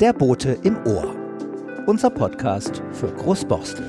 Der 0.00 0.14
Bote 0.14 0.52
im 0.62 0.78
Ohr. 0.86 1.14
Unser 1.86 2.08
Podcast 2.08 2.82
für 2.90 3.12
Großborstel. 3.12 3.84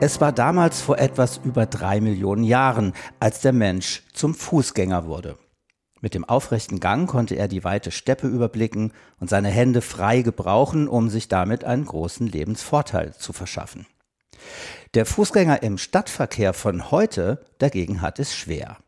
Es 0.00 0.18
war 0.18 0.32
damals 0.32 0.80
vor 0.80 0.98
etwas 0.98 1.36
über 1.44 1.66
drei 1.66 2.00
Millionen 2.00 2.44
Jahren, 2.44 2.94
als 3.20 3.42
der 3.42 3.52
Mensch 3.52 4.04
zum 4.14 4.34
Fußgänger 4.34 5.04
wurde. 5.04 5.36
Mit 6.00 6.14
dem 6.14 6.24
aufrechten 6.24 6.80
Gang 6.80 7.06
konnte 7.06 7.34
er 7.34 7.46
die 7.46 7.62
weite 7.62 7.90
Steppe 7.90 8.26
überblicken 8.26 8.94
und 9.20 9.28
seine 9.28 9.50
Hände 9.50 9.82
frei 9.82 10.22
gebrauchen, 10.22 10.88
um 10.88 11.10
sich 11.10 11.28
damit 11.28 11.62
einen 11.64 11.84
großen 11.84 12.26
Lebensvorteil 12.26 13.12
zu 13.12 13.34
verschaffen. 13.34 13.84
Der 14.94 15.04
Fußgänger 15.04 15.62
im 15.62 15.76
Stadtverkehr 15.76 16.54
von 16.54 16.90
heute 16.90 17.44
dagegen 17.58 18.00
hat 18.00 18.18
es 18.18 18.34
schwer. 18.34 18.78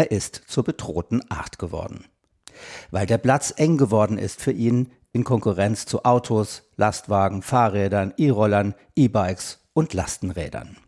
Er 0.00 0.10
ist 0.10 0.44
zur 0.46 0.64
bedrohten 0.64 1.30
Art 1.30 1.58
geworden. 1.58 2.06
Weil 2.90 3.04
der 3.04 3.18
Platz 3.18 3.52
eng 3.54 3.76
geworden 3.76 4.16
ist 4.16 4.40
für 4.40 4.50
ihn 4.50 4.90
in 5.12 5.24
Konkurrenz 5.24 5.84
zu 5.84 6.06
Autos, 6.06 6.62
Lastwagen, 6.76 7.42
Fahrrädern, 7.42 8.14
E-Rollern, 8.16 8.74
E-Bikes 8.96 9.58
und 9.74 9.92
Lastenrädern. 9.92 10.78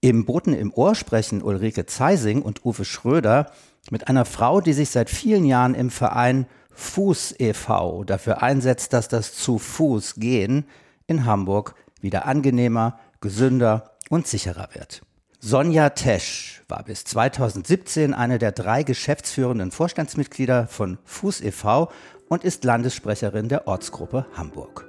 Im 0.00 0.24
Boten 0.24 0.54
im 0.54 0.72
Ohr 0.72 0.94
sprechen 0.94 1.42
Ulrike 1.42 1.84
Zeising 1.84 2.40
und 2.40 2.64
Uwe 2.64 2.86
Schröder 2.86 3.52
mit 3.90 4.08
einer 4.08 4.24
Frau, 4.24 4.62
die 4.62 4.72
sich 4.72 4.88
seit 4.88 5.10
vielen 5.10 5.44
Jahren 5.44 5.74
im 5.74 5.90
Verein 5.90 6.46
Fuß 6.70 7.34
e.V. 7.38 8.04
dafür 8.04 8.42
einsetzt, 8.42 8.94
dass 8.94 9.08
das 9.08 9.34
zu 9.34 9.58
Fuß 9.58 10.14
gehen 10.14 10.64
in 11.06 11.26
Hamburg 11.26 11.74
wieder 12.00 12.24
angenehmer, 12.24 12.98
gesünder 13.20 13.90
und 14.08 14.26
sicherer 14.26 14.70
wird. 14.72 15.02
Sonja 15.40 15.90
Tesch 15.90 16.64
war 16.66 16.82
bis 16.82 17.04
2017 17.04 18.12
eine 18.12 18.38
der 18.38 18.50
drei 18.50 18.82
geschäftsführenden 18.82 19.70
Vorstandsmitglieder 19.70 20.66
von 20.66 20.98
Fuß 21.04 21.42
e.V. 21.42 21.92
und 22.28 22.42
ist 22.42 22.64
Landessprecherin 22.64 23.48
der 23.48 23.68
Ortsgruppe 23.68 24.26
Hamburg. 24.34 24.88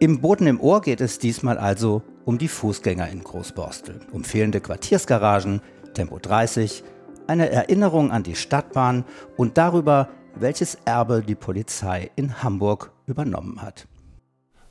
Im 0.00 0.20
Boden 0.20 0.48
im 0.48 0.60
Ohr 0.60 0.80
geht 0.80 1.00
es 1.00 1.20
diesmal 1.20 1.58
also 1.58 2.02
um 2.24 2.38
die 2.38 2.48
Fußgänger 2.48 3.08
in 3.08 3.22
Großborstel, 3.22 4.00
um 4.10 4.24
fehlende 4.24 4.60
Quartiersgaragen, 4.60 5.62
Tempo 5.94 6.18
30, 6.18 6.82
eine 7.28 7.50
Erinnerung 7.50 8.10
an 8.10 8.24
die 8.24 8.34
Stadtbahn 8.34 9.04
und 9.36 9.58
darüber, 9.58 10.08
welches 10.34 10.74
Erbe 10.84 11.22
die 11.22 11.36
Polizei 11.36 12.10
in 12.16 12.42
Hamburg 12.42 12.90
übernommen 13.06 13.62
hat. 13.62 13.86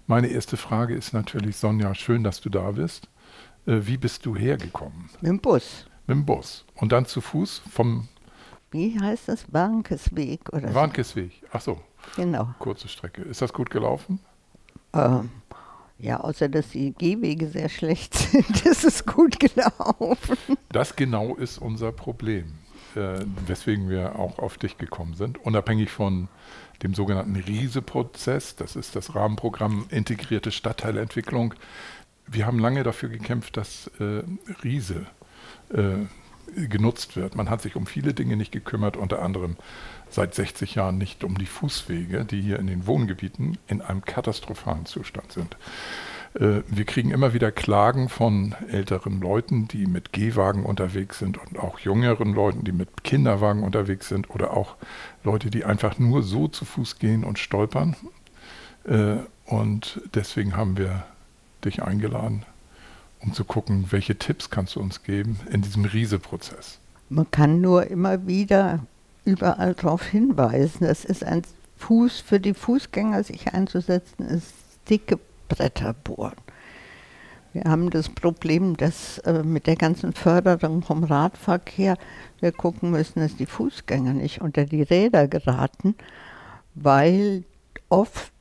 Meine 0.06 0.28
erste 0.28 0.58
Frage 0.58 0.96
ist 0.96 1.14
natürlich, 1.14 1.56
Sonja, 1.56 1.96
schön, 1.96 2.26
dass 2.26 2.42
du 2.42 2.50
da 2.50 2.72
bist. 2.72 3.08
Äh, 3.66 3.80
wie 3.82 3.98
bist 3.98 4.26
du 4.26 4.36
hergekommen? 4.36 5.10
Mit 5.22 5.30
dem 5.30 5.40
Bus. 5.40 5.86
Mit 6.08 6.18
dem 6.18 6.26
Bus. 6.26 6.66
Und 6.76 6.92
dann 6.92 7.06
zu 7.06 7.22
Fuß 7.22 7.62
vom. 7.72 8.08
Wie 8.72 9.00
heißt 9.00 9.30
das? 9.30 9.52
Warnkesweg 9.54 10.52
oder 10.52 10.74
Warnkesweg. 10.74 11.32
Ach 11.52 11.62
so. 11.62 11.80
Genau. 12.16 12.50
Kurze 12.60 12.88
Strecke. 12.88 13.22
Ist 13.22 13.42
das 13.42 13.54
gut 13.54 13.70
gelaufen? 13.70 14.20
Ähm, 14.94 15.30
ja, 16.00 16.20
außer 16.20 16.50
dass 16.50 16.70
die 16.70 16.94
Gehwege 16.94 17.48
sehr 17.48 17.70
schlecht 17.70 18.14
sind, 18.14 18.66
ist 18.66 18.84
es 18.84 19.06
gut 19.06 19.40
gelaufen. 19.40 20.38
Das 20.70 20.96
genau 20.96 21.36
ist 21.36 21.60
unser 21.60 21.92
Problem, 21.92 22.56
äh, 22.96 23.20
weswegen 23.48 23.90
wir 23.90 24.20
auch 24.20 24.40
auf 24.40 24.58
dich 24.58 24.78
gekommen 24.78 25.14
sind. 25.14 25.38
Unabhängig 25.46 25.92
von 25.92 26.28
dem 26.82 26.94
sogenannten 26.94 27.36
RISE-Prozess, 27.36 28.56
das 28.56 28.76
ist 28.76 28.96
das 28.96 29.16
Rahmenprogramm 29.16 29.86
Integrierte 29.90 30.52
Stadtteilentwicklung. 30.52 31.54
Wir 32.28 32.46
haben 32.46 32.60
lange 32.60 32.84
dafür 32.84 33.10
gekämpft, 33.10 33.58
dass 33.58 33.92
äh, 34.00 34.24
RISE 34.64 35.06
äh, 35.74 36.06
genutzt 36.68 37.16
wird. 37.16 37.36
Man 37.36 37.50
hat 37.50 37.62
sich 37.62 37.76
um 37.76 37.86
viele 37.86 38.14
Dinge 38.14 38.36
nicht 38.36 38.52
gekümmert, 38.52 38.98
unter 38.98 39.22
anderem 39.22 39.56
seit 40.10 40.36
60 40.36 40.76
Jahren 40.76 40.98
nicht 40.98 41.24
um 41.24 41.38
die 41.38 41.46
Fußwege, 41.46 42.26
die 42.26 42.42
hier 42.42 42.60
in 42.60 42.68
den 42.68 42.86
Wohngebieten 42.86 43.58
in 43.68 43.82
einem 43.82 44.06
katastrophalen 44.06 44.86
Zustand 44.86 45.32
sind. 45.32 45.58
Äh, 46.36 46.62
wir 46.68 46.86
kriegen 46.86 47.12
immer 47.12 47.34
wieder 47.34 47.52
Klagen 47.52 48.10
von 48.10 48.56
älteren 48.70 49.20
Leuten, 49.20 49.68
die 49.68 49.86
mit 49.86 50.14
Gehwagen 50.14 50.66
unterwegs 50.66 51.20
sind 51.20 51.38
und 51.38 51.60
auch 51.60 51.80
jüngeren 51.80 52.34
Leuten, 52.34 52.64
die 52.64 52.72
mit 52.72 53.04
Kinderwagen 53.04 53.64
unterwegs 53.64 54.10
sind 54.10 54.30
oder 54.30 54.56
auch 54.56 54.76
Leute, 55.24 55.50
die 55.50 55.66
einfach 55.66 56.00
nur 56.00 56.24
so 56.24 56.48
zu 56.48 56.66
Fuß 56.66 57.00
gehen 57.00 57.24
und 57.24 57.40
stolpern. 57.40 57.96
Äh, 58.86 59.18
und 59.46 60.02
deswegen 60.14 60.56
haben 60.56 60.78
wir 60.78 61.06
dich 61.66 61.84
eingeladen, 61.84 62.46
um 63.20 63.34
zu 63.34 63.46
gucken, 63.46 63.88
welche 63.90 64.18
Tipps 64.18 64.50
kannst 64.50 64.76
du 64.76 64.80
uns 64.80 65.04
geben 65.04 65.40
in 65.52 65.62
diesem 65.62 65.86
Riese-Prozess. 65.86 66.80
Man 67.10 67.30
kann 67.32 67.62
nur 67.62 67.88
immer 67.88 68.28
wieder 68.28 68.80
überall 69.26 69.74
darauf 69.74 70.04
hinweisen. 70.04 70.86
Es 70.86 71.06
ist 71.06 71.24
ein 71.24 71.44
Fuß 71.78 72.20
für 72.22 72.40
die 72.40 72.54
Fußgänger, 72.54 73.24
sich 73.24 73.54
einzusetzen, 73.54 74.26
ist 74.26 74.54
dicke 74.90 75.20
Bretter 75.48 75.94
bohren. 75.94 76.36
Wir 77.54 77.66
haben 77.66 77.92
das 77.92 78.10
Problem, 78.10 78.78
dass 78.78 79.20
äh, 79.20 79.44
mit 79.44 79.68
der 79.68 79.76
ganzen 79.76 80.14
Förderung 80.14 80.82
vom 80.82 81.04
Radverkehr 81.04 81.98
wir 82.40 82.52
gucken 82.52 82.90
müssen, 82.90 83.20
dass 83.20 83.36
die 83.36 83.46
Fußgänger 83.46 84.14
nicht 84.14 84.42
unter 84.42 84.66
die 84.66 84.82
Räder 84.82 85.28
geraten, 85.28 85.96
weil 86.74 87.44
oft 87.90 88.34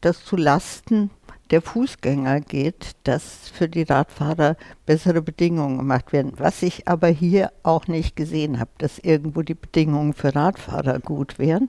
das 0.00 0.24
zu 0.24 0.36
Lasten 0.36 1.10
der 1.50 1.62
Fußgänger 1.62 2.40
geht, 2.40 2.92
dass 3.04 3.48
für 3.48 3.68
die 3.68 3.82
Radfahrer 3.82 4.56
bessere 4.84 5.22
Bedingungen 5.22 5.78
gemacht 5.78 6.12
werden. 6.12 6.32
Was 6.36 6.62
ich 6.62 6.88
aber 6.88 7.08
hier 7.08 7.52
auch 7.62 7.86
nicht 7.86 8.16
gesehen 8.16 8.58
habe, 8.58 8.70
dass 8.78 8.98
irgendwo 8.98 9.42
die 9.42 9.54
Bedingungen 9.54 10.12
für 10.12 10.34
Radfahrer 10.34 11.00
gut 11.00 11.38
wären. 11.38 11.68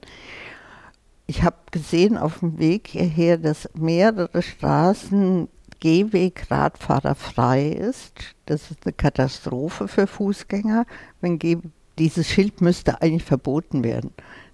Ich 1.26 1.42
habe 1.42 1.56
gesehen 1.70 2.16
auf 2.16 2.40
dem 2.40 2.58
Weg 2.58 2.88
hierher, 2.88 3.36
dass 3.38 3.68
mehrere 3.74 4.42
Straßen 4.42 5.48
Gehweg 5.80 6.50
radfahrerfrei 6.50 7.68
ist. 7.68 8.34
Das 8.46 8.70
ist 8.70 8.84
eine 8.84 8.92
Katastrophe 8.92 9.88
für 9.88 10.06
Fußgänger. 10.06 10.86
Wenn 11.20 11.38
Geh 11.38 11.58
dieses 11.98 12.28
Schild 12.28 12.60
müsste 12.60 13.02
eigentlich 13.02 13.24
verboten 13.24 13.82
werden, 13.84 14.12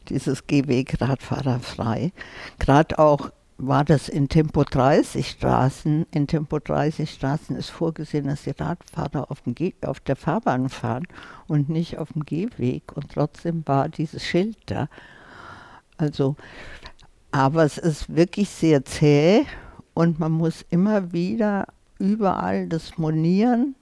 dieses 0.09 0.47
Gehweg 0.47 1.01
radfahrerfrei. 1.01 2.13
Gerade 2.59 2.99
auch 2.99 3.31
war 3.59 3.85
das 3.85 4.09
in 4.09 4.29
Tempo 4.29 4.65
30 4.65 5.29
Straßen. 5.31 6.07
In 6.11 6.27
Tempo 6.27 6.59
30 6.59 7.11
Straßen 7.11 7.57
ist 7.57 7.71
vorgesehen, 7.71 8.27
dass 8.27 8.43
die 8.43 8.51
Radfahrer 8.51 9.31
auf, 9.31 9.43
dem 9.43 9.55
auf 9.83 10.01
der 10.01 10.17
Fahrbahn 10.17 10.69
fahren 10.69 11.07
und 11.47 11.69
nicht 11.69 11.99
auf 11.99 12.13
dem 12.13 12.25
Gehweg. 12.25 12.93
Und 12.95 13.13
trotzdem 13.13 13.63
war 13.67 13.89
dieses 13.89 14.25
Schild 14.25 14.57
da. 14.67 14.89
Also, 15.97 16.37
aber 17.31 17.65
es 17.65 17.79
ist 17.79 18.15
wirklich 18.15 18.49
sehr 18.49 18.85
zäh 18.85 19.47
und 19.95 20.19
man 20.19 20.33
muss 20.33 20.65
immer 20.71 21.13
wieder 21.13 21.67
überall 21.99 22.69
das 22.69 22.99
monieren. 22.99 23.77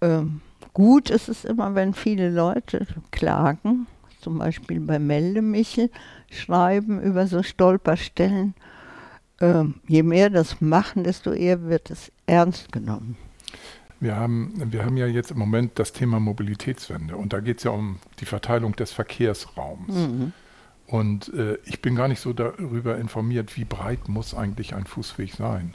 Ähm, 0.00 0.40
gut 0.72 1.10
ist 1.10 1.28
es 1.28 1.44
immer, 1.44 1.74
wenn 1.74 1.94
viele 1.94 2.30
Leute 2.30 2.86
klagen, 3.10 3.86
zum 4.20 4.38
Beispiel 4.38 4.80
bei 4.80 4.98
Meldemichel, 4.98 5.90
schreiben 6.30 7.00
über 7.00 7.26
so 7.26 7.42
Stolperstellen. 7.42 8.54
Ähm, 9.40 9.76
je 9.86 10.02
mehr 10.02 10.30
das 10.30 10.60
machen, 10.60 11.04
desto 11.04 11.32
eher 11.32 11.64
wird 11.64 11.90
es 11.90 12.10
ernst 12.26 12.72
genommen. 12.72 13.16
Wir 14.00 14.16
haben, 14.16 14.52
wir 14.72 14.84
haben 14.84 14.96
ja 14.96 15.06
jetzt 15.06 15.32
im 15.32 15.38
Moment 15.38 15.78
das 15.78 15.92
Thema 15.92 16.20
Mobilitätswende 16.20 17.16
und 17.16 17.32
da 17.32 17.40
geht 17.40 17.58
es 17.58 17.64
ja 17.64 17.72
um 17.72 17.98
die 18.20 18.26
Verteilung 18.26 18.76
des 18.76 18.92
Verkehrsraums. 18.92 19.94
Mhm. 19.94 20.32
Und 20.86 21.32
äh, 21.34 21.58
ich 21.64 21.82
bin 21.82 21.96
gar 21.96 22.08
nicht 22.08 22.20
so 22.20 22.32
darüber 22.32 22.96
informiert, 22.96 23.56
wie 23.56 23.64
breit 23.64 24.08
muss 24.08 24.34
eigentlich 24.34 24.74
ein 24.74 24.86
Fußweg 24.86 25.34
sein. 25.34 25.74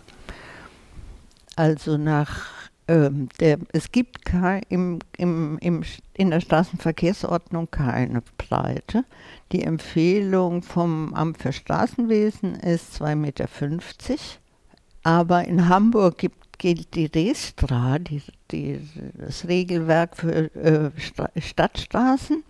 Also 1.55 1.97
nach 1.97 2.62
ähm, 2.87 3.29
der, 3.39 3.59
es 3.71 3.91
gibt 3.91 4.25
kein, 4.25 4.61
im, 4.69 4.99
im, 5.17 5.57
im, 5.59 5.83
in 6.13 6.31
der 6.31 6.41
Straßenverkehrsordnung 6.41 7.69
keine 7.71 8.21
Breite. 8.37 9.05
Die 9.51 9.63
Empfehlung 9.63 10.63
vom 10.63 11.13
Amt 11.13 11.37
für 11.37 11.53
Straßenwesen 11.53 12.55
ist 12.55 13.01
2,50 13.01 13.15
Meter. 13.15 13.47
Aber 15.03 15.45
in 15.45 15.69
Hamburg 15.69 16.17
gibt, 16.17 16.59
gilt 16.59 16.95
die 16.95 17.05
Restra, 17.05 17.99
die, 17.99 18.21
die, 18.51 18.79
das 19.17 19.47
Regelwerk 19.47 20.17
für 20.17 20.53
äh, 20.55 20.91
Stadtstraßen. 21.39 22.43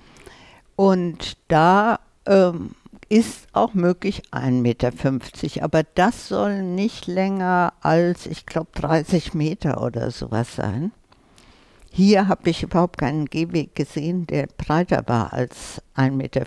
Und 0.75 1.37
da 1.47 1.99
ähm, 2.25 2.71
ist 3.13 3.47
auch 3.53 3.75
möglich 3.75 4.23
1,50 4.31 4.51
Meter, 4.53 4.91
aber 5.63 5.83
das 5.83 6.29
soll 6.29 6.63
nicht 6.63 7.05
länger 7.05 7.73
als, 7.81 8.25
ich 8.25 8.47
glaube, 8.47 8.71
30 8.73 9.35
Meter 9.35 9.83
oder 9.83 10.09
sowas 10.09 10.55
sein. 10.55 10.91
Hier 11.91 12.27
habe 12.27 12.49
ich 12.49 12.63
überhaupt 12.63 12.97
keinen 12.97 13.27
Gehweg 13.27 13.75
gesehen, 13.75 14.25
der 14.25 14.47
breiter 14.57 15.03
war 15.05 15.31
als 15.31 15.79
1,50 15.95 16.11
Meter. 16.11 16.45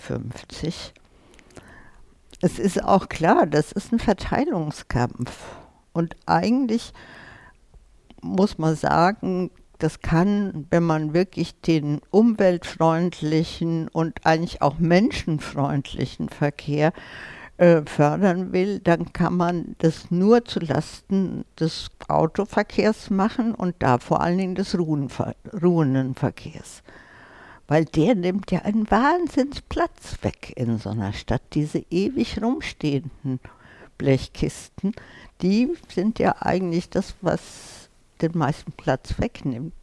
Es 2.40 2.58
ist 2.58 2.82
auch 2.82 3.08
klar, 3.08 3.46
das 3.46 3.70
ist 3.70 3.92
ein 3.92 4.00
Verteilungskampf. 4.00 5.38
Und 5.92 6.16
eigentlich 6.26 6.92
muss 8.22 8.58
man 8.58 8.74
sagen, 8.74 9.52
das 9.78 10.00
kann, 10.00 10.66
wenn 10.70 10.84
man 10.84 11.14
wirklich 11.14 11.60
den 11.60 12.00
umweltfreundlichen 12.10 13.88
und 13.88 14.24
eigentlich 14.24 14.62
auch 14.62 14.78
menschenfreundlichen 14.78 16.28
Verkehr 16.28 16.92
äh, 17.58 17.82
fördern 17.86 18.52
will, 18.52 18.80
dann 18.80 19.12
kann 19.12 19.36
man 19.36 19.76
das 19.78 20.10
nur 20.10 20.44
zulasten 20.44 21.44
des 21.58 21.90
Autoverkehrs 22.08 23.10
machen 23.10 23.54
und 23.54 23.76
da 23.78 23.98
vor 23.98 24.20
allen 24.20 24.38
Dingen 24.38 24.54
des 24.54 24.76
ruhenden 24.78 26.14
Verkehrs. 26.14 26.82
Weil 27.68 27.84
der 27.84 28.14
nimmt 28.14 28.50
ja 28.50 28.60
einen 28.60 28.90
Wahnsinnsplatz 28.90 30.18
weg 30.22 30.52
in 30.56 30.78
so 30.78 30.90
einer 30.90 31.12
Stadt. 31.12 31.42
Diese 31.54 31.84
ewig 31.90 32.40
rumstehenden 32.40 33.40
Blechkisten, 33.98 34.92
die 35.42 35.72
sind 35.88 36.18
ja 36.18 36.36
eigentlich 36.40 36.90
das, 36.90 37.14
was 37.22 37.75
den 38.22 38.36
meisten 38.36 38.72
Platz 38.72 39.18
wegnimmt. 39.18 39.74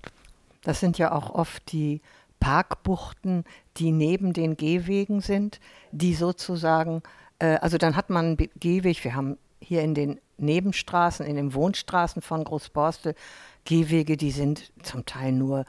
Das 0.64 0.80
sind 0.80 0.98
ja 0.98 1.12
auch 1.12 1.30
oft 1.30 1.72
die 1.72 2.02
Parkbuchten, 2.40 3.46
die 3.78 3.92
neben 3.92 4.34
den 4.34 4.58
Gehwegen 4.58 5.22
sind, 5.22 5.60
die 5.92 6.14
sozusagen, 6.14 7.02
äh, 7.40 7.56
also 7.56 7.78
dann 7.78 7.96
hat 7.96 8.10
man 8.10 8.26
einen 8.26 8.50
Gehweg, 8.60 9.04
wir 9.04 9.16
haben 9.16 9.38
hier 9.62 9.82
in 9.82 9.94
den 9.96 10.20
Nebenstraßen, 10.38 11.26
in 11.26 11.36
den 11.36 11.54
Wohnstraßen 11.54 12.22
von 12.22 12.44
Großborstel 12.44 13.16
Gehwege, 13.66 14.18
die 14.18 14.32
sind 14.32 14.72
zum 14.84 15.06
Teil 15.06 15.32
nur, 15.32 15.66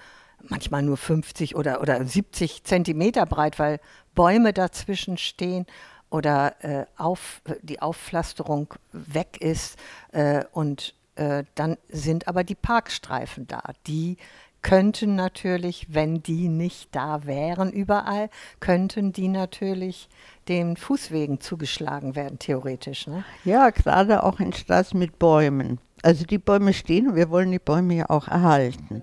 manchmal 0.49 0.83
nur 0.83 0.97
50 0.97 1.55
oder, 1.55 1.81
oder 1.81 2.05
70 2.05 2.65
Zentimeter 2.65 3.25
breit, 3.25 3.59
weil 3.59 3.81
Bäume 4.15 4.53
dazwischen 4.53 5.17
stehen 5.17 5.67
oder 6.11 6.57
äh, 6.65 6.87
auf, 6.97 7.41
die 7.63 7.81
Aufpflasterung 7.81 8.75
weg 8.93 9.39
ist 9.41 9.79
äh, 10.13 10.45
und 10.53 10.95
äh, 11.17 11.45
dann 11.55 11.77
sind 11.89 12.29
aber 12.29 12.45
die 12.45 12.55
Parkstreifen 12.55 13.47
da. 13.47 13.63
Die 13.87 14.17
könnten 14.65 15.15
natürlich, 15.15 15.89
wenn 15.91 16.23
die 16.23 16.49
nicht 16.49 16.89
da 16.97 17.27
wären 17.27 17.71
überall, 17.71 18.31
könnten 18.61 19.13
die 19.13 19.29
natürlich 19.29 20.09
den 20.49 20.77
Fußwegen 20.77 21.41
zugeschlagen 21.41 22.17
werden, 22.17 22.39
theoretisch. 22.39 23.07
Ne? 23.07 23.25
Ja, 23.45 23.71
gerade 23.71 24.25
auch 24.25 24.41
in 24.41 24.53
Straßen 24.53 24.99
mit 24.99 25.19
Bäumen. 25.19 25.79
Also 26.03 26.25
die 26.25 26.39
Bäume 26.39 26.73
stehen 26.73 27.09
und 27.09 27.17
wir 27.17 27.31
wollen 27.31 27.53
die 27.53 27.59
Bäume 27.59 27.95
ja 27.95 28.11
auch 28.11 28.27
erhalten. 28.27 29.03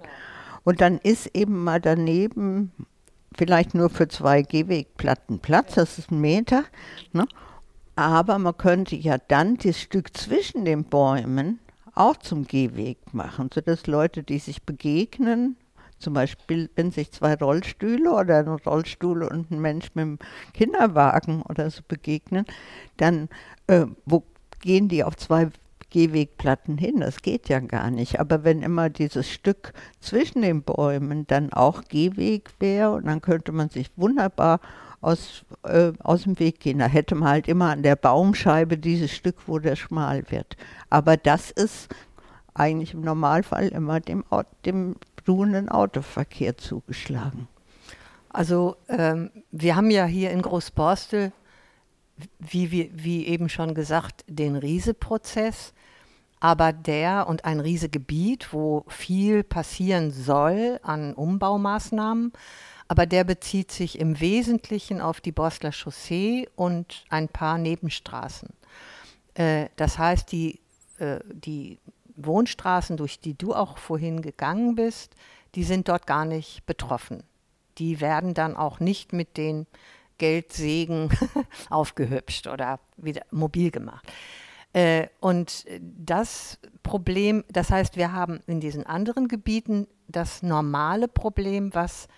Und 0.63 0.81
dann 0.81 0.97
ist 0.97 1.35
eben 1.35 1.63
mal 1.63 1.79
daneben 1.79 2.71
vielleicht 3.35 3.73
nur 3.73 3.89
für 3.89 4.07
zwei 4.07 4.41
Gehwegplatten 4.41 5.39
Platz, 5.39 5.75
das 5.75 5.97
ist 5.97 6.11
ein 6.11 6.19
Meter. 6.19 6.63
Ne? 7.13 7.27
Aber 7.95 8.39
man 8.39 8.57
könnte 8.57 8.95
ja 8.95 9.17
dann 9.27 9.57
das 9.57 9.79
Stück 9.79 10.15
zwischen 10.17 10.65
den 10.65 10.83
Bäumen 10.85 11.59
auch 11.93 12.17
zum 12.17 12.45
Gehweg 12.45 13.13
machen, 13.13 13.49
sodass 13.53 13.87
Leute, 13.87 14.23
die 14.23 14.39
sich 14.39 14.63
begegnen, 14.63 15.57
zum 16.01 16.13
Beispiel, 16.13 16.69
wenn 16.75 16.91
sich 16.91 17.11
zwei 17.11 17.35
Rollstühle 17.35 18.11
oder 18.11 18.39
ein 18.39 18.47
Rollstuhl 18.47 19.23
und 19.23 19.51
ein 19.51 19.61
Mensch 19.61 19.89
mit 19.93 20.01
einem 20.01 20.19
Kinderwagen 20.53 21.43
oder 21.43 21.69
so 21.69 21.81
begegnen, 21.87 22.45
dann 22.97 23.29
äh, 23.67 23.85
wo 24.05 24.23
gehen 24.61 24.87
die 24.87 25.03
auf 25.03 25.15
zwei 25.15 25.49
Gehwegplatten 25.91 26.77
hin? 26.77 27.01
Das 27.01 27.21
geht 27.21 27.49
ja 27.49 27.59
gar 27.59 27.91
nicht. 27.91 28.19
Aber 28.19 28.43
wenn 28.43 28.63
immer 28.63 28.89
dieses 28.89 29.29
Stück 29.29 29.73
zwischen 29.99 30.41
den 30.41 30.63
Bäumen 30.63 31.27
dann 31.27 31.53
auch 31.53 31.83
Gehweg 31.83 32.49
wäre, 32.59 32.93
und 32.93 33.05
dann 33.05 33.21
könnte 33.21 33.51
man 33.51 33.69
sich 33.69 33.91
wunderbar 33.95 34.59
aus, 35.01 35.43
äh, 35.63 35.91
aus 35.99 36.23
dem 36.23 36.39
Weg 36.39 36.59
gehen. 36.59 36.79
Da 36.79 36.85
hätte 36.85 37.15
man 37.15 37.29
halt 37.29 37.47
immer 37.47 37.71
an 37.71 37.83
der 37.83 37.95
Baumscheibe 37.95 38.77
dieses 38.77 39.11
Stück, 39.11 39.35
wo 39.47 39.59
der 39.59 39.75
schmal 39.75 40.23
wird. 40.29 40.55
Aber 40.89 41.17
das 41.17 41.51
ist 41.51 41.89
eigentlich 42.53 42.93
im 42.93 43.01
Normalfall 43.01 43.69
immer 43.69 43.99
dem, 43.99 44.23
dem 44.65 44.95
ruhenden 45.27 45.69
Autoverkehr 45.69 46.57
zugeschlagen. 46.57 47.47
Also 48.29 48.77
ähm, 48.87 49.31
wir 49.51 49.75
haben 49.75 49.91
ja 49.91 50.05
hier 50.05 50.31
in 50.31 50.41
Großborstel, 50.41 51.31
wie, 52.39 52.71
wie, 52.71 52.91
wie 52.93 53.27
eben 53.27 53.49
schon 53.49 53.73
gesagt, 53.73 54.23
den 54.27 54.55
Riese-Prozess, 54.55 55.73
aber 56.39 56.73
der 56.73 57.27
und 57.27 57.45
ein 57.45 57.59
Riesegebiet, 57.59 58.53
wo 58.53 58.85
viel 58.87 59.43
passieren 59.43 60.11
soll 60.11 60.79
an 60.83 61.13
Umbaumaßnahmen, 61.13 62.31
aber 62.91 63.05
der 63.05 63.23
bezieht 63.23 63.71
sich 63.71 63.99
im 63.99 64.19
Wesentlichen 64.19 64.99
auf 64.99 65.21
die 65.21 65.31
Borstler 65.31 65.71
Chaussee 65.71 66.49
und 66.57 67.05
ein 67.07 67.29
paar 67.29 67.57
Nebenstraßen. 67.57 68.49
Äh, 69.33 69.67
das 69.77 69.97
heißt, 69.97 70.29
die, 70.33 70.59
äh, 70.99 71.21
die 71.31 71.79
Wohnstraßen, 72.17 72.97
durch 72.97 73.21
die 73.21 73.33
du 73.33 73.53
auch 73.53 73.77
vorhin 73.77 74.21
gegangen 74.21 74.75
bist, 74.75 75.15
die 75.55 75.63
sind 75.63 75.87
dort 75.87 76.05
gar 76.05 76.25
nicht 76.25 76.65
betroffen. 76.65 77.23
Die 77.77 78.01
werden 78.01 78.33
dann 78.33 78.57
auch 78.57 78.81
nicht 78.81 79.13
mit 79.13 79.37
den 79.37 79.67
Geldsägen 80.17 81.11
aufgehübscht 81.69 82.47
oder 82.47 82.81
wieder 82.97 83.21
mobil 83.31 83.71
gemacht. 83.71 84.05
Äh, 84.73 85.07
und 85.21 85.65
das 85.79 86.59
Problem, 86.83 87.45
das 87.47 87.69
heißt, 87.69 87.95
wir 87.95 88.11
haben 88.11 88.41
in 88.47 88.59
diesen 88.59 88.85
anderen 88.85 89.29
Gebieten 89.29 89.87
das 90.09 90.43
normale 90.43 91.07
Problem, 91.07 91.73
was 91.73 92.09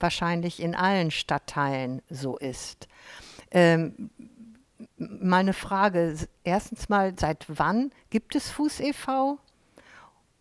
wahrscheinlich 0.00 0.60
in 0.60 0.74
allen 0.74 1.10
Stadtteilen 1.10 2.02
so 2.10 2.36
ist. 2.36 2.88
Ähm, 3.50 4.10
meine 4.96 5.52
Frage, 5.52 6.16
erstens 6.44 6.88
mal, 6.88 7.14
seit 7.18 7.46
wann 7.48 7.90
gibt 8.10 8.34
es 8.34 8.50
Fuß 8.50 8.80
e.V.? 8.80 9.38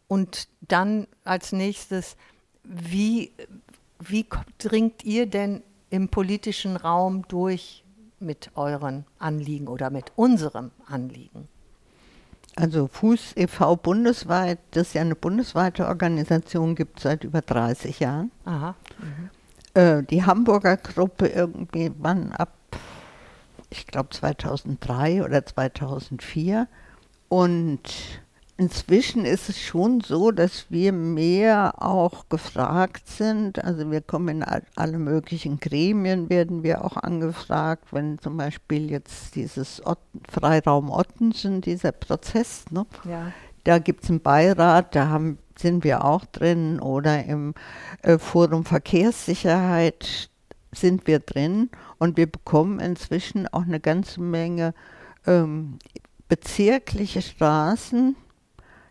Und 0.07 0.47
dann 0.61 1.07
als 1.23 1.51
nächstes, 1.51 2.17
wie, 2.63 3.31
wie 3.99 4.25
dringt 4.57 5.03
ihr 5.03 5.27
denn 5.27 5.63
im 5.89 6.09
politischen 6.09 6.75
Raum 6.75 7.27
durch 7.27 7.83
mit 8.19 8.51
euren 8.55 9.05
Anliegen 9.17 9.67
oder 9.67 9.89
mit 9.89 10.11
unserem 10.15 10.71
Anliegen? 10.87 11.47
Also 12.55 12.87
Fuß 12.87 13.33
e.V. 13.37 13.77
bundesweit, 13.77 14.59
das 14.71 14.87
ist 14.87 14.93
ja 14.95 15.01
eine 15.01 15.15
bundesweite 15.15 15.87
Organisation, 15.87 16.75
gibt 16.75 16.97
es 16.97 17.03
seit 17.03 17.23
über 17.23 17.41
30 17.41 17.99
Jahren. 17.99 18.31
Aha. 18.45 18.75
Mhm. 18.99 19.29
Äh, 19.73 20.03
die 20.03 20.25
Hamburger 20.25 20.77
Gruppe 20.77 21.27
irgendwie, 21.27 21.91
wann 21.97 22.31
ab, 22.31 22.53
ich 23.69 23.87
glaube 23.87 24.09
2003 24.09 25.23
oder 25.23 25.45
2004. 25.45 26.67
Und 27.27 27.81
Inzwischen 28.59 29.23
ist 29.23 29.47
es 29.47 29.57
schon 29.57 30.01
so, 30.01 30.31
dass 30.31 30.65
wir 30.67 30.91
mehr 30.91 31.81
auch 31.81 32.27
gefragt 32.27 33.07
sind. 33.07 33.63
Also 33.63 33.89
wir 33.89 34.01
kommen 34.01 34.41
in 34.41 34.45
alle 34.75 34.99
möglichen 34.99 35.61
Gremien, 35.61 36.29
werden 36.29 36.61
wir 36.61 36.83
auch 36.83 36.97
angefragt, 36.97 37.93
wenn 37.93 38.19
zum 38.19 38.35
Beispiel 38.35 38.91
jetzt 38.91 39.35
dieses 39.35 39.81
Ott 39.85 39.99
Freiraum 40.29 40.91
Ottensen, 40.91 41.61
dieser 41.61 41.93
Prozess, 41.93 42.65
ne? 42.69 42.85
ja. 43.05 43.31
da 43.63 43.79
gibt 43.79 44.03
es 44.03 44.09
einen 44.09 44.19
Beirat, 44.19 44.93
da 44.93 45.07
haben, 45.07 45.37
sind 45.59 45.83
wir 45.83 46.05
auch 46.05 46.25
drin 46.25 46.79
oder 46.79 47.23
im 47.25 47.53
äh, 48.01 48.17
Forum 48.17 48.65
Verkehrssicherheit 48.65 50.29
sind 50.71 51.07
wir 51.07 51.19
drin 51.19 51.69
und 51.97 52.17
wir 52.17 52.27
bekommen 52.27 52.79
inzwischen 52.79 53.47
auch 53.47 53.63
eine 53.63 53.79
ganze 53.79 54.21
Menge 54.21 54.73
ähm, 55.25 55.79
bezirkliche 56.27 57.21
Straßen, 57.21 58.15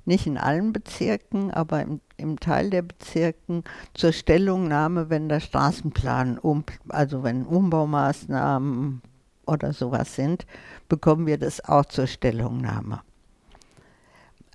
nicht 0.04 0.26
in 0.26 0.38
allen 0.38 0.72
Bezirken, 0.72 1.50
aber 1.52 1.82
im, 1.82 2.00
im 2.16 2.40
Teil 2.40 2.70
der 2.70 2.82
Bezirken 2.82 3.62
zur 3.94 4.12
Stellungnahme, 4.12 5.10
wenn 5.10 5.28
der 5.28 5.40
Straßenplan, 5.40 6.38
um, 6.38 6.64
also 6.88 7.22
wenn 7.22 7.46
Umbaumaßnahmen 7.46 9.02
oder 9.46 9.72
sowas 9.72 10.14
sind, 10.14 10.46
bekommen 10.88 11.26
wir 11.26 11.38
das 11.38 11.64
auch 11.64 11.84
zur 11.84 12.06
Stellungnahme. 12.06 13.00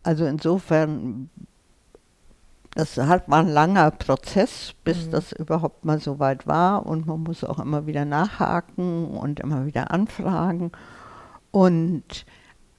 Also 0.03 0.25
insofern, 0.25 1.29
das 2.75 2.97
hat, 2.97 3.29
war 3.29 3.39
ein 3.39 3.49
langer 3.49 3.91
Prozess, 3.91 4.73
bis 4.83 5.05
mhm. 5.05 5.11
das 5.11 5.31
überhaupt 5.31 5.85
mal 5.85 5.99
so 5.99 6.19
weit 6.19 6.47
war 6.47 6.85
und 6.85 7.05
man 7.05 7.21
muss 7.21 7.43
auch 7.43 7.59
immer 7.59 7.85
wieder 7.85 8.05
nachhaken 8.05 9.07
und 9.07 9.39
immer 9.39 9.65
wieder 9.65 9.91
anfragen. 9.91 10.71
Und 11.51 12.25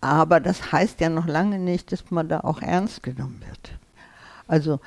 aber 0.01 0.41
das 0.41 0.73
heißt 0.73 1.01
ja 1.01 1.09
noch 1.09 1.27
lange 1.27 1.59
nicht, 1.59 1.91
dass 1.93 2.11
man 2.11 2.29
da 2.29 2.41
auch 2.41 2.61
ernst 2.61 3.03
genommen 3.03 3.41
wird. 3.49 3.79
Also 4.47 4.81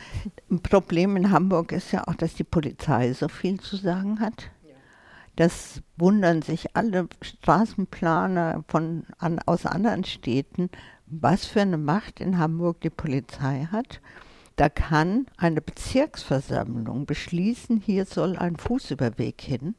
ein 0.52 0.62
Problem 0.62 1.16
in 1.16 1.32
Hamburg 1.32 1.72
ist 1.72 1.92
ja 1.92 2.08
auch, 2.08 2.14
dass 2.14 2.36
die 2.36 2.44
Polizei 2.44 3.14
so 3.14 3.28
viel 3.28 3.60
zu 3.60 3.78
sagen 3.78 4.20
hat. 4.20 4.52
Das 5.36 5.82
wundern 5.98 6.42
sich 6.42 6.76
alle 6.76 7.08
Straßenplaner 7.22 8.64
von, 8.68 9.06
an, 9.20 9.40
aus 9.46 9.66
anderen 9.66 10.04
Städten, 10.04 10.70
was 11.06 11.46
für 11.46 11.62
eine 11.62 11.78
Macht 11.78 12.20
in 12.20 12.38
Hamburg 12.38 12.82
die 12.82 12.90
Polizei 12.90 13.68
hat. 13.72 14.02
Da 14.58 14.70
kann 14.70 15.28
eine 15.38 15.62
Bezirksversammlung 15.62 17.06
beschließen, 17.06 17.80
hier 17.80 18.06
soll 18.06 18.36
ein 18.36 18.58
Fußüberweg 18.58 19.40
hin. 19.40 19.76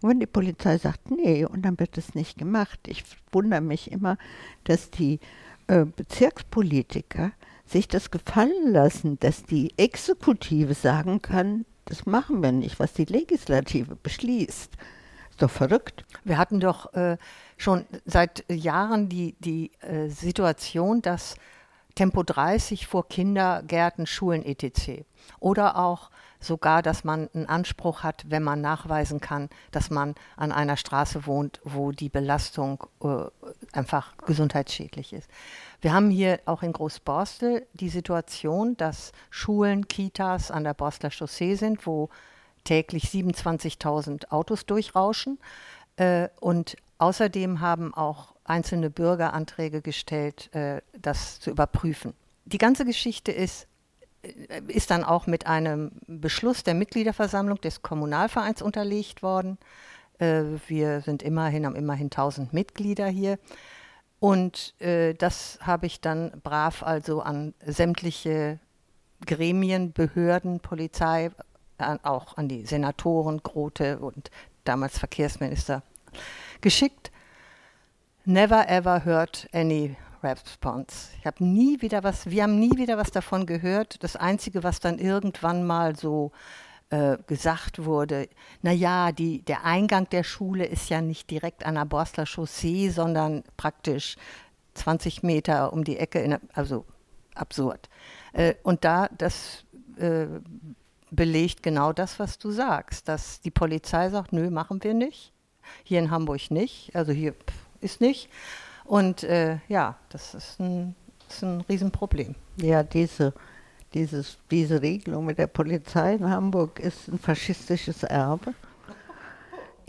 Und 0.00 0.10
wenn 0.10 0.20
die 0.20 0.26
Polizei 0.26 0.78
sagt, 0.78 1.12
nee, 1.12 1.44
und 1.44 1.62
dann 1.62 1.78
wird 1.78 1.96
es 1.96 2.14
nicht 2.16 2.38
gemacht. 2.38 2.80
Ich 2.88 3.04
wundere 3.30 3.60
mich 3.60 3.90
immer, 3.92 4.18
dass 4.64 4.90
die 4.90 5.20
äh, 5.68 5.84
Bezirkspolitiker 5.84 7.30
sich 7.66 7.86
das 7.86 8.10
gefallen 8.10 8.72
lassen, 8.72 9.18
dass 9.20 9.44
die 9.44 9.72
Exekutive 9.76 10.74
sagen 10.74 11.22
kann, 11.22 11.64
das 11.84 12.04
machen 12.04 12.42
wir 12.42 12.50
nicht, 12.50 12.80
was 12.80 12.94
die 12.94 13.04
Legislative 13.04 13.94
beschließt. 13.94 14.76
Ist 15.30 15.42
doch 15.42 15.50
verrückt. 15.50 16.04
Wir 16.24 16.36
hatten 16.36 16.58
doch 16.58 16.92
äh, 16.94 17.16
schon 17.56 17.84
seit 18.04 18.44
Jahren 18.50 19.08
die, 19.08 19.36
die 19.38 19.70
äh, 19.82 20.08
Situation, 20.08 21.00
dass 21.00 21.36
Tempo 21.98 22.22
30 22.22 22.86
vor 22.86 23.08
Kindergärten, 23.08 24.06
Schulen 24.06 24.44
etc. 24.44 25.02
Oder 25.40 25.76
auch 25.76 26.10
sogar, 26.38 26.80
dass 26.80 27.02
man 27.02 27.28
einen 27.34 27.46
Anspruch 27.46 28.04
hat, 28.04 28.24
wenn 28.28 28.44
man 28.44 28.60
nachweisen 28.60 29.18
kann, 29.18 29.48
dass 29.72 29.90
man 29.90 30.14
an 30.36 30.52
einer 30.52 30.76
Straße 30.76 31.26
wohnt, 31.26 31.60
wo 31.64 31.90
die 31.90 32.08
Belastung 32.08 32.86
äh, 33.02 33.24
einfach 33.72 34.16
gesundheitsschädlich 34.18 35.12
ist. 35.12 35.28
Wir 35.80 35.92
haben 35.92 36.10
hier 36.10 36.38
auch 36.44 36.62
in 36.62 36.72
Großborstel 36.72 37.66
die 37.72 37.88
Situation, 37.88 38.76
dass 38.76 39.10
Schulen, 39.30 39.88
Kitas 39.88 40.52
an 40.52 40.62
der 40.62 40.74
Borstler 40.74 41.10
Chaussee 41.10 41.56
sind, 41.56 41.84
wo 41.84 42.10
täglich 42.62 43.06
27.000 43.06 44.30
Autos 44.30 44.66
durchrauschen. 44.66 45.40
Äh, 45.96 46.28
und 46.38 46.76
außerdem 46.98 47.58
haben 47.58 47.92
auch 47.92 48.36
einzelne 48.48 48.90
Bürger 48.90 49.32
Anträge 49.32 49.82
gestellt, 49.82 50.54
äh, 50.54 50.80
das 51.00 51.40
zu 51.40 51.50
überprüfen. 51.50 52.14
Die 52.44 52.58
ganze 52.58 52.84
Geschichte 52.84 53.32
ist, 53.32 53.66
äh, 54.22 54.62
ist 54.68 54.90
dann 54.90 55.04
auch 55.04 55.26
mit 55.26 55.46
einem 55.46 55.92
Beschluss 56.06 56.62
der 56.62 56.74
Mitgliederversammlung 56.74 57.60
des 57.60 57.82
Kommunalvereins 57.82 58.62
unterlegt 58.62 59.22
worden. 59.22 59.58
Äh, 60.18 60.44
wir 60.66 61.02
sind 61.02 61.22
immerhin, 61.22 61.66
haben 61.66 61.76
immerhin 61.76 62.10
1000 62.10 62.52
Mitglieder 62.52 63.06
hier. 63.06 63.38
Und 64.20 64.74
das 64.80 65.60
habe 65.60 65.86
ich 65.86 66.00
dann 66.00 66.32
brav 66.42 66.82
also 66.82 67.20
an 67.22 67.54
sämtliche 67.64 68.58
Gremien, 69.24 69.92
Behörden, 69.92 70.58
Polizei, 70.58 71.30
auch 72.02 72.36
an 72.36 72.48
die 72.48 72.66
Senatoren 72.66 73.44
Grote 73.44 74.00
und 74.00 74.32
damals 74.64 74.98
Verkehrsminister 74.98 75.84
geschickt. 76.60 77.12
Never 78.30 78.68
ever 78.68 79.06
heard 79.06 79.48
any 79.54 79.96
response. 80.22 81.08
Ich 81.18 81.24
habe 81.24 81.42
nie 81.42 81.80
wieder 81.80 82.04
was, 82.04 82.28
wir 82.28 82.42
haben 82.42 82.58
nie 82.58 82.76
wieder 82.76 82.98
was 82.98 83.10
davon 83.10 83.46
gehört. 83.46 84.04
Das 84.04 84.16
Einzige, 84.16 84.62
was 84.62 84.80
dann 84.80 84.98
irgendwann 84.98 85.66
mal 85.66 85.96
so 85.96 86.32
äh, 86.90 87.16
gesagt 87.26 87.86
wurde, 87.86 88.28
naja, 88.60 89.12
der 89.12 89.64
Eingang 89.64 90.10
der 90.10 90.24
Schule 90.24 90.66
ist 90.66 90.90
ja 90.90 91.00
nicht 91.00 91.30
direkt 91.30 91.64
an 91.64 91.76
der 91.76 91.86
Borstler 91.86 92.26
Chaussee, 92.26 92.90
sondern 92.90 93.44
praktisch 93.56 94.16
20 94.74 95.22
Meter 95.22 95.72
um 95.72 95.82
die 95.82 95.96
Ecke, 95.96 96.20
in, 96.20 96.36
also 96.52 96.84
absurd. 97.34 97.88
Äh, 98.34 98.56
und 98.62 98.84
da, 98.84 99.08
das 99.16 99.64
äh, 99.96 100.26
belegt 101.10 101.62
genau 101.62 101.94
das, 101.94 102.18
was 102.18 102.38
du 102.38 102.50
sagst, 102.50 103.08
dass 103.08 103.40
die 103.40 103.50
Polizei 103.50 104.10
sagt, 104.10 104.34
nö, 104.34 104.50
machen 104.50 104.84
wir 104.84 104.92
nicht. 104.92 105.32
Hier 105.82 105.98
in 105.98 106.10
Hamburg 106.10 106.50
nicht, 106.50 106.94
also 106.94 107.12
hier 107.12 107.34
ist 107.80 108.00
nicht. 108.00 108.28
Und 108.84 109.22
äh, 109.22 109.58
ja, 109.68 109.96
das 110.08 110.34
ist 110.34 110.60
ein, 110.60 110.94
ist 111.28 111.42
ein 111.42 111.60
Riesenproblem. 111.68 112.34
Ja, 112.56 112.82
diese, 112.82 113.34
dieses, 113.94 114.38
diese 114.50 114.80
Regelung 114.82 115.26
mit 115.26 115.38
der 115.38 115.46
Polizei 115.46 116.14
in 116.14 116.28
Hamburg 116.28 116.80
ist 116.80 117.08
ein 117.08 117.18
faschistisches 117.18 118.02
Erbe. 118.02 118.54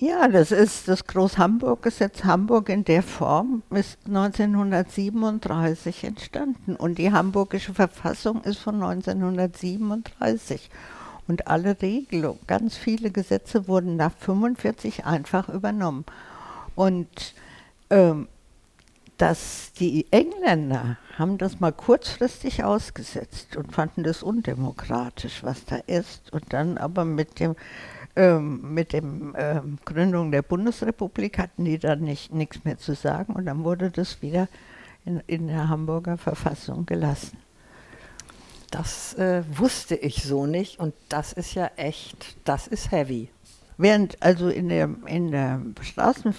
Ja, 0.02 0.30
das 0.30 0.52
ist 0.52 0.88
das 0.88 1.06
Groß-Hamburg-Gesetz. 1.08 2.24
Hamburg 2.24 2.70
in 2.70 2.86
der 2.86 3.04
Form 3.04 3.64
ist 3.70 3.98
1937 4.08 6.06
entstanden 6.06 6.78
und 6.78 6.98
die 6.98 7.12
hamburgische 7.12 7.74
Verfassung 7.74 8.42
ist 8.44 8.60
von 8.60 8.76
1937. 8.76 10.70
Und 11.28 11.48
alle 11.48 11.82
Regelungen, 11.82 12.40
ganz 12.48 12.78
viele 12.78 13.12
Gesetze 13.12 13.68
wurden 13.68 13.98
nach 13.98 14.14
1945 14.14 15.06
einfach 15.06 15.50
übernommen. 15.50 16.06
Und 16.76 17.34
ähm, 17.90 18.28
dass 19.18 19.74
die 19.74 20.08
Engländer 20.12 20.98
haben 21.18 21.38
das 21.38 21.60
mal 21.60 21.74
kurzfristig 21.74 22.64
ausgesetzt 22.64 23.58
und 23.58 23.74
fanden 23.74 24.04
das 24.04 24.24
undemokratisch, 24.24 25.44
was 25.44 25.66
da 25.66 25.76
ist. 25.88 26.32
Und 26.32 26.54
dann 26.54 26.78
aber 26.78 27.04
mit 27.04 27.40
dem 27.40 27.56
ähm, 28.16 28.74
mit 28.74 28.94
dem 28.94 29.36
ähm, 29.38 29.78
Gründung 29.86 30.32
der 30.32 30.42
Bundesrepublik 30.42 31.38
hatten 31.38 31.66
die 31.66 31.78
dann 31.78 32.02
nicht 32.02 32.34
nichts 32.34 32.64
mehr 32.64 32.78
zu 32.78 32.96
sagen 32.96 33.34
und 33.34 33.46
dann 33.46 33.64
wurde 33.64 33.92
das 33.92 34.22
wieder 34.22 34.48
in, 35.06 35.22
in 35.28 35.48
der 35.48 35.70
Hamburger 35.70 36.18
Verfassung 36.18 36.86
gelassen. 36.86 37.38
Das 38.72 39.16
äh, 39.16 39.44
wusste 39.52 39.96
ich 39.96 40.24
so 40.24 40.46
nicht 40.46 40.80
und 40.80 40.94
das 41.10 41.34
ist 41.34 41.56
ja 41.56 41.72
echt, 41.76 42.38
das 42.46 42.68
ist 42.68 42.92
heavy. 42.92 43.30
Während 43.78 44.22
also 44.22 44.50
in 44.50 44.70
der, 44.70 44.90
in 45.06 45.32
der 45.32 45.62
Straßen, 45.82 46.36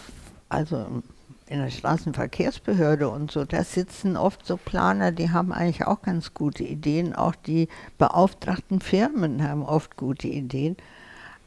also 0.48 1.02
in 1.50 1.58
der 1.58 1.70
Straßenverkehrsbehörde 1.70 3.08
und 3.08 3.32
so, 3.32 3.44
da 3.44 3.64
sitzen 3.64 4.16
oft 4.16 4.46
so 4.46 4.56
Planer, 4.56 5.10
die 5.10 5.30
haben 5.30 5.52
eigentlich 5.52 5.84
auch 5.84 6.00
ganz 6.00 6.32
gute 6.32 6.62
Ideen. 6.62 7.12
Auch 7.12 7.34
die 7.34 7.68
beauftragten 7.98 8.80
Firmen 8.80 9.42
haben 9.42 9.64
oft 9.64 9.96
gute 9.96 10.28
Ideen. 10.28 10.76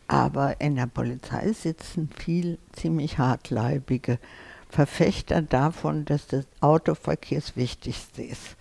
Aber 0.10 0.60
in 0.60 0.76
der 0.76 0.88
Polizei 0.88 1.54
sitzen 1.54 2.10
viel 2.14 2.60
ziemlich 2.74 3.18
hartleibige 3.18 4.20
Verfechter 4.68 5.42
davon, 5.42 6.04
dass 6.04 6.28
das 6.28 6.46
Autoverkehr 6.60 7.40
das 7.40 7.56
Wichtigste 7.56 8.24
ist. 8.24 8.58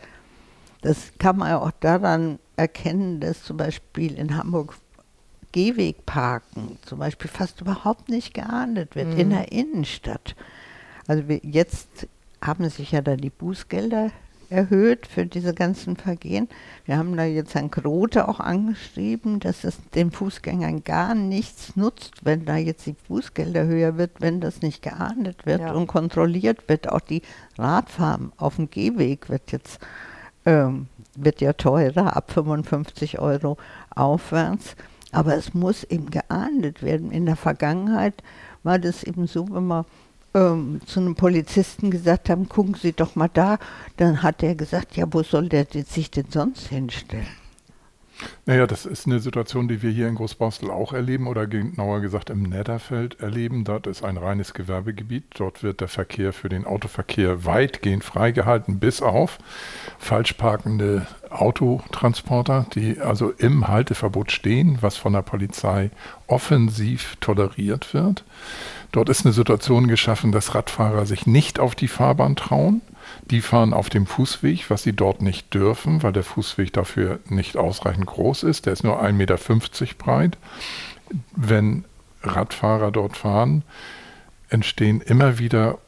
Das 0.81 1.13
kann 1.19 1.39
man 1.39 1.55
auch 1.55 1.73
daran 1.81 2.39
erkennen, 2.55 3.19
dass 3.19 3.43
zum 3.43 3.57
Beispiel 3.57 4.15
in 4.15 4.37
Hamburg 4.37 4.75
Gehwegparken 5.51 6.79
zum 6.83 7.01
Beispiel 7.01 7.29
fast 7.29 7.61
überhaupt 7.61 8.09
nicht 8.09 8.33
geahndet 8.33 8.95
wird, 8.95 9.09
mhm. 9.09 9.19
in 9.19 9.31
der 9.31 9.51
Innenstadt. 9.51 10.37
Also 11.07 11.29
wir, 11.29 11.41
jetzt 11.43 12.09
haben 12.41 12.69
sich 12.69 12.93
ja 12.93 13.01
da 13.01 13.17
die 13.17 13.31
Bußgelder 13.31 14.11
erhöht 14.53 15.07
für 15.07 15.25
diese 15.27 15.55
ganzen 15.55 15.97
Vergehen. 15.97 16.49
Wir 16.85 16.99
haben 16.99 17.17
da 17.17 17.25
jetzt 17.25 17.55
Herrn 17.55 17.71
Grote 17.71 18.29
auch 18.29 18.39
angeschrieben, 18.39 19.41
dass 19.41 19.65
es 19.65 19.79
den 19.95 20.11
Fußgängern 20.11 20.85
gar 20.85 21.15
nichts 21.15 21.75
nutzt, 21.75 22.25
wenn 22.25 22.45
da 22.45 22.57
jetzt 22.57 22.87
die 22.87 22.95
Bußgelder 23.09 23.65
höher 23.65 23.97
wird, 23.97 24.21
wenn 24.21 24.41
das 24.41 24.61
nicht 24.61 24.83
geahndet 24.83 25.47
wird 25.47 25.61
ja. 25.61 25.73
und 25.73 25.87
kontrolliert 25.87 26.69
wird. 26.69 26.91
Auch 26.91 27.01
die 27.01 27.23
Radfahren 27.57 28.33
auf 28.37 28.57
dem 28.57 28.69
Gehweg 28.69 29.31
wird 29.31 29.53
jetzt 29.53 29.81
ähm, 30.45 30.89
wird 31.17 31.41
ja 31.41 31.53
teurer, 31.53 32.17
ab 32.17 32.31
55 32.31 33.19
Euro 33.19 33.57
aufwärts. 33.95 34.77
Aber 35.13 35.37
es 35.37 35.53
muss 35.53 35.85
eben 35.85 36.11
geahndet 36.11 36.83
werden. 36.83 37.11
In 37.11 37.27
der 37.27 37.37
Vergangenheit 37.37 38.23
war 38.63 38.79
das 38.79 39.03
eben 39.03 39.27
so, 39.27 39.47
wenn 39.51 39.67
man 39.67 39.85
ähm, 40.35 40.81
zu 40.87 41.01
einem 41.01 41.15
Polizisten 41.15 41.91
gesagt 41.91 42.31
haben, 42.31 42.49
gucken 42.49 42.75
Sie 42.75 42.93
doch 42.93 43.15
mal 43.17 43.31
da, 43.33 43.59
dann 43.97 44.23
hat 44.23 44.43
er 44.43 44.55
gesagt, 44.55 44.97
ja, 44.97 45.07
wo 45.11 45.23
soll 45.23 45.49
der 45.49 45.67
sich 45.67 46.11
denn 46.11 46.27
sonst 46.31 46.69
hinstellen? 46.69 47.27
Naja, 48.47 48.67
das 48.67 48.87
ist 48.87 49.07
eine 49.07 49.21
Situation, 49.21 49.69
die 49.69 49.83
wir 49.83 49.91
hier 49.91 50.09
in 50.09 50.15
Großborstel 50.15 50.71
auch 50.71 50.93
erleben 50.93 51.27
oder 51.27 51.47
genauer 51.47 52.01
gesagt 52.01 52.31
im 52.31 52.43
Netterfeld 52.43 53.21
erleben. 53.21 53.65
Dort 53.65 53.87
ist 53.87 54.05
ein 54.05 54.17
reines 54.17 54.55
Gewerbegebiet. 54.55 55.25
Dort 55.37 55.63
wird 55.63 55.81
der 55.81 55.89
Verkehr 55.89 56.33
für 56.33 56.49
den 56.49 56.65
Autoverkehr 56.65 57.45
weitgehend 57.45 58.05
freigehalten, 58.05 58.79
bis 58.79 59.03
auf 59.03 59.39
falsch 59.99 60.35
parkende 60.35 61.07
Autotransporter, 61.31 62.67
die 62.75 63.01
also 63.01 63.31
im 63.31 63.69
Halteverbot 63.69 64.33
stehen, 64.33 64.79
was 64.81 64.97
von 64.97 65.13
der 65.13 65.23
Polizei 65.23 65.91
offensiv 66.27 67.17
toleriert 67.21 67.95
wird. 67.95 68.25
Dort 68.93 69.09
ist 69.09 69.25
eine 69.25 69.33
Situation 69.33 69.89
geschaffen, 69.89 70.33
dass 70.33 70.55
Radfahrer 70.55 71.07
sich 71.07 71.27
nicht 71.27 71.59
auf 71.59 71.75
die 71.75 71.89
Fahrbahn 71.89 72.37
trauen 72.37 72.83
die 73.31 73.41
fahren 73.41 73.73
auf 73.73 73.89
dem 73.89 74.07
Fußweg, 74.07 74.71
was 74.71 74.83
sie 74.83 74.93
dort 74.93 75.23
nicht 75.23 75.53
dürfen, 75.55 76.03
weil 76.03 76.13
der 76.13 76.25
Fußweg 76.25 76.73
dafür 76.73 77.21
nicht 77.29 77.57
ausreichend 77.57 78.07
groß 78.07 78.43
ist. 78.45 78.67
Der 78.67 78.73
ist 78.73 78.85
nur 78.85 79.03
1,50 79.03 79.13
Meter 79.13 79.39
breit. 79.99 80.39
Wenn 81.35 81.85
Radfahrer 82.23 82.91
dort 82.91 83.17
fahren, 83.17 83.63
entstehen 84.49 85.01
immer 85.01 85.39
wieder 85.39 85.79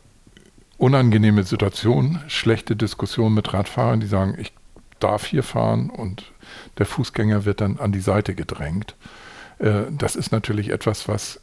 unangenehme 0.76 1.44
Situationen, 1.44 2.20
schlechte 2.26 2.76
Diskussionen 2.76 3.34
mit 3.34 3.52
Radfahrern, 3.52 4.00
die 4.00 4.06
sagen, 4.06 4.36
ich 4.38 4.52
darf 5.00 5.24
hier 5.24 5.42
fahren 5.42 5.90
und 5.90 6.32
der 6.78 6.86
Fußgänger 6.86 7.44
wird 7.44 7.60
dann 7.60 7.78
an 7.78 7.92
die 7.92 8.00
Seite 8.00 8.34
gedrängt. 8.34 8.96
Äh, 9.58 9.82
das 9.90 10.16
ist 10.16 10.32
natürlich 10.32 10.70
etwas, 10.70 11.08
was 11.08 11.40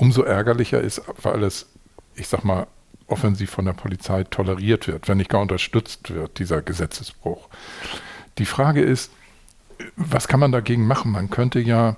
umso 0.00 0.22
ärgerlicher 0.22 0.80
ist, 0.80 1.02
weil 1.22 1.42
es, 1.42 1.66
ich 2.14 2.26
sag 2.26 2.42
mal, 2.42 2.66
offensiv 3.06 3.50
von 3.50 3.66
der 3.66 3.74
Polizei 3.74 4.24
toleriert 4.24 4.88
wird, 4.88 5.08
wenn 5.08 5.18
nicht 5.18 5.28
gar 5.28 5.42
unterstützt 5.42 6.14
wird, 6.14 6.38
dieser 6.38 6.62
Gesetzesbruch. 6.62 7.48
Die 8.38 8.46
Frage 8.46 8.80
ist, 8.80 9.12
was 9.96 10.26
kann 10.26 10.40
man 10.40 10.52
dagegen 10.52 10.86
machen? 10.86 11.12
Man 11.12 11.28
könnte 11.28 11.60
ja 11.60 11.96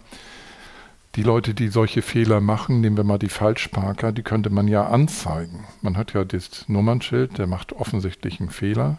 die 1.14 1.23
Leute, 1.23 1.54
die 1.54 1.68
solche 1.68 2.02
Fehler 2.02 2.40
machen, 2.40 2.80
nehmen 2.80 2.97
wir 2.97 3.04
mal 3.04 3.18
die 3.18 3.28
Falschparker, 3.28 4.11
die 4.11 4.23
könnte 4.23 4.50
man 4.50 4.66
ja 4.66 4.87
anzeigen. 4.87 5.64
Man 5.80 5.97
hat 5.97 6.14
ja 6.14 6.25
das 6.25 6.68
Nummernschild, 6.68 7.38
der 7.38 7.47
macht 7.47 7.73
offensichtlich 7.73 8.40
einen 8.40 8.50
Fehler 8.50 8.99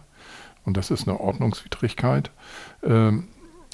und 0.63 0.77
das 0.77 0.91
ist 0.91 1.07
eine 1.07 1.19
Ordnungswidrigkeit. 1.19 2.31
Ähm, 2.83 3.27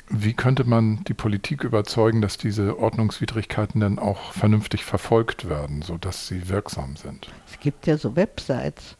wie 0.10 0.34
könnte 0.34 0.64
man 0.64 1.04
die 1.04 1.14
Politik 1.14 1.64
überzeugen, 1.64 2.22
dass 2.22 2.38
diese 2.38 2.80
Ordnungswidrigkeiten 2.80 3.80
dann 3.80 4.00
auch 4.00 4.34
vernünftig 4.34 4.84
verfolgt 4.84 5.48
werden, 5.48 5.82
sodass 5.82 6.28
sie 6.28 6.50
wirksam 6.50 6.96
sind? 6.96 7.30
Es 7.50 7.60
gibt 7.60 7.86
ja 7.86 7.98
so 7.98 8.16
Websites, 8.16 8.98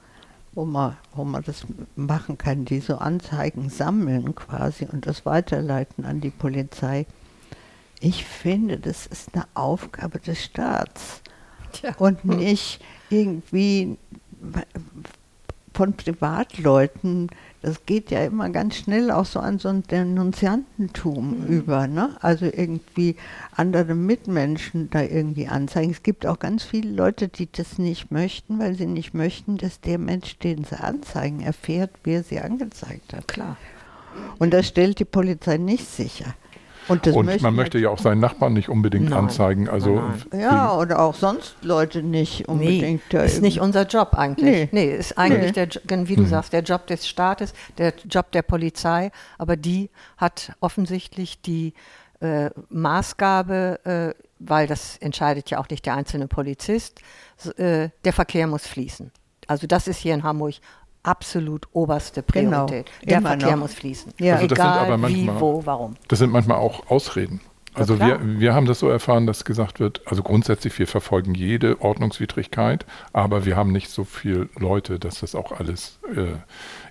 wo 0.54 0.66
man, 0.66 0.98
wo 1.16 1.24
man 1.24 1.44
das 1.44 1.66
machen 1.96 2.38
kann, 2.38 2.66
die 2.66 2.80
so 2.80 2.98
Anzeigen 2.98 3.70
sammeln 3.70 4.36
quasi 4.36 4.86
und 4.86 5.08
das 5.08 5.26
weiterleiten 5.26 6.06
an 6.06 6.22
die 6.22 6.30
Polizei. 6.30 7.06
Ich 8.00 8.26
finde, 8.26 8.78
das 8.78 9.08
ist 9.08 9.34
eine 9.34 9.46
Aufgabe 9.56 10.20
des 10.20 10.44
Staats 10.44 11.22
ja. 11.82 11.96
und 11.98 12.24
nicht 12.24 12.82
irgendwie 13.10 13.98
von 15.74 15.94
Privatleuten 15.94 17.30
das 17.62 17.86
geht 17.86 18.10
ja 18.10 18.24
immer 18.24 18.50
ganz 18.50 18.76
schnell 18.76 19.12
auch 19.12 19.26
so 19.26 19.40
an 19.40 19.60
so 19.60 19.70
ein 19.70 19.84
Denunziantentum 19.84 21.42
mhm. 21.42 21.48
über, 21.48 21.88
ne? 21.88 22.16
Also 22.22 22.46
irgendwie 22.46 23.16
andere 23.52 23.96
Mitmenschen 23.96 24.90
da 24.90 25.02
irgendwie 25.02 25.48
anzeigen. 25.48 25.92
Es 25.92 26.04
gibt 26.04 26.26
auch 26.26 26.40
ganz 26.40 26.64
viele 26.64 26.92
Leute, 26.92 27.28
die 27.28 27.50
das 27.52 27.78
nicht 27.78 28.12
möchten, 28.12 28.60
weil 28.60 28.76
sie 28.76 28.86
nicht 28.86 29.14
möchten, 29.14 29.58
dass 29.58 29.82
der 29.82 29.98
Mensch, 29.98 30.38
den 30.40 30.64
sie 30.64 30.80
anzeigen, 30.80 31.42
erfährt, 31.42 31.92
wer 32.04 32.24
sie 32.24 32.40
angezeigt 32.40 33.14
hat. 33.14 33.28
Klar. 33.28 33.58
Und 34.38 34.54
das 34.54 34.68
stellt 34.68 35.00
die 35.00 35.06
Polizei 35.06 35.58
nicht 35.58 35.86
sicher. 35.86 36.34
Und, 36.90 37.08
und 37.08 37.42
man 37.42 37.56
möchte 37.56 37.78
ja 37.80 37.90
auch 37.90 38.00
seinen 38.00 38.20
Nachbarn 38.20 38.54
nicht 38.54 38.68
unbedingt 38.70 39.10
nein, 39.10 39.20
anzeigen. 39.20 39.70
Also 39.70 39.96
nein, 39.96 40.24
nein. 40.32 40.42
Ja, 40.42 40.76
oder 40.76 41.00
auch 41.00 41.16
sonst 41.16 41.56
Leute 41.62 42.04
nicht 42.04 42.48
unbedingt. 42.48 43.04
Nee, 43.14 43.26
ist 43.26 43.42
nicht 43.42 43.62
unser 43.62 43.86
Job 43.86 44.14
eigentlich. 44.14 44.70
Nee, 44.72 44.88
nee 44.88 44.96
ist 44.96 45.18
eigentlich, 45.18 45.56
nee. 45.56 45.68
der, 45.68 46.08
wie 46.08 46.16
du 46.16 46.24
hm. 46.24 46.30
sagst, 46.30 46.52
der 46.54 46.64
Job 46.64 46.88
des 46.88 47.08
Staates, 47.08 47.54
der 47.78 47.94
Job 48.10 48.32
der 48.32 48.42
Polizei. 48.42 49.12
Aber 49.38 49.56
die 49.56 49.90
hat 50.18 50.54
offensichtlich 50.60 51.42
die 51.42 51.74
äh, 52.22 52.50
Maßgabe, 52.70 54.16
äh, 54.18 54.24
weil 54.40 54.68
das 54.68 54.98
entscheidet 54.98 55.50
ja 55.50 55.60
auch 55.60 55.70
nicht 55.70 55.86
der 55.86 55.96
einzelne 55.96 56.28
Polizist, 56.28 57.02
äh, 57.58 57.90
der 58.04 58.14
Verkehr 58.14 58.48
muss 58.48 58.68
fließen. 58.68 59.12
Also 59.48 59.68
das 59.68 59.88
ist 59.88 59.98
hier 59.98 60.14
in 60.14 60.24
Hamburg 60.24 60.56
absolut 61.04 61.68
oberste 61.74 62.24
genau. 62.24 62.66
Priorität. 62.66 62.92
Genau, 63.02 63.22
der 63.22 63.22
Verkehr 63.22 63.52
noch. 63.52 63.64
muss 63.64 63.74
fließen. 63.74 64.14
Ja. 64.20 64.36
Also 64.36 64.46
Egal 64.46 64.98
manchmal, 64.98 65.36
wie, 65.36 65.42
wo, 65.42 65.66
warum. 65.66 65.96
Das 66.08 66.20
sind 66.20 66.32
manchmal 66.32 66.58
auch 66.58 66.90
Ausreden. 66.90 67.42
Also 67.74 67.96
ja, 67.96 68.08
wir, 68.08 68.40
wir 68.40 68.54
haben 68.54 68.66
das 68.66 68.80
so 68.80 68.90
erfahren, 68.90 69.28
dass 69.28 69.46
gesagt 69.46 69.80
wird, 69.80 70.02
also 70.06 70.24
grundsätzlich 70.24 70.78
wir 70.80 70.88
verfolgen 70.88 71.34
jede 71.36 71.82
Ordnungswidrigkeit, 71.82 72.86
aber 73.14 73.46
wir 73.46 73.56
haben 73.56 73.72
nicht 73.72 73.90
so 73.90 74.04
viele 74.04 74.50
Leute, 74.58 75.00
dass 75.00 75.20
das 75.20 75.36
auch 75.36 75.52
alles 75.52 76.00
äh, 76.16 76.34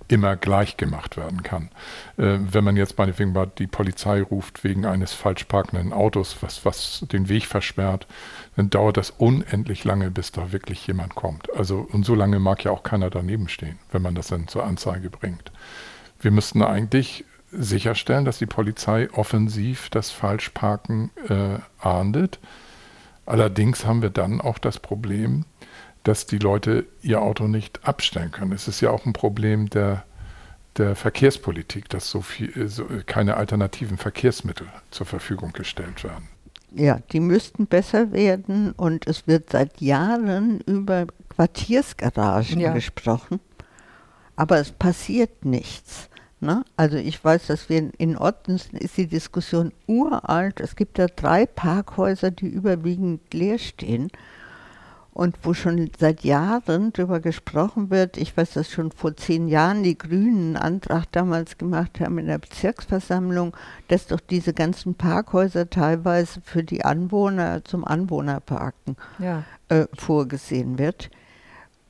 immer 0.08 0.36
gleich 0.36 0.76
gemacht 0.76 1.16
werden 1.16 1.42
kann. 1.42 1.70
Äh, 2.16 2.38
wenn 2.40 2.64
man 2.64 2.76
jetzt 2.76 2.98
meinetwegen 2.98 3.32
mal 3.32 3.50
die 3.58 3.66
Polizei 3.66 4.22
ruft 4.22 4.64
wegen 4.64 4.86
eines 4.86 5.12
falsch 5.12 5.44
parkenden 5.44 5.92
Autos, 5.92 6.38
was, 6.40 6.64
was 6.64 7.04
den 7.12 7.28
Weg 7.28 7.46
versperrt, 7.46 8.06
dann 8.56 8.70
dauert 8.70 8.96
das 8.96 9.10
unendlich 9.10 9.84
lange, 9.84 10.10
bis 10.10 10.32
da 10.32 10.50
wirklich 10.50 10.86
jemand 10.86 11.14
kommt. 11.14 11.54
Also, 11.54 11.86
und 11.92 12.04
so 12.04 12.14
lange 12.14 12.38
mag 12.38 12.64
ja 12.64 12.70
auch 12.70 12.82
keiner 12.82 13.10
daneben 13.10 13.48
stehen, 13.48 13.78
wenn 13.92 14.02
man 14.02 14.14
das 14.14 14.28
dann 14.28 14.48
zur 14.48 14.64
Anzeige 14.64 15.10
bringt. 15.10 15.52
Wir 16.20 16.30
müssten 16.30 16.62
eigentlich 16.62 17.24
sicherstellen, 17.52 18.24
dass 18.24 18.38
die 18.38 18.46
Polizei 18.46 19.08
offensiv 19.12 19.88
das 19.90 20.10
Falschparken 20.10 21.10
äh, 21.28 21.58
ahndet. 21.86 22.38
Allerdings 23.26 23.84
haben 23.84 24.02
wir 24.02 24.10
dann 24.10 24.40
auch 24.40 24.58
das 24.58 24.78
Problem, 24.78 25.44
dass 26.08 26.24
die 26.24 26.38
Leute 26.38 26.86
ihr 27.02 27.20
Auto 27.20 27.48
nicht 27.48 27.86
abstellen 27.86 28.30
können. 28.30 28.52
Es 28.52 28.66
ist 28.66 28.80
ja 28.80 28.90
auch 28.90 29.04
ein 29.04 29.12
Problem 29.12 29.68
der, 29.68 30.04
der 30.78 30.96
Verkehrspolitik, 30.96 31.90
dass 31.90 32.08
so 32.08 32.22
viel, 32.22 32.66
so, 32.70 32.86
keine 33.04 33.36
alternativen 33.36 33.98
Verkehrsmittel 33.98 34.66
zur 34.90 35.04
Verfügung 35.04 35.52
gestellt 35.52 36.04
werden. 36.04 36.26
Ja, 36.74 37.00
die 37.12 37.20
müssten 37.20 37.66
besser 37.66 38.10
werden 38.12 38.72
und 38.72 39.06
es 39.06 39.26
wird 39.26 39.50
seit 39.50 39.82
Jahren 39.82 40.62
über 40.62 41.08
Quartiersgaragen 41.28 42.58
ja. 42.58 42.72
gesprochen, 42.72 43.38
aber 44.34 44.60
es 44.60 44.72
passiert 44.72 45.44
nichts. 45.44 46.08
Ne? 46.40 46.64
Also 46.78 46.96
ich 46.96 47.22
weiß, 47.22 47.48
dass 47.48 47.68
wir 47.68 47.90
in 47.98 48.16
Ottensen 48.16 48.78
ist 48.78 48.96
die 48.96 49.08
Diskussion 49.08 49.74
uralt. 49.86 50.60
Es 50.60 50.74
gibt 50.74 50.98
da 50.98 51.06
drei 51.06 51.44
Parkhäuser, 51.44 52.30
die 52.30 52.46
überwiegend 52.46 53.34
leer 53.34 53.58
stehen 53.58 54.10
und 55.18 55.36
wo 55.42 55.52
schon 55.52 55.90
seit 55.98 56.22
Jahren 56.22 56.92
darüber 56.92 57.18
gesprochen 57.18 57.90
wird. 57.90 58.16
Ich 58.16 58.36
weiß, 58.36 58.52
dass 58.52 58.70
schon 58.70 58.92
vor 58.92 59.16
zehn 59.16 59.48
Jahren 59.48 59.82
die 59.82 59.98
Grünen 59.98 60.56
einen 60.56 60.76
Antrag 60.76 61.10
damals 61.10 61.58
gemacht 61.58 61.98
haben 61.98 62.18
in 62.18 62.28
der 62.28 62.38
Bezirksversammlung, 62.38 63.56
dass 63.88 64.06
doch 64.06 64.20
diese 64.20 64.52
ganzen 64.52 64.94
Parkhäuser 64.94 65.68
teilweise 65.68 66.40
für 66.44 66.62
die 66.62 66.84
Anwohner 66.84 67.64
zum 67.64 67.84
Anwohnerparken 67.84 68.94
ja. 69.18 69.42
äh, 69.68 69.86
vorgesehen 69.92 70.78
wird. 70.78 71.10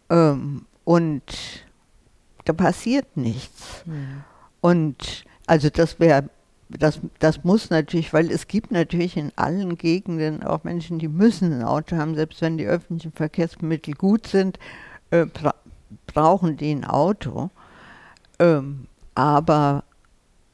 Ähm, 0.09 0.65
und 0.85 1.67
da 2.47 2.55
passiert 2.55 3.15
nichts. 3.15 3.83
Mhm. 3.85 4.25
Und 4.63 5.27
also 5.47 5.69
das 5.69 6.01
wäre 6.01 6.31
das, 6.69 7.01
das 7.19 7.45
muss 7.45 7.71
natürlich, 7.71 8.13
weil 8.13 8.31
es 8.31 8.47
gibt 8.47 8.71
natürlich 8.71 9.17
in 9.17 9.33
allen 9.37 9.77
Gegenden 9.79 10.43
auch 10.43 10.65
Menschen, 10.65 10.99
die 10.99 11.09
müssen 11.09 11.53
ein 11.53 11.63
Auto 11.63 11.97
haben, 11.97 12.15
selbst 12.15 12.43
wenn 12.43 12.59
die 12.59 12.67
öffentlichen 12.67 13.13
Verkehrsmittel 13.13 13.95
gut 13.95 14.27
sind, 14.27 14.59
äh, 15.11 15.27
bra 15.27 15.55
brauchen 16.07 16.59
die 16.59 16.73
ein 16.73 16.85
Auto. 16.85 17.51
Ähm, 18.39 18.87
aber, 19.15 19.85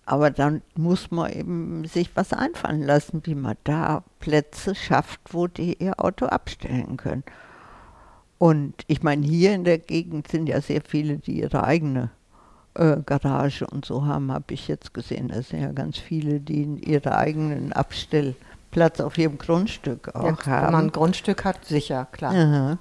aber 0.06 0.30
dann 0.30 0.62
muss 0.76 1.10
man 1.10 1.32
eben 1.32 1.84
sich 1.86 2.10
was 2.14 2.32
einfallen 2.32 2.82
lassen, 2.82 3.22
wie 3.24 3.34
man 3.34 3.56
da 3.64 4.04
Plätze 4.20 4.76
schafft, 4.76 5.20
wo 5.30 5.48
die 5.48 5.82
ihr 5.82 5.98
Auto 5.98 6.26
abstellen 6.26 6.96
können. 6.96 7.24
Und 8.38 8.74
ich 8.86 9.02
meine, 9.02 9.26
hier 9.26 9.54
in 9.54 9.64
der 9.64 9.78
Gegend 9.78 10.28
sind 10.28 10.48
ja 10.48 10.60
sehr 10.60 10.82
viele, 10.82 11.18
die 11.18 11.40
ihre 11.40 11.64
eigene 11.64 12.10
äh, 12.74 12.96
Garage 13.04 13.66
und 13.66 13.84
so 13.84 14.06
haben, 14.06 14.32
habe 14.32 14.54
ich 14.54 14.68
jetzt 14.68 14.94
gesehen. 14.94 15.28
Da 15.28 15.42
sind 15.42 15.60
ja 15.60 15.72
ganz 15.72 15.98
viele, 15.98 16.40
die 16.40 16.64
ihren 16.64 17.12
eigenen 17.12 17.72
Abstellplatz 17.72 19.00
auf 19.00 19.18
ihrem 19.18 19.38
Grundstück 19.38 20.14
auch 20.14 20.24
ja, 20.24 20.46
haben. 20.46 20.66
Wenn 20.66 20.72
man 20.72 20.84
ein 20.86 20.92
Grundstück 20.92 21.44
hat, 21.44 21.64
sicher, 21.64 22.06
klar. 22.12 22.34
Aha. 22.34 22.78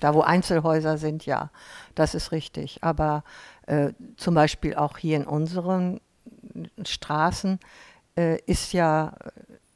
Da, 0.00 0.14
wo 0.14 0.20
Einzelhäuser 0.20 0.98
sind, 0.98 1.24
ja, 1.24 1.50
das 1.94 2.14
ist 2.14 2.30
richtig. 2.32 2.78
Aber 2.82 3.24
äh, 3.66 3.92
zum 4.16 4.34
Beispiel 4.34 4.74
auch 4.74 4.98
hier 4.98 5.16
in 5.16 5.24
unseren 5.24 6.00
Straßen 6.84 7.58
äh, 8.16 8.38
ist 8.46 8.72
ja 8.72 9.14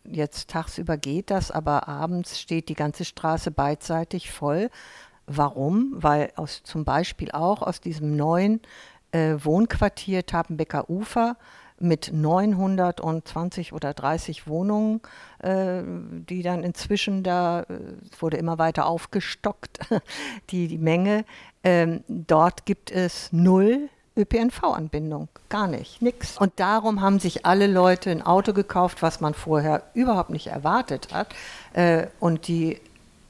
jetzt 0.05 0.51
tagsüber 0.51 0.97
geht 0.97 1.31
das, 1.31 1.51
aber 1.51 1.89
abends 1.89 2.41
steht 2.41 2.69
die 2.69 2.75
ganze 2.75 3.05
Straße 3.05 3.51
beidseitig 3.51 4.31
voll. 4.31 4.71
Warum? 5.27 5.93
Weil 5.95 6.33
aus, 6.37 6.63
zum 6.65 6.85
Beispiel 6.85 7.31
auch 7.31 7.63
aus 7.63 7.81
diesem 7.81 8.17
neuen 8.17 8.61
äh, 9.13 9.37
Wohnquartier 9.43 10.27
Tapenbecker 10.27 10.89
Ufer 10.89 11.37
mit 11.81 12.13
920 12.13 13.73
oder 13.73 13.95
30 13.95 14.47
Wohnungen, 14.47 15.01
äh, 15.39 15.83
die 16.29 16.43
dann 16.43 16.63
inzwischen 16.63 17.23
da, 17.23 17.63
äh, 17.63 17.67
wurde 18.19 18.37
immer 18.37 18.59
weiter 18.59 18.87
aufgestockt, 18.87 19.81
die, 20.51 20.69
die 20.69 20.79
Menge. 20.79 21.25
Ähm, 21.65 22.05
dort 22.07 22.67
gibt 22.67 22.91
es 22.91 23.33
null 23.33 23.89
ÖPNV-Anbindung, 24.17 25.29
gar 25.49 25.67
nicht, 25.67 26.03
nix. 26.03 26.37
Und 26.37 26.53
darum 26.57 27.01
haben 27.01 27.19
sich 27.19 27.47
alle 27.47 27.67
Leute 27.67 28.11
ein 28.11 28.23
Auto 28.23 28.53
gekauft, 28.53 29.03
was 29.03 29.21
man 29.21 29.35
vorher 29.35 29.83
überhaupt 29.95 30.31
nicht 30.31 30.49
erwartet 30.49 31.09
hat. 31.13 31.35
Äh, 31.73 32.09
und 32.19 32.47
die 32.47 32.79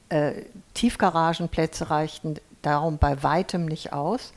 äh, 0.09 0.33
Tiefgaragenplätze 0.73 1.89
reichten 1.89 2.35
darum 2.61 2.97
bei 2.97 3.23
weitem 3.23 3.65
nicht 3.65 3.93
aus. 3.93 4.33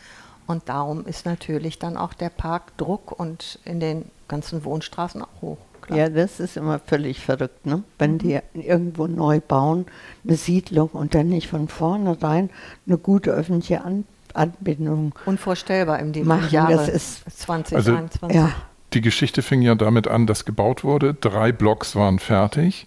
Und 0.46 0.68
darum 0.68 1.06
ist 1.06 1.26
natürlich 1.26 1.78
dann 1.78 1.96
auch 1.96 2.14
der 2.14 2.28
Parkdruck 2.28 3.18
und 3.18 3.58
in 3.64 3.80
den 3.80 4.04
ganzen 4.28 4.64
Wohnstraßen 4.64 5.22
auch 5.22 5.42
hoch. 5.42 5.58
Klar. 5.82 5.98
Ja, 5.98 6.08
das 6.08 6.40
ist 6.40 6.56
immer 6.56 6.78
völlig 6.78 7.20
verrückt, 7.20 7.66
ne? 7.66 7.82
wenn 7.98 8.14
mhm. 8.14 8.18
die 8.18 8.40
irgendwo 8.54 9.06
neu 9.06 9.40
bauen, 9.40 9.84
eine 10.26 10.36
Siedlung 10.36 10.88
und 10.88 11.14
dann 11.14 11.28
nicht 11.28 11.48
von 11.48 11.68
vornherein 11.68 12.48
eine 12.86 12.96
gute 12.96 13.30
öffentliche 13.32 13.84
An 13.84 14.04
Anbindung. 14.32 15.14
Unvorstellbar 15.26 16.00
im 16.00 16.12
Jahre 16.50 16.72
das 16.72 16.88
ist 16.88 17.40
2021. 17.40 18.22
Also, 18.22 18.34
ja. 18.34 18.52
Die 18.92 19.00
Geschichte 19.00 19.42
fing 19.42 19.62
ja 19.62 19.74
damit 19.74 20.08
an, 20.08 20.26
dass 20.26 20.44
gebaut 20.44 20.84
wurde. 20.84 21.14
Drei 21.14 21.52
Blocks 21.52 21.94
waren 21.94 22.18
fertig. 22.18 22.86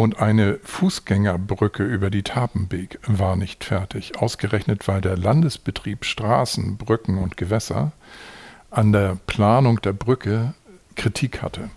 Und 0.00 0.18
eine 0.18 0.58
Fußgängerbrücke 0.62 1.84
über 1.84 2.08
die 2.08 2.22
Tapenbeek 2.22 3.00
war 3.06 3.36
nicht 3.36 3.64
fertig, 3.64 4.16
ausgerechnet 4.16 4.88
weil 4.88 5.02
der 5.02 5.18
Landesbetrieb 5.18 6.06
Straßen, 6.06 6.78
Brücken 6.78 7.18
und 7.18 7.36
Gewässer 7.36 7.92
an 8.70 8.92
der 8.92 9.18
Planung 9.26 9.82
der 9.82 9.92
Brücke 9.92 10.54
Kritik 10.96 11.42
hatte. 11.42 11.68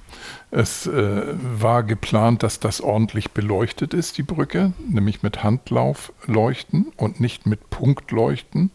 Es 0.51 0.87
äh, 0.87 1.33
war 1.37 1.83
geplant, 1.83 2.43
dass 2.43 2.61
das 2.61 2.79
ordentlich 2.79 3.31
beleuchtet 3.31 3.93
ist, 3.93 4.17
die 4.17 4.23
Brücke, 4.23 4.71
nämlich 4.87 5.21
mit 5.21 5.43
Handlaufleuchten 5.43 6.93
und 6.95 7.19
nicht 7.19 7.45
mit 7.45 7.69
Punktleuchten. 7.71 8.71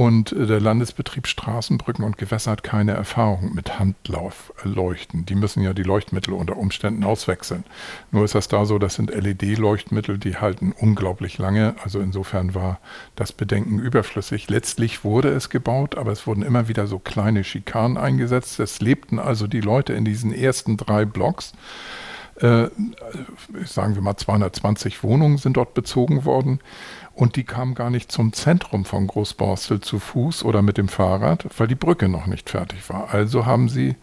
Und 0.00 0.32
äh, 0.32 0.46
der 0.46 0.60
Landesbetrieb 0.60 1.26
Straßenbrücken 1.26 2.06
und 2.06 2.16
Gewässer 2.16 2.52
hat 2.52 2.62
keine 2.62 2.92
Erfahrung 2.92 3.52
mit 3.54 3.78
Handlaufleuchten. 3.78 5.26
Die 5.26 5.34
müssen 5.34 5.62
ja 5.62 5.74
die 5.74 5.82
Leuchtmittel 5.82 6.32
unter 6.32 6.56
Umständen 6.56 7.04
auswechseln. 7.04 7.64
Nur 8.10 8.24
ist 8.24 8.34
das 8.34 8.48
da 8.48 8.64
so, 8.64 8.78
das 8.78 8.94
sind 8.94 9.10
LED-Leuchtmittel, 9.10 10.16
die 10.16 10.38
halten 10.38 10.72
unglaublich 10.72 11.36
lange. 11.36 11.74
Also 11.84 12.00
insofern 12.00 12.54
war 12.54 12.80
das 13.14 13.32
Bedenken 13.32 13.78
überflüssig. 13.78 14.48
Letztlich 14.48 15.04
wurde 15.04 15.28
es 15.28 15.50
gebaut, 15.50 15.98
aber 15.98 16.12
es 16.12 16.26
wurden 16.26 16.44
immer 16.44 16.66
wieder 16.66 16.86
so 16.86 16.98
kleine 16.98 17.44
Schikanen 17.44 17.98
eingesetzt. 17.98 18.58
Es 18.58 18.80
lebten 18.80 19.18
also 19.18 19.48
die 19.48 19.60
Leute 19.60 19.92
in 19.92 20.06
diesen 20.06 20.32
ersten 20.32 20.78
drei 20.78 21.04
Blocks 21.04 21.52
äh, 22.40 22.68
sagen 23.66 23.94
wir 23.94 24.02
mal 24.02 24.16
220 24.16 25.02
Wohnungen 25.02 25.36
sind 25.36 25.58
dort 25.58 25.74
bezogen 25.74 26.24
worden 26.24 26.60
und 27.20 27.36
die 27.36 27.44
kamen 27.44 27.74
gar 27.74 27.90
nicht 27.90 28.10
zum 28.10 28.32
Zentrum 28.32 28.86
von 28.86 29.06
Großborstel 29.06 29.80
zu 29.80 29.98
Fuß 29.98 30.42
oder 30.42 30.62
mit 30.62 30.78
dem 30.78 30.88
Fahrrad, 30.88 31.46
weil 31.58 31.68
die 31.68 31.74
Brücke 31.74 32.08
noch 32.08 32.26
nicht 32.26 32.48
fertig 32.48 32.88
war. 32.88 33.12
Also 33.12 33.44
haben 33.44 33.68
sie 33.68 33.96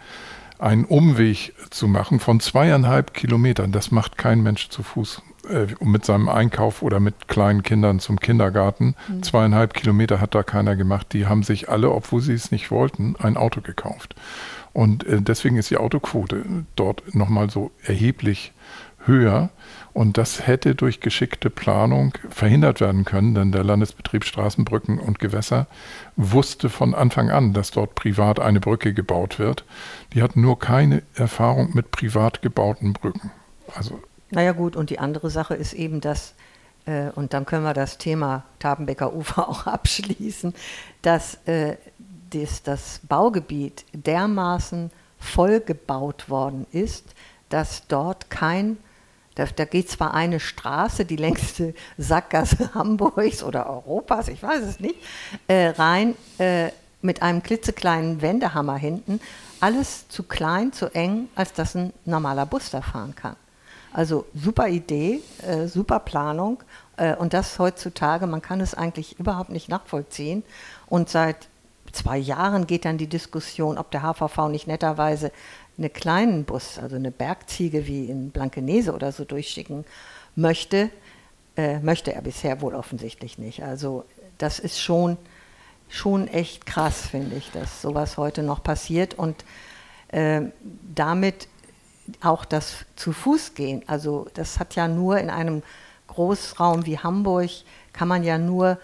einen 0.60 0.86
Umweg 0.86 1.53
zu 1.71 1.88
machen 1.88 2.19
von 2.19 2.39
zweieinhalb 2.39 3.15
Kilometern. 3.15 3.71
Das 3.71 3.89
macht 3.89 4.19
kein 4.19 4.43
Mensch 4.43 4.69
zu 4.69 4.84
Fuß 4.84 5.23
äh, 5.49 5.65
mit 5.84 6.06
seinem 6.06 6.30
Einkauf 6.30 6.84
oder 6.84 6.99
mit 6.99 7.27
kleinen 7.27 7.63
Kindern 7.63 7.99
zum 7.99 8.19
Kindergarten. 8.19 8.93
Mhm. 9.08 9.23
Zweieinhalb 9.23 9.73
Kilometer 9.73 10.21
hat 10.21 10.36
da 10.36 10.43
keiner 10.43 10.75
gemacht. 10.75 11.08
Die 11.13 11.25
haben 11.25 11.41
sich 11.41 11.69
alle, 11.69 11.91
obwohl 11.91 12.21
sie 12.21 12.34
es 12.34 12.51
nicht 12.51 12.69
wollten, 12.69 13.15
ein 13.17 13.36
Auto 13.36 13.62
gekauft. 13.62 14.13
Und 14.73 15.08
äh, 15.08 15.23
deswegen 15.23 15.58
ist 15.58 15.71
die 15.71 15.77
Autoquote 15.77 16.45
dort 16.75 17.15
nochmal 17.15 17.49
so 17.49 17.71
erheblich 17.84 18.53
höher. 19.06 19.49
Und 19.98 20.20
das 20.20 20.46
hätte 20.46 20.76
durch 20.76 21.00
geschickte 21.00 21.50
Planung 21.50 22.14
verhindert 22.30 22.82
werden 22.82 23.04
können, 23.04 23.34
denn 23.34 23.52
der 23.52 23.64
Landesbetrieb 23.64 24.26
Straßenbrücken 24.26 25.00
und 25.00 25.18
Gewässer 25.18 25.66
wusste 26.16 26.70
von 26.70 26.94
Anfang 26.94 27.32
an, 27.32 27.54
dass 27.54 27.72
dort 27.72 27.96
privat 27.96 28.40
eine 28.40 28.60
Brücke 28.60 28.94
gebaut 28.94 29.40
wird. 29.40 29.66
Die 30.14 30.22
hatten 30.22 30.40
nur 30.40 30.60
keine 30.60 31.02
Erfahrung 31.16 31.72
mit 31.74 31.90
privat 31.90 32.44
gebauten 32.44 32.94
Brücken. 32.94 33.32
Also 33.76 34.00
naja 34.30 34.52
gut, 34.52 34.76
und 34.76 34.92
die 34.92 35.00
andere 35.00 35.32
Sache 35.32 35.56
ist 35.56 35.74
eben, 35.74 36.00
dass, 36.00 36.36
äh, 36.86 37.10
und 37.16 37.34
dann 37.34 37.48
können 37.48 37.64
wir 37.64 37.74
das 37.74 37.98
Thema 37.98 38.44
Tabenbecker 38.60 39.16
Ufer 39.16 39.50
auch 39.50 39.66
abschließen, 39.66 40.54
dass 41.02 41.40
äh, 41.48 41.76
das, 42.30 42.62
das 42.62 43.02
Baugebiet 43.10 43.84
dermaßen 43.94 44.92
vollgebaut 45.18 46.30
worden 46.30 46.68
ist, 46.72 47.16
dass 47.50 47.88
dort 47.88 48.30
kein, 48.30 48.78
da, 49.38 49.45
da 49.45 49.65
geht 49.65 49.89
zwar 49.89 50.13
eine 50.13 50.39
Straße, 50.39 51.06
die 51.06 51.15
längste 51.15 51.76
Sackgasse 51.97 52.71
Hamburgs 52.73 53.43
oder 53.43 53.69
Europas, 53.69 54.28
ich 54.30 54.41
weiß 54.41 54.63
es 54.63 54.80
nicht, 54.80 54.95
äh, 55.47 55.67
rein 55.67 56.15
äh, 56.39 56.69
mit 57.02 57.21
einem 57.21 57.43
klitzekleinen 57.43 58.21
Wendehammer 58.21 58.78
hinten, 58.78 59.21
alles 59.60 60.10
zu 60.10 60.23
klein, 60.23 60.73
zu 60.73 60.88
eng, 60.93 61.30
als 61.36 61.54
dass 61.54 61.76
ein 61.76 61.93
normaler 62.06 62.47
Bus 62.47 62.71
da 62.71 62.82
fahren 62.82 63.15
kann. 63.15 63.36
Also 63.93 64.26
super 64.34 64.67
Idee, 64.67 65.21
äh, 65.47 65.67
super 65.67 66.00
Planung 66.00 66.63
äh, 66.97 67.15
und 67.15 67.34
das 67.34 67.60
heutzutage, 67.60 68.26
man 68.26 68.41
kann 68.41 68.60
es 68.60 68.73
eigentlich 68.73 69.19
überhaupt 69.19 69.50
nicht 69.50 69.69
nachvollziehen. 69.69 70.43
Und 70.88 71.10
seit 71.10 71.47
zwei 71.91 72.17
Jahren 72.17 72.67
geht 72.67 72.86
dann 72.86 72.97
die 72.97 73.08
Diskussion, 73.08 73.78
ob 73.78 73.91
der 73.91 74.02
HVV 74.02 74.50
nicht 74.50 74.67
netterweise 74.67 75.32
einen 75.78 75.94
kleinen 75.94 76.44
Bus, 76.44 76.80
also 76.80 76.96
eine 76.96 77.12
Bergziege 77.12 77.88
wie 77.88 78.06
in 78.06 78.32
Blankenese 78.32 78.94
oder 78.94 79.12
so 79.12 79.26
durchschicken 79.26 79.86
möchte. 80.36 80.90
Äh, 81.56 81.80
möchte 81.80 82.13
er 82.13 82.22
bisher 82.22 82.62
wohl 82.62 82.76
offensichtlich 82.76 83.38
nicht. 83.38 83.63
Also 83.63 84.06
das 84.38 84.60
ist 84.60 84.80
schon, 84.80 85.18
schon 85.90 86.28
echt 86.28 86.66
krass, 86.66 87.08
finde 87.08 87.36
ich, 87.36 87.52
dass 87.52 87.82
sowas 87.82 88.18
heute 88.18 88.44
noch 88.44 88.62
passiert 88.62 89.16
und 89.16 89.44
äh, 90.10 90.42
damit 90.94 91.48
auch 92.22 92.46
das 92.46 92.86
zu 92.96 93.12
Fuß 93.12 93.56
gehen. 93.56 93.84
Also 93.88 94.28
das 94.34 94.60
hat 94.60 94.76
ja 94.76 94.88
nur 94.88 95.18
in 95.18 95.30
einem 95.30 95.63
Großraum 96.08 96.86
wie 96.86 97.00
Hamburg, 97.00 97.50
kann 97.92 98.08
man 98.08 98.24
ja 98.24 98.38
nur 98.38 98.78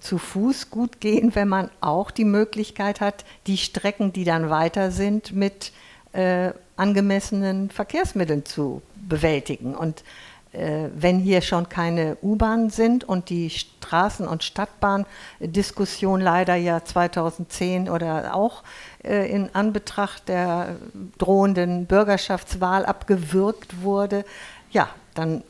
zu 0.00 0.18
Fuß 0.18 0.70
gut 0.70 1.00
gehen, 1.00 1.34
wenn 1.34 1.48
man 1.48 1.70
auch 1.80 2.10
die 2.10 2.24
Möglichkeit 2.24 3.00
hat, 3.00 3.24
die 3.46 3.56
Strecken, 3.56 4.12
die 4.12 4.24
dann 4.24 4.50
weiter 4.50 4.90
sind, 4.90 5.32
mit 5.32 5.72
äh, 6.12 6.52
angemessenen 6.76 7.70
Verkehrsmitteln 7.70 8.44
zu 8.44 8.82
bewältigen. 8.96 9.74
Und 9.74 10.04
äh, 10.52 10.88
wenn 10.94 11.18
hier 11.18 11.42
schon 11.42 11.68
keine 11.68 12.16
U-Bahnen 12.22 12.70
sind 12.70 13.04
und 13.04 13.28
die 13.28 13.50
Straßen- 13.50 14.26
und 14.26 14.42
Stadtbahn-Diskussion 14.42 16.20
leider 16.20 16.54
ja 16.54 16.82
2010 16.82 17.90
oder 17.90 18.34
auch 18.34 18.62
äh, 19.04 19.30
in 19.30 19.54
Anbetracht 19.54 20.28
der 20.28 20.76
drohenden 21.18 21.86
Bürgerschaftswahl 21.86 22.86
abgewürgt 22.86 23.82
wurde, 23.82 24.24
ja, 24.70 24.88
dann 25.14 25.42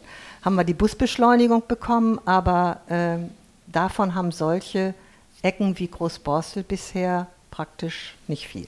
haben 0.42 0.57
wir 0.57 0.64
die 0.64 0.75
Busbeschleunigung 0.75 1.62
bekommen, 1.68 2.21
aber 2.25 2.81
äh, 2.88 3.18
davon 3.66 4.14
haben 4.14 4.33
solche 4.33 4.94
Ecken 5.42 5.79
wie 5.79 5.88
Großborstel 5.88 6.64
bisher 6.64 7.29
praktisch 7.51 8.16
nicht 8.27 8.49
viel. 8.49 8.66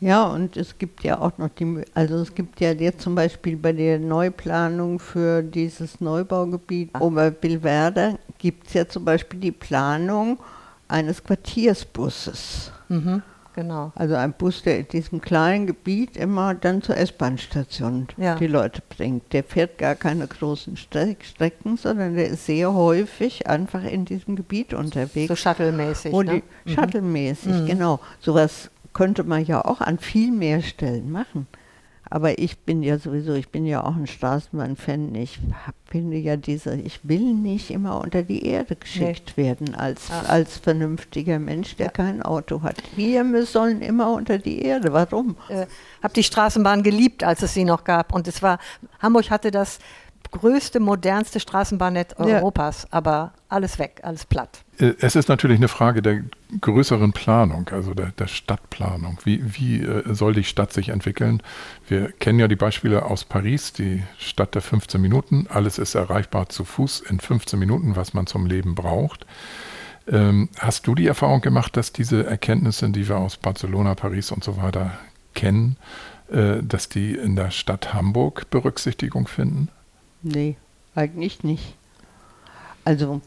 Ja, 0.00 0.24
und 0.24 0.56
es 0.56 0.76
gibt 0.76 1.02
ja 1.04 1.18
auch 1.18 1.38
noch 1.38 1.48
die, 1.48 1.82
also 1.94 2.16
es 2.16 2.34
gibt 2.34 2.60
ja 2.60 2.72
jetzt 2.72 3.00
zum 3.00 3.14
Beispiel 3.14 3.56
bei 3.56 3.72
der 3.72 3.98
Neuplanung 3.98 4.98
für 4.98 5.42
dieses 5.42 6.00
Neubaugebiet 6.00 6.90
ah. 6.92 7.00
Oberbillwerder 7.00 8.18
gibt 8.38 8.66
es 8.66 8.74
ja 8.74 8.86
zum 8.86 9.04
Beispiel 9.04 9.40
die 9.40 9.52
Planung 9.52 10.38
eines 10.88 11.24
Quartiersbusses. 11.24 12.72
Mhm. 12.88 13.22
Genau. 13.54 13.90
Also 13.94 14.16
ein 14.16 14.34
Bus, 14.34 14.62
der 14.62 14.80
in 14.80 14.88
diesem 14.88 15.22
kleinen 15.22 15.66
Gebiet 15.66 16.18
immer 16.18 16.54
dann 16.54 16.82
zur 16.82 16.98
S-Bahn-Station 16.98 18.06
ja. 18.18 18.34
die 18.34 18.48
Leute 18.48 18.82
bringt. 18.86 19.32
Der 19.32 19.42
fährt 19.44 19.78
gar 19.78 19.94
keine 19.94 20.26
großen 20.26 20.76
Strecken, 20.76 21.78
sondern 21.78 22.16
der 22.16 22.28
ist 22.28 22.44
sehr 22.44 22.74
häufig 22.74 23.46
einfach 23.46 23.82
in 23.82 24.04
diesem 24.04 24.36
Gebiet 24.36 24.74
unterwegs. 24.74 25.28
So 25.28 25.36
shuttle-mäßig. 25.36 26.12
Ne? 26.12 26.42
Mhm. 26.66 26.70
Shuttle-mäßig, 26.70 27.62
mhm. 27.62 27.66
genau. 27.66 28.00
Sowas 28.20 28.70
könnte 28.96 29.24
man 29.24 29.44
ja 29.44 29.62
auch 29.62 29.82
an 29.82 29.98
viel 29.98 30.32
mehr 30.32 30.62
Stellen 30.62 31.12
machen. 31.12 31.46
Aber 32.08 32.38
ich 32.38 32.60
bin 32.60 32.82
ja 32.82 32.98
sowieso, 32.98 33.34
ich 33.34 33.50
bin 33.50 33.66
ja 33.66 33.84
auch 33.84 33.94
ein 33.94 34.06
Straßenbahn-Fan. 34.06 35.14
Ich 35.16 35.38
finde 35.84 36.16
ja 36.16 36.36
diese, 36.36 36.76
ich 36.76 37.00
will 37.02 37.34
nicht 37.34 37.70
immer 37.70 38.00
unter 38.00 38.22
die 38.22 38.46
Erde 38.46 38.74
geschickt 38.76 39.34
nee. 39.36 39.44
werden 39.44 39.74
als, 39.74 40.10
als 40.10 40.56
vernünftiger 40.56 41.38
Mensch, 41.38 41.76
der 41.76 41.86
ja. 41.86 41.92
kein 41.92 42.22
Auto 42.22 42.62
hat. 42.62 42.76
Wir 42.94 43.44
sollen 43.44 43.82
immer 43.82 44.12
unter 44.14 44.38
die 44.38 44.62
Erde. 44.62 44.94
Warum? 44.94 45.36
Äh, 45.50 45.66
habe 46.02 46.14
die 46.14 46.22
Straßenbahn 46.22 46.82
geliebt, 46.82 47.22
als 47.22 47.42
es 47.42 47.52
sie 47.52 47.64
noch 47.64 47.84
gab. 47.84 48.14
Und 48.14 48.26
es 48.28 48.40
war, 48.40 48.58
Hamburg 49.00 49.28
hatte 49.28 49.50
das 49.50 49.78
größte, 50.36 50.80
modernste 50.80 51.40
Straßenbahnnetz 51.40 52.14
Europas, 52.18 52.86
aber 52.90 53.32
alles 53.48 53.78
weg, 53.78 54.00
alles 54.02 54.24
platt. 54.24 54.64
Äh, 54.78 54.94
es 55.00 55.16
ist 55.16 55.28
natürlich 55.28 55.58
eine 55.58 55.68
Frage 55.68 56.02
der 56.02 56.22
größeren 56.60 57.12
Planung, 57.12 57.68
also 57.70 57.94
der, 57.94 58.12
der 58.12 58.26
Stadtplanung. 58.26 59.18
Wie, 59.24 59.42
wie 59.44 59.82
äh, 59.82 60.14
soll 60.14 60.34
die 60.34 60.44
Stadt 60.44 60.72
sich 60.72 60.90
entwickeln? 60.90 61.42
Wir 61.88 62.12
kennen 62.12 62.38
ja 62.38 62.48
die 62.48 62.56
Beispiele 62.56 63.04
aus 63.04 63.24
Paris, 63.24 63.72
die 63.72 64.02
Stadt 64.18 64.54
der 64.54 64.62
15 64.62 65.00
Minuten. 65.00 65.46
Alles 65.48 65.78
ist 65.78 65.94
erreichbar 65.94 66.48
zu 66.48 66.64
Fuß 66.64 67.00
in 67.08 67.20
15 67.20 67.58
Minuten, 67.58 67.96
was 67.96 68.14
man 68.14 68.26
zum 68.26 68.46
Leben 68.46 68.74
braucht. 68.74 69.26
Ähm, 70.08 70.48
hast 70.58 70.86
du 70.86 70.94
die 70.94 71.06
Erfahrung 71.06 71.40
gemacht, 71.40 71.76
dass 71.76 71.92
diese 71.92 72.26
Erkenntnisse, 72.26 72.88
die 72.90 73.08
wir 73.08 73.18
aus 73.18 73.36
Barcelona, 73.36 73.94
Paris 73.94 74.30
und 74.30 74.44
so 74.44 74.56
weiter 74.56 74.92
kennen, 75.34 75.76
äh, 76.30 76.62
dass 76.62 76.88
die 76.88 77.14
in 77.14 77.36
der 77.36 77.50
Stadt 77.50 77.92
Hamburg 77.92 78.50
Berücksichtigung 78.50 79.26
finden? 79.26 79.68
Nee, 80.22 80.56
eigentlich 80.94 81.44
nicht. 81.44 81.76
Also 82.84 83.20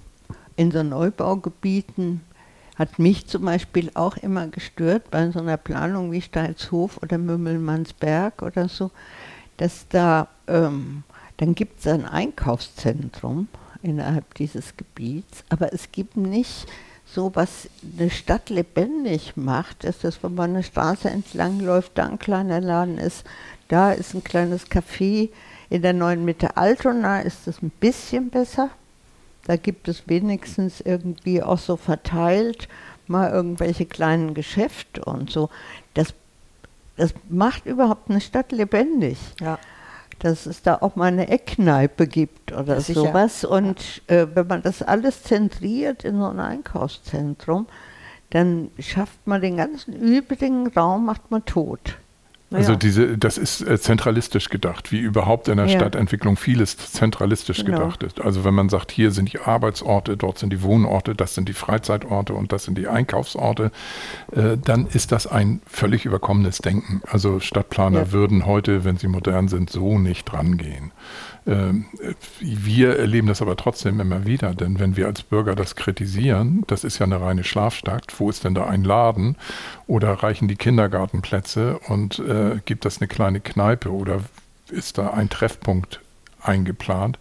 in 0.56 0.72
so 0.72 0.84
Neubaugebieten 0.84 2.22
hat 2.76 2.98
mich 2.98 3.28
zum 3.28 3.44
Beispiel 3.44 3.92
auch 3.94 4.18
immer 4.18 4.48
gestört 4.48 5.12
bei 5.12 5.30
so 5.32 5.40
einer 5.40 5.58
Planung 5.58 6.12
wie 6.12 6.22
Steilshof 6.22 6.98
oder 7.04 7.18
Mümmelmannsberg 7.18 8.42
oder 8.42 8.70
so, 8.70 8.92
dass 9.58 9.88
da, 9.90 10.30
ähm, 10.48 11.04
dann 11.38 11.56
gibt 11.56 11.80
es 11.80 11.88
ein 11.88 12.06
Einkaufszentrum 12.06 13.50
innerhalb 13.82 14.34
dieses 14.36 14.78
Gebiets, 14.78 15.44
aber 15.50 15.74
es 15.74 15.92
gibt 15.92 16.16
nicht 16.16 16.68
so, 17.06 17.32
was 17.34 17.70
eine 17.98 18.10
Stadt 18.10 18.50
lebendig 18.50 19.36
macht, 19.36 19.84
ist 19.84 20.04
das, 20.04 20.24
wenn 20.24 20.36
man 20.36 20.52
eine 20.52 20.64
Straße 20.64 21.10
entlang 21.10 21.60
läuft, 21.60 21.98
da 21.98 22.06
ein 22.06 22.20
kleiner 22.20 22.62
Laden 22.62 22.98
ist, 22.98 23.26
da 23.68 23.92
ist 23.92 24.14
ein 24.14 24.24
kleines 24.24 24.70
Café, 24.70 25.30
in 25.70 25.82
der 25.82 25.94
neuen 25.94 26.26
Mitte 26.26 26.58
Altona 26.58 27.22
ist 27.22 27.48
es 27.48 27.62
ein 27.62 27.70
bisschen 27.70 28.30
besser. 28.30 28.70
Da 29.46 29.56
gibt 29.56 29.88
es 29.88 30.08
wenigstens 30.08 30.82
irgendwie 30.82 31.42
auch 31.42 31.58
so 31.58 31.78
verteilt 31.78 32.68
mal 33.08 33.32
irgendwelche 33.32 33.86
kleinen 33.86 34.34
Geschäfte 34.34 35.04
und 35.04 35.32
so. 35.32 35.50
Das, 35.94 36.14
das 36.96 37.14
macht 37.28 37.66
überhaupt 37.66 38.10
eine 38.10 38.22
Stadt 38.22 38.52
lebendig. 38.52 39.18
Ja. 39.40 39.58
Dass 40.20 40.46
es 40.46 40.62
da 40.62 40.78
auch 40.82 40.96
mal 40.96 41.06
eine 41.06 41.30
Eckkneipe 41.30 42.06
gibt 42.06 42.52
oder 42.52 42.76
ja, 42.76 42.82
sowas. 42.82 43.46
Und 43.46 44.02
äh, 44.08 44.28
wenn 44.34 44.48
man 44.48 44.62
das 44.62 44.82
alles 44.82 45.24
zentriert 45.24 46.04
in 46.04 46.20
so 46.20 46.28
ein 46.28 46.40
Einkaufszentrum, 46.40 47.68
dann 48.32 48.70
schafft 48.80 49.26
man 49.26 49.42
den 49.42 49.58
ganzen 49.58 49.94
übrigen 49.94 50.68
Raum, 50.68 51.06
macht 51.06 51.32
man 51.32 51.46
tot. 51.46 51.98
Also 52.52 52.76
diese, 52.76 53.18
das 53.18 53.38
ist 53.38 53.62
äh, 53.62 53.80
zentralistisch 53.80 54.50
gedacht, 54.50 54.92
wie 54.92 55.00
überhaupt 55.00 55.48
in 55.50 55.58
der 55.58 55.68
ja. 55.68 55.78
Stadtentwicklung 55.78 56.36
vieles 56.36 56.78
zentralistisch 56.78 57.64
genau. 57.64 57.78
gedacht 57.78 58.02
ist. 58.02 58.22
Also 58.22 58.44
wenn 58.44 58.56
man 58.56 58.70
sagt, 58.70 58.92
hier 58.92 59.12
sind 59.12 59.32
die 59.32 59.40
Arbeitsorte, 59.40 60.18
dort 60.18 60.40
sind 60.40 60.52
die 60.52 60.64
Wohnorte, 60.64 61.14
das 61.14 61.36
sind 61.36 61.48
die 61.48 61.54
Freizeitorte 61.54 62.34
und 62.34 62.52
das 62.52 62.64
sind 62.64 62.78
die 62.78 62.88
Einkaufsorte, 62.88 63.72
äh, 64.32 64.58
dann 64.58 64.88
ist 64.88 65.12
das 65.12 65.28
ein 65.28 65.62
völlig 65.68 66.06
überkommenes 66.06 66.58
Denken. 66.58 67.02
Also 67.08 67.40
Stadtplaner 67.40 68.00
ja. 68.00 68.12
würden 68.12 68.48
heute, 68.48 68.84
wenn 68.84 68.98
sie 68.98 69.08
modern 69.08 69.48
sind, 69.48 69.70
so 69.70 70.00
nicht 70.00 70.26
drangehen. 70.26 70.92
Ähm, 71.48 71.86
wir 72.40 72.98
erleben 72.98 73.28
das 73.28 73.42
aber 73.42 73.56
trotzdem 73.56 74.00
immer 74.00 74.26
wieder, 74.26 74.54
denn 74.54 74.80
wenn 74.80 74.98
wir 74.98 75.08
als 75.08 75.24
Bürger 75.24 75.56
das 75.56 75.76
kritisieren, 75.76 76.64
das 76.68 76.84
ist 76.84 77.00
ja 77.00 77.06
eine 77.06 77.22
reine 77.22 77.44
Schlafstadt, 77.44 78.14
wo 78.20 78.30
ist 78.30 78.44
denn 78.44 78.54
da 78.54 78.66
ein 78.66 78.84
Laden 78.84 79.36
oder 79.88 80.12
reichen 80.14 80.48
die 80.48 80.56
Kindergartenplätze 80.56 81.80
und 81.88 82.20
äh, 82.20 82.60
gibt 82.66 82.86
das 82.86 83.00
eine 83.00 83.08
kleine 83.08 83.40
Kneipe 83.40 83.92
oder 83.92 84.22
ist 84.70 84.98
da 84.98 85.12
ein 85.12 85.30
Treffpunkt 85.30 86.02
eingeplant, 86.42 87.20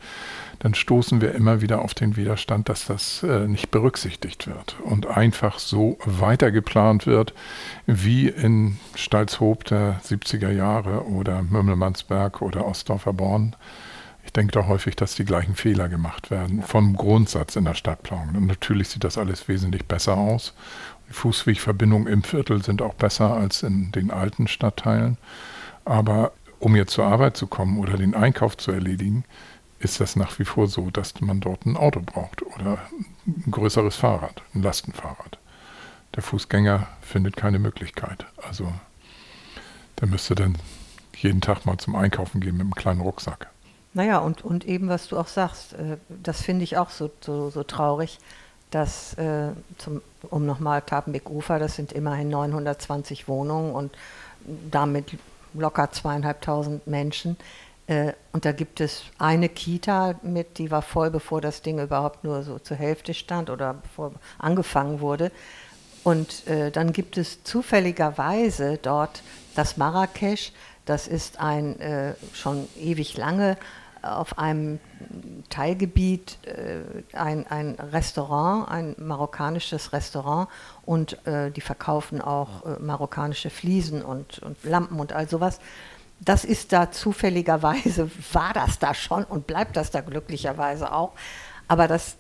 dann 0.60 0.74
stoßen 0.74 1.20
wir 1.20 1.34
immer 1.34 1.60
wieder 1.60 1.82
auf 1.82 1.94
den 1.94 2.16
Widerstand, 2.16 2.68
dass 2.68 2.86
das 2.86 3.22
äh, 3.22 3.46
nicht 3.46 3.70
berücksichtigt 3.70 4.46
wird 4.46 4.76
und 4.82 5.06
einfach 5.06 5.58
so 5.58 5.98
weiter 6.04 6.50
geplant 6.50 7.06
wird 7.06 7.32
wie 7.86 8.28
in 8.28 8.78
Stalzhoop 8.96 9.64
der 9.64 10.00
70er 10.04 10.50
Jahre 10.50 11.06
oder 11.06 11.42
Mümmelmannsberg 11.42 12.42
oder 12.42 12.66
Ostdorfer 12.66 13.12
Born. 13.12 13.54
Ich 14.28 14.32
denke 14.34 14.52
da 14.52 14.66
häufig, 14.66 14.94
dass 14.94 15.14
die 15.14 15.24
gleichen 15.24 15.54
Fehler 15.54 15.88
gemacht 15.88 16.30
werden 16.30 16.62
vom 16.62 16.98
Grundsatz 16.98 17.56
in 17.56 17.64
der 17.64 17.72
Stadtplanung. 17.72 18.36
Und 18.36 18.46
natürlich 18.46 18.90
sieht 18.90 19.02
das 19.02 19.16
alles 19.16 19.48
wesentlich 19.48 19.86
besser 19.86 20.18
aus. 20.18 20.52
Die 21.08 21.14
Fußwegverbindungen 21.14 22.06
im 22.06 22.22
Viertel 22.22 22.62
sind 22.62 22.82
auch 22.82 22.92
besser 22.92 23.32
als 23.32 23.62
in 23.62 23.90
den 23.90 24.10
alten 24.10 24.46
Stadtteilen. 24.46 25.16
Aber 25.86 26.32
um 26.58 26.76
jetzt 26.76 26.92
zur 26.92 27.06
Arbeit 27.06 27.38
zu 27.38 27.46
kommen 27.46 27.78
oder 27.78 27.96
den 27.96 28.14
Einkauf 28.14 28.58
zu 28.58 28.70
erledigen, 28.70 29.24
ist 29.78 29.98
das 29.98 30.14
nach 30.14 30.38
wie 30.38 30.44
vor 30.44 30.66
so, 30.66 30.90
dass 30.90 31.18
man 31.22 31.40
dort 31.40 31.64
ein 31.64 31.78
Auto 31.78 32.02
braucht 32.02 32.42
oder 32.42 32.80
ein 33.26 33.50
größeres 33.50 33.96
Fahrrad, 33.96 34.42
ein 34.54 34.60
Lastenfahrrad. 34.60 35.38
Der 36.16 36.22
Fußgänger 36.22 36.86
findet 37.00 37.34
keine 37.38 37.58
Möglichkeit. 37.58 38.26
Also 38.46 38.70
der 40.02 40.08
müsste 40.08 40.34
dann 40.34 40.58
jeden 41.16 41.40
Tag 41.40 41.64
mal 41.64 41.78
zum 41.78 41.96
Einkaufen 41.96 42.42
gehen 42.42 42.58
mit 42.58 42.66
einem 42.66 42.74
kleinen 42.74 43.00
Rucksack. 43.00 43.48
Naja, 43.98 44.18
und, 44.18 44.44
und 44.44 44.64
eben, 44.64 44.88
was 44.88 45.08
du 45.08 45.18
auch 45.18 45.26
sagst, 45.26 45.72
äh, 45.72 45.96
das 46.08 46.40
finde 46.40 46.62
ich 46.62 46.76
auch 46.76 46.90
so, 46.90 47.10
so, 47.20 47.50
so 47.50 47.64
traurig, 47.64 48.20
dass, 48.70 49.14
äh, 49.14 49.48
zum, 49.76 50.02
um 50.30 50.46
nochmal 50.46 50.82
Tapenbeck-Ufer, 50.82 51.58
das 51.58 51.74
sind 51.74 51.92
immerhin 51.92 52.28
920 52.28 53.26
Wohnungen 53.26 53.72
und 53.72 53.90
damit 54.70 55.18
locker 55.52 55.90
zweieinhalbtausend 55.90 56.86
Menschen. 56.86 57.38
Äh, 57.88 58.12
und 58.30 58.44
da 58.44 58.52
gibt 58.52 58.80
es 58.80 59.02
eine 59.18 59.48
Kita 59.48 60.14
mit, 60.22 60.58
die 60.58 60.70
war 60.70 60.82
voll, 60.82 61.10
bevor 61.10 61.40
das 61.40 61.62
Ding 61.62 61.80
überhaupt 61.80 62.22
nur 62.22 62.44
so 62.44 62.60
zur 62.60 62.76
Hälfte 62.76 63.14
stand 63.14 63.50
oder 63.50 63.74
bevor 63.74 64.12
angefangen 64.38 65.00
wurde. 65.00 65.32
Und 66.04 66.46
äh, 66.46 66.70
dann 66.70 66.92
gibt 66.92 67.18
es 67.18 67.42
zufälligerweise 67.42 68.78
dort 68.80 69.24
das 69.56 69.76
Marrakesch. 69.76 70.52
Das 70.84 71.08
ist 71.08 71.40
ein 71.40 71.80
äh, 71.80 72.14
schon 72.32 72.68
ewig 72.78 73.16
lange 73.16 73.56
auf 74.02 74.38
einem 74.38 74.80
Teilgebiet 75.48 76.38
äh, 76.46 77.16
ein, 77.16 77.46
ein 77.46 77.76
Restaurant, 77.92 78.68
ein 78.68 78.94
marokkanisches 78.98 79.92
Restaurant 79.92 80.48
und 80.84 81.24
äh, 81.26 81.50
die 81.50 81.60
verkaufen 81.60 82.20
auch 82.20 82.64
äh, 82.66 82.78
marokkanische 82.80 83.50
Fliesen 83.50 84.02
und, 84.02 84.38
und 84.40 84.62
Lampen 84.64 85.00
und 85.00 85.12
all 85.12 85.28
sowas. 85.28 85.60
Das 86.20 86.44
ist 86.44 86.72
da 86.72 86.90
zufälligerweise, 86.90 88.10
war 88.32 88.52
das 88.52 88.78
da 88.78 88.94
schon 88.94 89.24
und 89.24 89.46
bleibt 89.46 89.76
das 89.76 89.90
da 89.90 90.00
glücklicherweise 90.00 90.92
auch. 90.92 91.12
Aber 91.68 91.88
das, 91.88 92.16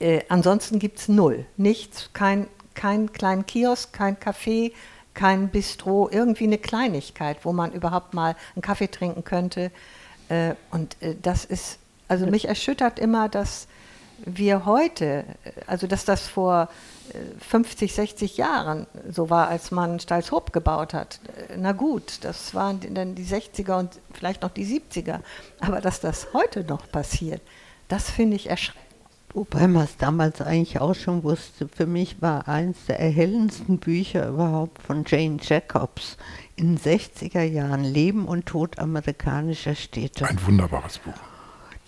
äh, 0.00 0.22
ansonsten 0.28 0.78
gibt 0.78 0.98
es 0.98 1.08
null. 1.08 1.46
Nichts, 1.56 2.10
kein, 2.12 2.48
kein 2.74 3.12
kleinen 3.12 3.46
Kiosk, 3.46 3.92
kein 3.92 4.16
Café, 4.16 4.72
kein 5.14 5.48
Bistro, 5.48 6.08
irgendwie 6.12 6.44
eine 6.44 6.58
Kleinigkeit, 6.58 7.38
wo 7.44 7.52
man 7.52 7.72
überhaupt 7.72 8.14
mal 8.14 8.36
einen 8.54 8.62
Kaffee 8.62 8.88
trinken 8.88 9.24
könnte. 9.24 9.72
Äh, 10.28 10.54
und 10.70 11.00
äh, 11.00 11.14
das 11.20 11.44
ist, 11.44 11.78
also 12.08 12.26
mich 12.26 12.48
erschüttert 12.48 12.98
immer, 12.98 13.28
dass 13.28 13.68
wir 14.24 14.66
heute, 14.66 15.24
äh, 15.44 15.52
also 15.66 15.86
dass 15.86 16.04
das 16.04 16.26
vor 16.26 16.68
50, 17.40 17.94
60 17.94 18.36
Jahren 18.36 18.86
so 19.10 19.30
war, 19.30 19.48
als 19.48 19.70
man 19.70 19.98
Stalzhoop 19.98 20.52
gebaut 20.52 20.92
hat. 20.92 21.20
Na 21.56 21.72
gut, 21.72 22.18
das 22.22 22.54
waren 22.54 22.80
dann 22.92 23.14
die 23.14 23.24
60er 23.24 23.78
und 23.78 23.98
vielleicht 24.12 24.42
noch 24.42 24.50
die 24.50 24.66
70er. 24.66 25.20
Aber 25.60 25.80
dass 25.80 26.00
das 26.00 26.34
heute 26.34 26.64
noch 26.64 26.90
passiert, 26.92 27.40
das 27.88 28.10
finde 28.10 28.36
ich 28.36 28.50
erschreckend. 28.50 28.87
Wobei 29.34 29.68
man 29.68 29.84
es 29.84 29.96
damals 29.98 30.40
eigentlich 30.40 30.80
auch 30.80 30.94
schon 30.94 31.22
wusste. 31.22 31.68
Für 31.68 31.86
mich 31.86 32.22
war 32.22 32.48
eines 32.48 32.86
der 32.86 32.98
erhellendsten 32.98 33.78
Bücher 33.78 34.28
überhaupt 34.28 34.82
von 34.82 35.04
Jane 35.06 35.36
Jacobs 35.42 36.16
in 36.56 36.76
den 36.76 36.78
60er 36.78 37.42
Jahren 37.42 37.84
Leben 37.84 38.26
und 38.26 38.46
Tod 38.46 38.78
amerikanischer 38.78 39.74
Städte. 39.74 40.26
Ein 40.26 40.44
wunderbares 40.46 40.98
Buch. 40.98 41.12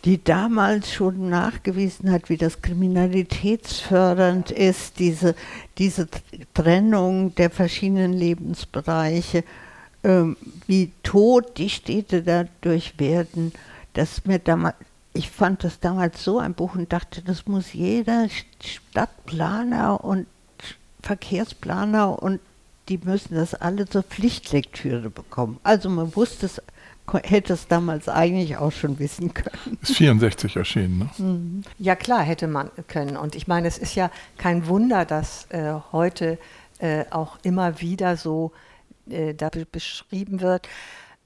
Die 0.05 0.23
damals 0.23 0.93
schon 0.93 1.29
nachgewiesen 1.29 2.11
hat, 2.11 2.29
wie 2.31 2.37
das 2.37 2.63
kriminalitätsfördernd 2.63 4.51
ist, 4.51 4.99
diese, 4.99 5.35
diese 5.77 6.09
Trennung 6.55 7.35
der 7.35 7.51
verschiedenen 7.51 8.15
Lebensbereiche, 8.15 9.45
ähm, 10.05 10.37
wie 10.67 10.93
tot 11.03 11.59
die 11.59 11.69
Städte 11.69 12.23
dadurch 12.23 12.99
werden. 12.99 13.53
Das 13.93 14.25
mir 14.25 14.39
damals, 14.39 14.77
ich 15.13 15.31
fand 15.31 15.65
das 15.65 15.81
damals 15.81 16.23
so 16.23 16.39
ein 16.39 16.55
Buch 16.55 16.75
und 16.75 16.93
dachte, 16.93 17.23
das 17.23 17.47
muss 17.47 17.73
jeder 17.73 18.29
Stadtplaner 18.61 20.05
und 20.05 20.27
Verkehrsplaner 21.03 22.23
und 22.23 22.41
die 22.89 22.99
müssen 22.99 23.35
das 23.35 23.55
alle 23.55 23.89
zur 23.89 24.03
Pflichtlektüre 24.03 25.11
bekommen. 25.11 25.59
Also 25.63 25.89
man 25.89 26.15
wusste 26.17 26.47
es, 26.47 26.63
hätte 27.23 27.53
es 27.53 27.69
damals 27.69 28.09
eigentlich 28.09 28.57
auch 28.57 28.73
schon 28.73 28.99
wissen 28.99 29.33
können. 29.33 29.79
Ist 29.81 29.97
64 29.97 30.57
erschienen, 30.57 30.99
ne? 30.99 31.11
Mhm. 31.19 31.63
Ja 31.79 31.97
klar, 31.97 32.23
hätte 32.23 32.47
man 32.47 32.71
können. 32.89 33.17
Und 33.17 33.35
ich 33.35 33.47
meine, 33.47 33.69
es 33.69 33.79
ist 33.79 33.95
ja 33.95 34.11
kein 34.39 34.67
Wunder, 34.67 35.05
dass 35.05 35.47
äh, 35.51 35.75
heute 35.93 36.39
äh, 36.79 37.05
auch 37.11 37.39
immer 37.43 37.81
wieder 37.81 38.17
so 38.17 38.53
äh, 39.09 39.35
da 39.35 39.51
beschrieben 39.71 40.41
wird. 40.41 40.69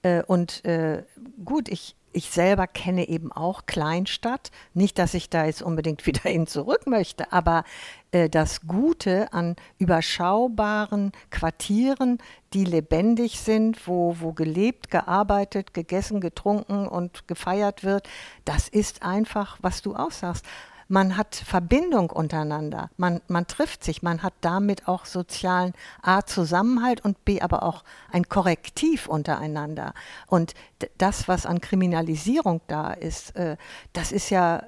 Äh, 0.03 0.23
und 0.23 0.64
äh, 0.64 1.03
gut, 1.44 1.68
ich, 1.68 1.97
ich 2.14 2.31
selber 2.31 2.66
kenne 2.66 3.09
eben 3.09 3.33
auch 3.33 3.66
Kleinstadt. 3.66 4.50
Nicht, 4.72 4.98
dass 4.98 5.14
ich 5.14 5.31
da 5.31 5.44
jetzt 5.44 5.62
unbedingt 5.62 6.07
wieder 6.07 6.22
hin 6.22 6.46
zurück 6.46 6.87
möchte, 6.87 7.33
aber 7.33 7.64
äh, 8.12 8.31
das 8.31 8.62
Gute 8.62 9.33
an 9.33 9.57
überschaubaren 9.79 11.12
Quartieren, 11.31 12.18
die 12.53 12.64
lebendig 12.64 13.40
sind, 13.40 13.87
wo, 13.88 14.16
wo 14.20 14.33
gelebt, 14.33 14.90
gearbeitet, 14.90 15.74
gegessen, 15.74 16.20
getrunken 16.20 16.87
und 16.87 17.27
gefeiert 17.27 17.83
wird, 17.85 18.09
das 18.44 18.68
ist 18.68 19.03
einfach, 19.03 19.59
was 19.61 19.83
du 19.83 19.94
aussagst 19.96 20.46
man 20.95 21.17
hat 21.17 21.35
Verbindung 21.35 22.09
untereinander, 22.09 22.89
man, 22.97 23.21
man 23.27 23.49
trifft 23.49 23.83
sich, 23.83 24.05
man 24.05 24.23
hat 24.23 24.33
damit 24.43 24.87
auch 24.87 25.07
sozialen 25.07 25.73
A 26.03 26.23
Zusammenhalt 26.23 27.05
und 27.05 27.25
B 27.25 27.41
aber 27.41 27.65
auch 27.65 27.83
ein 28.13 28.29
Korrektiv 28.29 29.09
untereinander. 29.09 29.93
Und 30.29 30.55
das, 30.97 31.27
was 31.27 31.47
an 31.47 31.61
Kriminalisierung 31.61 32.61
da 32.69 32.93
ist, 32.93 33.35
äh, 33.35 33.57
das 33.93 34.13
ist 34.13 34.31
ja 34.31 34.63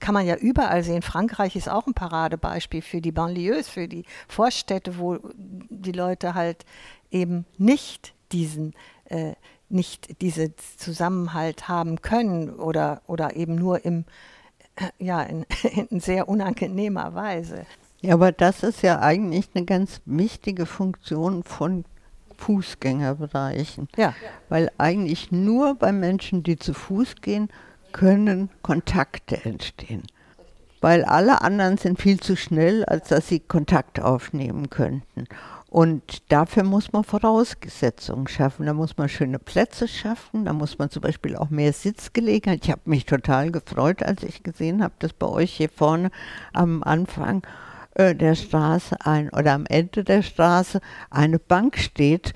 kann 0.00 0.14
man 0.14 0.26
ja 0.26 0.34
überall 0.36 0.82
sehen. 0.82 1.02
Frankreich 1.02 1.56
ist 1.56 1.68
auch 1.68 1.86
ein 1.86 1.92
Paradebeispiel 1.92 2.80
für 2.80 3.02
die 3.02 3.12
Banlieues, 3.12 3.68
für 3.68 3.86
die 3.86 4.06
Vorstädte, 4.28 4.98
wo 4.98 5.18
die 5.36 5.92
Leute 5.92 6.32
halt 6.32 6.64
eben 7.10 7.44
nicht 7.58 8.14
diesen 8.32 8.72
äh, 9.04 9.34
nicht 9.68 10.20
diesen 10.22 10.54
Zusammenhalt 10.78 11.68
haben 11.68 12.00
können 12.00 12.50
oder, 12.50 13.02
oder 13.06 13.36
eben 13.36 13.56
nur 13.56 13.84
im 13.84 14.04
ja, 14.98 15.22
in, 15.22 15.46
in 15.90 16.00
sehr 16.00 16.28
unangenehmer 16.28 17.14
Weise. 17.14 17.66
Ja, 18.00 18.14
aber 18.14 18.32
das 18.32 18.62
ist 18.62 18.82
ja 18.82 19.00
eigentlich 19.00 19.48
eine 19.54 19.64
ganz 19.64 20.00
wichtige 20.04 20.66
Funktion 20.66 21.42
von 21.42 21.84
Fußgängerbereichen. 22.36 23.88
Ja. 23.96 24.14
Weil 24.48 24.70
eigentlich 24.78 25.32
nur 25.32 25.74
bei 25.76 25.92
Menschen, 25.92 26.42
die 26.42 26.58
zu 26.58 26.74
Fuß 26.74 27.16
gehen, 27.22 27.48
können 27.92 28.50
Kontakte 28.62 29.44
entstehen. 29.44 30.02
Weil 30.80 31.04
alle 31.04 31.40
anderen 31.40 31.78
sind 31.78 31.98
viel 31.98 32.20
zu 32.20 32.36
schnell, 32.36 32.84
als 32.84 33.08
dass 33.08 33.28
sie 33.28 33.40
Kontakt 33.40 34.00
aufnehmen 34.00 34.68
könnten. 34.68 35.26
Und 35.74 36.30
dafür 36.30 36.62
muss 36.62 36.92
man 36.92 37.02
Voraussetzungen 37.02 38.28
schaffen. 38.28 38.66
Da 38.66 38.74
muss 38.74 38.96
man 38.96 39.08
schöne 39.08 39.40
Plätze 39.40 39.88
schaffen. 39.88 40.44
Da 40.44 40.52
muss 40.52 40.78
man 40.78 40.88
zum 40.88 41.02
Beispiel 41.02 41.34
auch 41.34 41.50
mehr 41.50 41.72
Sitzgelegenheit. 41.72 42.60
Ich 42.62 42.70
habe 42.70 42.82
mich 42.84 43.06
total 43.06 43.50
gefreut, 43.50 44.00
als 44.00 44.22
ich 44.22 44.44
gesehen 44.44 44.84
habe, 44.84 44.94
dass 45.00 45.12
bei 45.12 45.26
euch 45.26 45.52
hier 45.52 45.68
vorne 45.68 46.12
am 46.52 46.84
Anfang 46.84 47.42
äh, 47.94 48.14
der 48.14 48.36
Straße 48.36 48.98
ein 49.04 49.30
oder 49.30 49.54
am 49.54 49.66
Ende 49.66 50.04
der 50.04 50.22
Straße 50.22 50.80
eine 51.10 51.40
Bank 51.40 51.76
steht. 51.76 52.34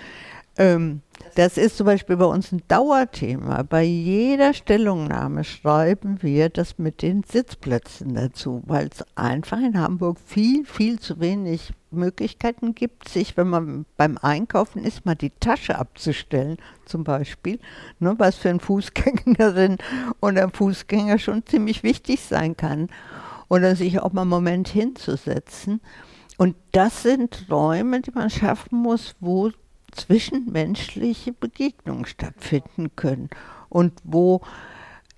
Ähm, 0.57 1.03
das 1.37 1.59
ist 1.59 1.77
zum 1.77 1.87
Beispiel 1.87 2.17
bei 2.17 2.25
uns 2.25 2.51
ein 2.51 2.65
Dauerthema. 2.67 3.63
Bei 3.63 3.85
jeder 3.85 4.53
Stellungnahme 4.53 5.45
schreiben 5.45 6.25
wir 6.25 6.49
das 6.49 6.77
mit 6.79 7.03
den 7.03 7.23
Sitzplätzen 7.23 8.17
dazu, 8.17 8.65
weil 8.67 8.89
es 8.89 9.05
einfach 9.15 9.59
in 9.61 9.79
Hamburg 9.81 10.19
viel, 10.27 10.65
viel 10.65 10.99
zu 10.99 11.21
wenig 11.21 11.73
Möglichkeiten 11.91 12.75
gibt, 12.75 13.09
sich, 13.09 13.37
wenn 13.37 13.49
man 13.49 13.87
beim 13.97 14.19
Einkaufen 14.19 14.85
ist, 14.85 15.07
mal 15.07 15.15
die 15.15 15.33
Tasche 15.41 15.79
abzustellen, 15.79 16.57
zum 16.85 17.05
Beispiel, 17.05 17.59
ne, 17.99 18.15
was 18.19 18.37
für 18.37 18.51
eine 18.51 18.61
Fußgängerin 18.61 19.79
oder 20.21 20.51
Fußgänger 20.51 21.19
schon 21.19 21.47
ziemlich 21.47 21.83
wichtig 21.83 22.21
sein 22.21 22.57
kann. 22.57 22.89
Oder 23.51 23.77
sich 23.77 24.01
auch 24.01 24.13
mal 24.13 24.23
einen 24.23 24.31
Moment 24.31 24.69
hinzusetzen. 24.69 25.81
Und 26.37 26.55
das 26.73 27.03
sind 27.03 27.47
Räume, 27.51 28.03
die 28.03 28.11
man 28.11 28.29
schaffen 28.29 28.83
muss, 28.83 29.15
wo 29.21 29.51
zwischenmenschliche 29.93 31.33
Begegnungen 31.33 32.05
stattfinden 32.05 32.95
können 32.95 33.31
und 33.69 33.93
wo 34.05 34.43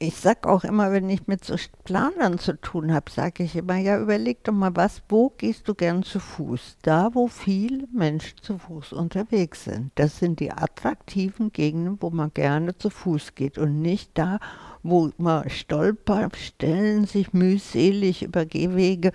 ich 0.02 0.16
sage 0.16 0.48
auch 0.48 0.64
immer, 0.64 0.92
wenn 0.92 1.10
ich 1.10 1.26
mit 1.26 1.44
so 1.44 1.56
Planern 1.84 2.38
zu 2.38 2.58
tun 2.58 2.92
habe, 2.92 3.10
sage 3.10 3.42
ich 3.42 3.54
immer, 3.54 3.76
ja, 3.76 4.00
überleg 4.00 4.42
doch 4.44 4.52
mal 4.54 4.74
was, 4.74 5.02
wo 5.10 5.28
gehst 5.36 5.68
du 5.68 5.74
gern 5.74 6.02
zu 6.02 6.20
Fuß? 6.20 6.78
Da, 6.80 7.10
wo 7.12 7.28
viele 7.28 7.86
Menschen 7.92 8.38
zu 8.40 8.56
Fuß 8.56 8.94
unterwegs 8.94 9.64
sind. 9.64 9.92
Das 9.96 10.18
sind 10.18 10.40
die 10.40 10.52
attraktiven 10.52 11.52
Gegenden, 11.52 11.98
wo 12.00 12.08
man 12.08 12.32
gerne 12.32 12.76
zu 12.78 12.88
Fuß 12.88 13.34
geht 13.34 13.58
und 13.58 13.82
nicht 13.82 14.12
da, 14.14 14.40
wo 14.82 15.10
man 15.18 15.50
Stolperstellen 15.50 17.04
sich 17.04 17.34
mühselig 17.34 18.22
über 18.22 18.46
Gehwege 18.46 19.12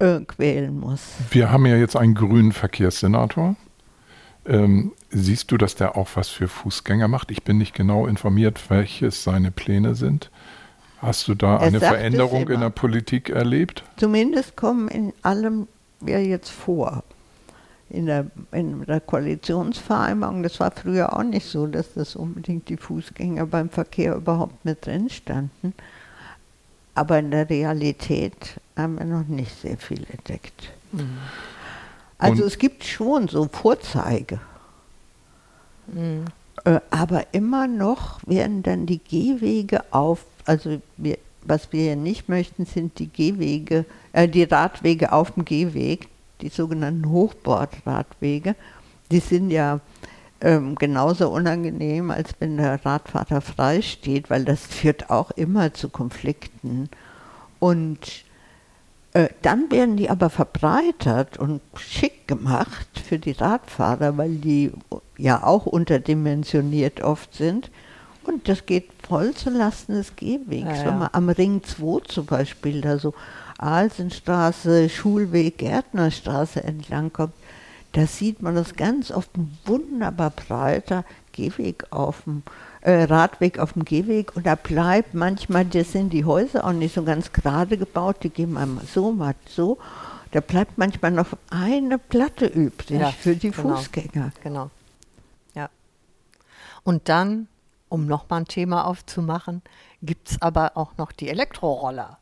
äh, 0.00 0.18
quälen 0.20 0.80
muss. 0.80 1.12
Wir 1.30 1.52
haben 1.52 1.64
ja 1.64 1.76
jetzt 1.76 1.94
einen 1.96 2.14
grünen 2.16 2.50
Verkehrssenator. 2.50 3.54
Ähm, 4.46 4.92
siehst 5.14 5.50
du, 5.52 5.56
dass 5.56 5.74
der 5.74 5.96
auch 5.96 6.08
was 6.14 6.28
für 6.28 6.48
Fußgänger 6.48 7.08
macht? 7.08 7.30
Ich 7.30 7.44
bin 7.44 7.58
nicht 7.58 7.74
genau 7.74 8.06
informiert, 8.06 8.60
welches 8.68 9.24
seine 9.24 9.50
Pläne 9.50 9.94
sind. 9.94 10.30
Hast 10.98 11.28
du 11.28 11.34
da 11.34 11.56
Er 11.56 11.60
eine 11.60 11.80
Veränderung 11.80 12.48
in 12.48 12.60
der 12.60 12.70
Politik 12.70 13.30
erlebt? 13.30 13.84
Zumindest 13.96 14.56
kommen 14.56 14.88
in 14.88 15.12
allem 15.22 15.68
wir 16.00 16.24
jetzt 16.24 16.50
vor. 16.50 17.04
In 17.90 18.06
der, 18.06 18.26
in 18.50 18.84
der 18.86 19.00
Koalitionsvereinbarung, 19.00 20.42
das 20.42 20.58
war 20.58 20.70
früher 20.70 21.14
auch 21.16 21.22
nicht 21.22 21.46
so, 21.46 21.66
dass 21.66 21.94
das 21.94 22.16
unbedingt 22.16 22.68
die 22.68 22.76
Fußgänger 22.76 23.46
beim 23.46 23.68
Verkehr 23.68 24.16
überhaupt 24.16 24.64
mit 24.64 24.84
drin 24.86 25.10
standen. 25.10 25.74
Aber 26.94 27.18
in 27.18 27.30
der 27.30 27.48
Realität 27.50 28.58
haben 28.76 28.98
wir 28.98 29.04
noch 29.04 29.26
nicht 29.26 29.60
sehr 29.60 29.76
viel 29.76 30.04
entdeckt. 30.10 30.72
Also 32.18 32.42
Und- 32.42 32.48
es 32.48 32.58
gibt 32.58 32.84
schon 32.84 33.28
so 33.28 33.48
Vorzeige. 33.52 34.40
Mhm. 35.86 36.24
Aber 36.90 37.26
immer 37.32 37.66
noch 37.66 38.20
werden 38.26 38.62
dann 38.62 38.86
die 38.86 38.98
Gehwege 38.98 39.82
auf, 39.90 40.24
also 40.46 40.80
wir, 40.96 41.18
was 41.42 41.72
wir 41.72 41.84
ja 41.84 41.96
nicht 41.96 42.28
möchten, 42.28 42.64
sind 42.64 42.98
die 42.98 43.08
Gehwege, 43.08 43.84
äh, 44.12 44.28
die 44.28 44.44
Radwege 44.44 45.12
auf 45.12 45.32
dem 45.32 45.44
Gehweg, 45.44 46.08
die 46.40 46.48
sogenannten 46.48 47.10
Hochbordradwege. 47.10 48.54
Die 49.10 49.18
sind 49.18 49.50
ja 49.50 49.80
ähm, 50.40 50.74
genauso 50.76 51.30
unangenehm, 51.30 52.10
als 52.10 52.30
wenn 52.38 52.56
der 52.56 52.84
Radfahrer 52.84 53.40
frei 53.40 53.82
steht, 53.82 54.30
weil 54.30 54.44
das 54.44 54.60
führt 54.60 55.10
auch 55.10 55.30
immer 55.32 55.74
zu 55.74 55.88
Konflikten. 55.88 56.88
Und 57.58 58.24
äh, 59.12 59.28
dann 59.42 59.70
werden 59.70 59.96
die 59.96 60.10
aber 60.10 60.28
verbreitert 60.28 61.38
und 61.38 61.60
schick 61.76 62.26
gemacht 62.26 62.88
für 63.06 63.18
die 63.18 63.32
Radfahrer, 63.32 64.16
weil 64.16 64.36
die 64.36 64.72
ja 65.18 65.42
auch 65.42 65.66
unterdimensioniert 65.66 67.02
oft 67.02 67.34
sind. 67.34 67.70
Und 68.24 68.48
das 68.48 68.66
geht 68.66 68.88
voll 69.06 69.34
zulasten 69.34 69.96
des 69.96 70.16
Gehwegs. 70.16 70.78
Ja. 70.78 70.86
Wenn 70.86 70.98
man 70.98 71.10
am 71.12 71.28
Ring 71.28 71.62
2 71.62 72.00
zum 72.08 72.26
Beispiel 72.26 72.80
da 72.80 72.98
so 72.98 73.14
Alsenstraße, 73.58 74.88
Schulweg, 74.88 75.58
Gärtnerstraße 75.58 76.64
entlang 76.64 77.12
kommt, 77.12 77.34
da 77.92 78.06
sieht 78.06 78.42
man 78.42 78.54
das 78.56 78.74
ganz 78.74 79.10
oft 79.10 79.36
ein 79.36 79.56
wunderbar 79.66 80.30
breiter 80.30 81.04
Gehweg 81.32 81.84
auf 81.90 82.22
dem 82.24 82.42
äh, 82.80 83.04
Radweg 83.04 83.58
auf 83.58 83.74
dem 83.74 83.84
Gehweg 83.84 84.36
und 84.36 84.46
da 84.46 84.56
bleibt 84.56 85.14
manchmal, 85.14 85.64
das 85.64 85.92
sind 85.92 86.12
die 86.12 86.24
Häuser 86.24 86.64
auch 86.64 86.72
nicht 86.72 86.94
so 86.94 87.04
ganz 87.04 87.32
gerade 87.32 87.78
gebaut, 87.78 88.16
die 88.22 88.30
gehen 88.30 88.56
einmal 88.56 88.84
so, 88.84 89.12
mal 89.12 89.34
so. 89.46 89.78
Da 90.32 90.40
bleibt 90.40 90.76
manchmal 90.76 91.12
noch 91.12 91.28
eine 91.50 91.98
Platte 91.98 92.46
übrig 92.46 92.98
Ja, 92.98 93.12
für 93.12 93.36
die 93.36 93.52
genau. 93.52 93.76
Fußgänger. 93.76 94.32
Genau. 94.42 94.70
Und 96.84 97.08
dann, 97.08 97.48
um 97.88 98.06
nochmal 98.06 98.42
ein 98.42 98.46
Thema 98.46 98.86
aufzumachen, 98.86 99.62
gibt 100.02 100.30
es 100.30 100.42
aber 100.42 100.76
auch 100.76 100.96
noch 100.96 101.12
die 101.12 101.28
Elektroroller. 101.28 102.18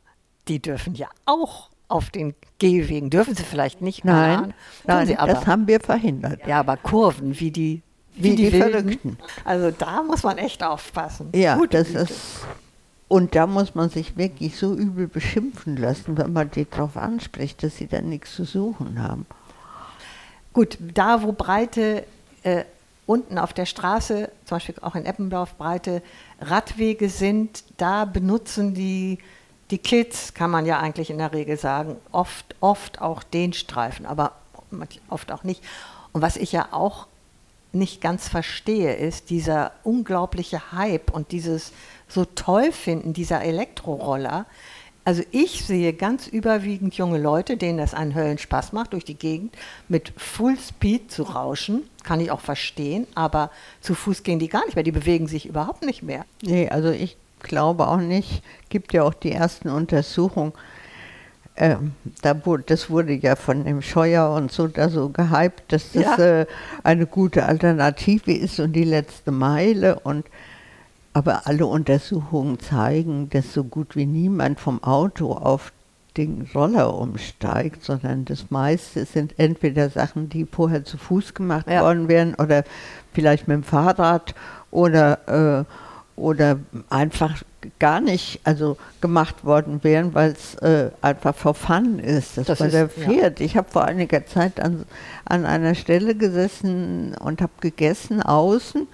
Die 0.47 0.61
dürfen 0.61 0.95
ja 0.95 1.07
auch 1.25 1.69
auf 1.87 2.09
den 2.09 2.33
Gehwegen. 2.59 3.09
Dürfen 3.09 3.35
sie 3.35 3.43
vielleicht 3.43 3.81
nicht? 3.81 4.03
Nein, 4.03 4.37
Ahnung. 4.37 4.53
Nein, 4.85 5.17
aber. 5.17 5.33
das 5.33 5.45
haben 5.45 5.67
wir 5.67 5.79
verhindert. 5.79 6.45
ja, 6.47 6.59
aber 6.59 6.77
Kurven, 6.77 7.39
wie 7.39 7.51
die, 7.51 7.81
Wie 8.15 8.35
die 8.35 8.51
Wilden. 8.51 8.71
Verrückten. 8.71 9.17
Also 9.45 9.71
da 9.71 10.01
muss 10.01 10.23
man 10.23 10.37
echt 10.37 10.63
aufpassen. 10.63 11.29
Ja, 11.35 11.55
Gute 11.55 11.77
das 11.77 11.87
Güte. 11.89 11.99
ist. 11.99 12.41
Und 13.09 13.35
da 13.35 13.45
muss 13.45 13.75
man 13.75 13.89
sich 13.89 14.17
wirklich 14.17 14.57
so 14.57 14.73
übel 14.73 15.07
beschimpfen 15.07 15.77
lassen, 15.77 16.17
wenn 16.17 16.33
man 16.33 16.49
die 16.49 16.67
darauf 16.67 16.97
anspricht, 16.97 17.61
dass 17.61 17.77
sie 17.77 17.87
da 17.87 18.01
nichts 18.01 18.33
zu 18.33 18.43
suchen 18.43 18.99
haben. 18.99 19.27
Gut, 20.51 20.77
da 20.79 21.21
wo 21.21 21.31
breite, 21.31 22.05
äh, 22.43 22.63
unten 23.05 23.37
auf 23.37 23.53
der 23.53 23.65
Straße, 23.65 24.29
zum 24.45 24.55
Beispiel 24.55 24.75
auch 24.81 24.95
in 24.95 25.05
Eppendorf, 25.05 25.55
breite 25.55 26.01
Radwege 26.39 27.09
sind, 27.09 27.63
da 27.77 28.05
benutzen 28.05 28.73
die, 28.73 29.19
die 29.71 29.77
Kids, 29.77 30.33
kann 30.33 30.51
man 30.51 30.65
ja 30.65 30.79
eigentlich 30.79 31.09
in 31.09 31.17
der 31.17 31.33
Regel 31.33 31.57
sagen, 31.57 31.97
oft, 32.11 32.55
oft 32.59 33.01
auch 33.01 33.23
den 33.23 33.53
Streifen, 33.53 34.05
aber 34.05 34.33
oft 35.09 35.31
auch 35.31 35.43
nicht. 35.43 35.63
Und 36.11 36.21
was 36.21 36.37
ich 36.37 36.51
ja 36.51 36.69
auch 36.71 37.07
nicht 37.73 38.01
ganz 38.01 38.27
verstehe, 38.27 38.93
ist 38.93 39.29
dieser 39.29 39.71
unglaubliche 39.83 40.71
Hype 40.71 41.11
und 41.11 41.31
dieses 41.31 41.73
so 42.07 42.23
toll 42.23 42.71
finden 42.71 43.13
dieser 43.13 43.41
Elektroroller. 43.41 44.45
Also 45.05 45.21
ich 45.31 45.65
sehe 45.65 45.91
ganz 45.93 46.27
überwiegend 46.27 46.95
junge 46.95 47.17
Leute, 47.19 47.57
denen 47.57 47.77
das 47.77 47.93
einen 47.93 48.15
Höllenspaß 48.15 48.71
macht, 48.71 48.93
durch 48.93 49.03
die 49.03 49.15
Gegend 49.17 49.53
mit 49.89 50.13
Full 50.15 50.57
Speed 50.57 51.11
zu 51.11 51.23
rauschen. 51.23 51.83
Kann 52.03 52.21
ich 52.21 52.31
auch 52.31 52.39
verstehen, 52.39 53.05
aber 53.13 53.51
zu 53.81 53.95
Fuß 53.95 54.23
gehen 54.23 54.39
die 54.39 54.47
gar 54.47 54.63
nicht 54.65 54.75
mehr. 54.75 54.83
Die 54.83 54.91
bewegen 54.91 55.27
sich 55.27 55.45
überhaupt 55.45 55.85
nicht 55.85 56.03
mehr. 56.03 56.25
Nee, 56.41 56.69
also 56.69 56.89
ich 56.89 57.17
glaube 57.41 57.87
auch 57.87 57.97
nicht. 57.97 58.41
Gibt 58.69 58.93
ja 58.93 59.03
auch 59.03 59.13
die 59.13 59.31
ersten 59.31 59.69
Untersuchungen. 59.69 60.53
Ähm, 61.55 61.91
da 62.21 62.45
wurde, 62.45 62.63
das 62.65 62.89
wurde 62.89 63.13
ja 63.13 63.35
von 63.35 63.63
dem 63.65 63.81
Scheuer 63.81 64.31
und 64.31 64.51
so 64.51 64.67
da 64.67 64.89
so 64.89 65.09
gehypt, 65.09 65.71
dass 65.71 65.91
das 65.91 66.17
Ja. 66.17 66.39
äh, 66.41 66.45
eine 66.83 67.05
gute 67.05 67.45
Alternative 67.45 68.33
ist 68.33 68.59
und 68.59 68.73
die 68.73 68.85
letzte 68.85 69.31
Meile. 69.31 69.99
Und, 69.99 70.25
aber 71.13 71.45
alle 71.47 71.65
Untersuchungen 71.65 72.59
zeigen, 72.59 73.29
dass 73.29 73.53
so 73.53 73.63
gut 73.63 73.95
wie 73.95 74.05
niemand 74.05 74.59
vom 74.59 74.83
Auto 74.83 75.31
auf 75.33 75.71
den 76.17 76.47
Roller 76.53 76.93
umsteigt, 76.95 77.83
sondern 77.83 78.25
das 78.25 78.51
meiste 78.51 79.05
sind 79.05 79.33
entweder 79.39 79.89
Sachen, 79.89 80.29
die 80.29 80.45
vorher 80.45 80.83
zu 80.83 80.97
Fuß 80.97 81.33
gemacht 81.33 81.67
Ja. 81.69 81.81
worden 81.81 82.07
wären 82.07 82.35
oder 82.35 82.63
vielleicht 83.13 83.47
mit 83.47 83.55
dem 83.55 83.63
Fahrrad 83.63 84.35
oder, 84.69 85.65
äh, 85.65 86.19
oder 86.19 86.59
einfach 86.89 87.41
gar 87.79 87.99
nicht 87.99 88.41
also 88.43 88.77
gemacht 89.01 89.43
worden 89.45 89.79
wären, 89.83 90.13
weil 90.13 90.31
es 90.33 90.53
äh, 90.55 90.91
einfach 91.01 91.33
for 91.35 91.55
fun 91.55 91.97
ist. 91.97 92.37
Das, 92.37 92.45
Das 92.45 92.59
war 92.59 92.67
ist- 92.67 92.73
der 92.73 92.81
ja. 92.83 92.87
Pferd. 92.89 93.39
Ich 93.39 93.57
habe 93.57 93.71
vor 93.71 93.85
einiger 93.85 94.25
Zeit 94.27 94.59
an, 94.59 94.85
an 95.25 95.45
einer 95.45 95.73
Stelle 95.73 96.13
gesessen 96.13 97.15
und 97.19 97.41
habe 97.41 97.53
gegessen 97.61 98.21
außen. 98.21 98.87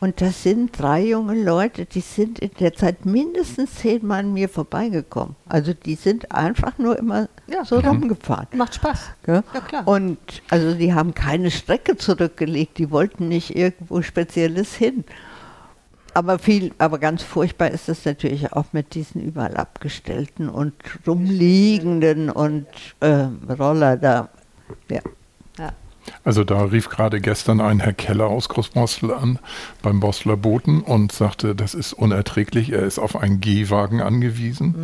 Und 0.00 0.20
das 0.20 0.44
sind 0.44 0.78
drei 0.78 1.02
junge 1.06 1.34
Leute, 1.42 1.84
die 1.84 2.00
sind 2.00 2.38
in 2.38 2.50
der 2.60 2.72
Zeit 2.74 3.04
mindestens 3.04 3.74
zehnmal 3.74 4.20
an 4.20 4.32
mir 4.32 4.48
vorbeigekommen. 4.48 5.34
Also 5.48 5.74
die 5.74 5.96
sind 5.96 6.30
einfach 6.32 6.78
nur 6.78 6.96
immer 6.98 7.28
Ja. 7.48 7.64
so 7.64 7.80
Mhm. 7.80 7.86
rumgefahren. 7.88 8.46
Macht 8.54 8.76
Spaß. 8.76 9.10
Gell? 9.24 9.42
Ja, 9.52 9.60
klar. 9.60 9.88
Und 9.88 10.18
also 10.50 10.74
die 10.74 10.94
haben 10.94 11.14
keine 11.14 11.50
Strecke 11.50 11.96
zurückgelegt, 11.96 12.78
die 12.78 12.90
wollten 12.92 13.26
nicht 13.28 13.56
irgendwo 13.56 14.00
Spezielles 14.02 14.74
hin. 14.74 15.04
Aber 16.14 16.38
viel, 16.38 16.72
aber 16.78 16.98
ganz 16.98 17.22
furchtbar 17.22 17.70
ist 17.70 17.88
es 17.88 18.04
natürlich 18.04 18.52
auch 18.52 18.66
mit 18.72 18.94
diesen 18.94 19.20
überall 19.20 19.56
abgestellten 19.56 20.48
und 20.48 20.74
rumliegenden 21.06 22.30
und 22.30 22.66
ähm, 23.00 23.40
Roller 23.58 23.96
da. 23.96 24.28
Ja. 24.90 25.00
Also 26.24 26.44
da 26.44 26.62
rief 26.62 26.88
gerade 26.88 27.20
gestern 27.20 27.60
ein 27.60 27.80
Herr 27.80 27.92
Keller 27.92 28.26
aus 28.26 28.48
Großborstel 28.48 29.12
an 29.12 29.38
beim 29.82 30.00
Bostler 30.00 30.36
Boten 30.36 30.80
und 30.80 31.12
sagte, 31.12 31.54
das 31.54 31.74
ist 31.74 31.92
unerträglich. 31.92 32.72
Er 32.72 32.82
ist 32.82 32.98
auf 32.98 33.16
einen 33.16 33.40
Gehwagen 33.40 34.00
angewiesen 34.00 34.74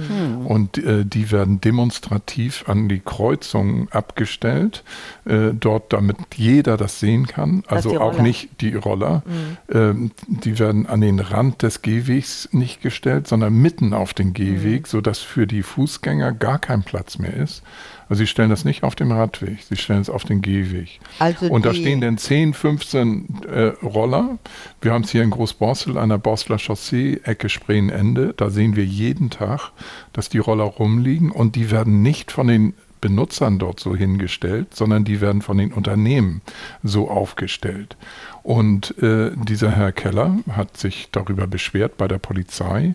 mhm. 0.41 0.47
und 0.47 0.79
äh, 0.79 1.05
die 1.05 1.31
werden 1.31 1.61
demonstrativ 1.61 2.65
an 2.69 2.89
die 2.89 3.01
Kreuzungen 3.01 3.89
abgestellt, 3.91 4.85
äh, 5.25 5.51
dort 5.53 5.93
damit 5.93 6.17
jeder 6.35 6.77
das 6.77 7.01
sehen 7.01 7.27
kann. 7.27 7.63
Also 7.67 8.01
auch 8.01 8.19
nicht 8.19 8.61
die 8.61 8.75
Roller. 8.75 9.23
Mhm. 9.27 9.57
Ähm, 9.75 10.11
die 10.27 10.59
werden 10.59 10.87
an 10.87 11.01
den 11.01 11.21
Rand 11.21 11.63
des 11.63 11.83
Gehwegs 11.83 12.49
nicht 12.53 12.83
gestellt, 12.83 13.29
sondern 13.29 13.55
mitten 13.55 13.95
auf 13.95 14.15
den 14.15 14.33
Gehweg, 14.33 14.83
mhm. 14.83 14.87
sodass 14.87 15.19
für 15.19 15.47
die 15.47 15.63
Fußgänger 15.63 16.33
gar 16.33 16.59
kein 16.59 16.83
Platz 16.83 17.19
mehr 17.19 17.35
ist. 17.35 17.63
Also 18.09 18.21
sie 18.21 18.27
stellen 18.27 18.51
das 18.51 18.65
nicht 18.65 18.83
auf 18.83 18.95
dem 18.95 19.13
Radweg, 19.13 19.63
sie 19.63 19.77
stellen 19.77 20.01
es 20.01 20.11
auf 20.11 20.25
den 20.25 20.43
Gehweg. 20.43 21.01
Also 21.19 21.47
und 21.47 21.65
da 21.65 21.73
stehen 21.73 22.01
dann 22.01 22.19
10, 22.19 22.55
15 22.55 23.43
äh, 23.47 23.61
Roller. 23.83 24.39
Wir 24.81 24.93
haben 24.93 25.05
es 25.05 25.11
hier 25.11 25.23
in 25.23 25.31
Großborstel 25.31 25.97
an 25.97 26.11
der 26.11 26.19
Borstler 26.19 26.59
Chaussee, 26.59 27.21
Ecke 27.25 27.49
Spreenende. 27.49 28.35
Da 28.37 28.51
sehen 28.51 28.77
wir 28.77 28.85
jeden 28.85 29.31
Tag, 29.31 29.73
dass 30.13 30.29
die 30.29 30.39
Roller 30.39 30.65
rumliegen 30.65 31.31
und 31.31 31.57
die 31.57 31.71
werden 31.71 32.03
nicht 32.03 32.31
von 32.31 32.47
den 32.47 32.75
Benutzern 33.05 33.59
dort 33.59 33.81
so 33.81 33.95
hingestellt, 33.95 34.75
sondern 34.75 35.05
die 35.05 35.21
werden 35.21 35.43
von 35.43 35.59
den 35.59 35.75
Unternehmen 35.75 36.41
so 36.83 37.11
aufgestellt. 37.11 37.99
Und 38.43 38.97
äh, 39.03 39.31
dieser 39.37 39.73
Herr 39.73 39.93
Keller 39.93 40.39
hat 40.51 40.79
sich 40.79 41.09
darüber 41.13 41.47
beschwert 41.47 41.99
bei 41.99 42.09
der 42.09 42.17
Polizei 42.17 42.95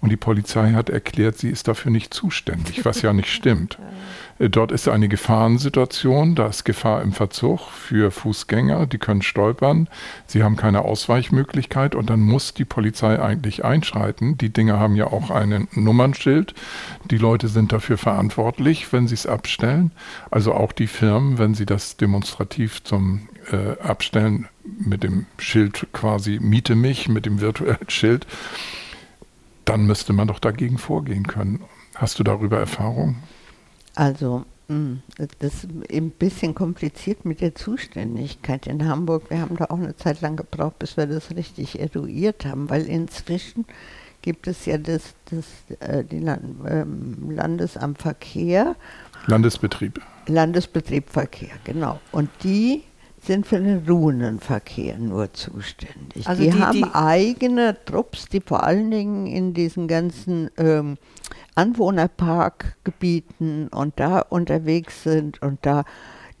und 0.00 0.08
die 0.08 0.16
Polizei 0.16 0.72
hat 0.72 0.88
erklärt, 0.88 1.36
sie 1.36 1.50
ist 1.50 1.68
dafür 1.68 1.90
nicht 1.90 2.14
zuständig, 2.14 2.86
was 2.86 3.02
ja 3.02 3.12
nicht 3.12 3.28
stimmt. 3.28 3.78
Dort 4.48 4.72
ist 4.72 4.88
eine 4.88 5.08
Gefahrensituation, 5.08 6.34
da 6.34 6.46
ist 6.46 6.64
Gefahr 6.64 7.02
im 7.02 7.12
Verzug 7.12 7.60
für 7.68 8.10
Fußgänger, 8.10 8.86
die 8.86 8.96
können 8.96 9.20
stolpern, 9.20 9.86
sie 10.26 10.42
haben 10.42 10.56
keine 10.56 10.80
Ausweichmöglichkeit 10.80 11.94
und 11.94 12.08
dann 12.08 12.20
muss 12.20 12.54
die 12.54 12.64
Polizei 12.64 13.20
eigentlich 13.20 13.66
einschreiten. 13.66 14.38
Die 14.38 14.48
Dinge 14.48 14.78
haben 14.78 14.96
ja 14.96 15.08
auch 15.08 15.30
ein 15.30 15.68
Nummernschild, 15.72 16.54
die 17.10 17.18
Leute 17.18 17.48
sind 17.48 17.70
dafür 17.72 17.98
verantwortlich, 17.98 18.90
wenn 18.94 19.06
sie 19.06 19.14
es 19.14 19.26
abstellen, 19.26 19.92
also 20.30 20.54
auch 20.54 20.72
die 20.72 20.86
Firmen, 20.86 21.36
wenn 21.36 21.52
sie 21.52 21.66
das 21.66 21.98
demonstrativ 21.98 22.82
zum 22.82 23.28
äh, 23.52 23.78
Abstellen 23.82 24.48
mit 24.64 25.02
dem 25.02 25.26
Schild 25.36 25.88
quasi 25.92 26.38
Miete 26.40 26.76
mich, 26.76 27.10
mit 27.10 27.26
dem 27.26 27.42
virtuellen 27.42 27.76
Schild, 27.88 28.26
dann 29.66 29.84
müsste 29.84 30.14
man 30.14 30.28
doch 30.28 30.38
dagegen 30.38 30.78
vorgehen 30.78 31.26
können. 31.26 31.62
Hast 31.94 32.18
du 32.18 32.24
darüber 32.24 32.58
Erfahrung? 32.58 33.16
Also, 33.94 34.44
hm, 34.68 35.02
das 35.16 35.64
ist 35.64 35.68
ein 35.90 36.10
bisschen 36.10 36.54
kompliziert 36.54 37.24
mit 37.24 37.40
der 37.40 37.54
Zuständigkeit 37.54 38.66
in 38.66 38.86
Hamburg. 38.86 39.30
Wir 39.30 39.40
haben 39.40 39.56
da 39.56 39.66
auch 39.66 39.78
eine 39.78 39.96
Zeit 39.96 40.20
lang 40.20 40.36
gebraucht, 40.36 40.78
bis 40.78 40.96
wir 40.96 41.06
das 41.06 41.34
richtig 41.34 41.80
eruiert 41.80 42.44
haben, 42.44 42.70
weil 42.70 42.86
inzwischen 42.86 43.64
gibt 44.22 44.46
es 44.46 44.66
ja 44.66 44.78
das, 44.78 45.14
das 45.30 45.46
äh, 45.80 46.04
die 46.04 46.20
Land, 46.20 46.44
ähm, 46.68 47.30
Landesamt 47.30 48.00
Verkehr. 48.00 48.76
Landesbetrieb. 49.26 50.00
Landesbetrieb 50.26 51.10
Verkehr, 51.10 51.50
genau. 51.64 51.98
Und 52.12 52.30
die 52.44 52.84
sind 53.22 53.46
für 53.46 53.60
den 53.60 53.84
Runenverkehr 53.88 54.98
nur 54.98 55.32
zuständig. 55.32 56.26
Also 56.26 56.42
die, 56.42 56.50
die 56.50 56.58
haben 56.58 56.76
die 56.76 56.84
eigene 56.92 57.76
Trupps, 57.84 58.28
die 58.28 58.40
vor 58.40 58.64
allen 58.64 58.90
Dingen 58.90 59.26
in 59.26 59.54
diesen 59.54 59.86
ganzen 59.88 60.50
ähm, 60.56 60.96
Anwohnerparkgebieten 61.54 63.68
und 63.68 64.00
da 64.00 64.20
unterwegs 64.20 65.02
sind 65.02 65.42
und 65.42 65.58
da 65.62 65.84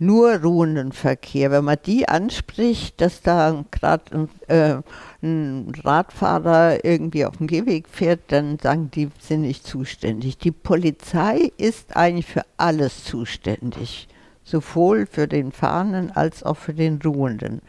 nur 0.00 0.36
Runenverkehr. 0.36 1.50
Wenn 1.50 1.64
man 1.64 1.76
die 1.84 2.08
anspricht, 2.08 3.00
dass 3.00 3.20
da 3.20 3.64
gerade 3.70 4.28
äh, 4.48 4.76
ein 5.22 5.72
Radfahrer 5.84 6.84
irgendwie 6.84 7.26
auf 7.26 7.36
dem 7.36 7.46
Gehweg 7.46 7.86
fährt, 7.88 8.20
dann 8.28 8.58
sagen 8.58 8.90
die, 8.90 9.10
sind 9.20 9.42
nicht 9.42 9.66
zuständig. 9.66 10.38
Die 10.38 10.52
Polizei 10.52 11.52
ist 11.58 11.96
eigentlich 11.96 12.26
für 12.26 12.44
alles 12.56 13.04
zuständig, 13.04 14.08
sowohl 14.44 15.06
für 15.06 15.28
den 15.28 15.52
Fahrenden 15.52 16.10
als 16.10 16.42
auch 16.42 16.56
für 16.56 16.74
den 16.74 17.00
Ruhenden. 17.02 17.60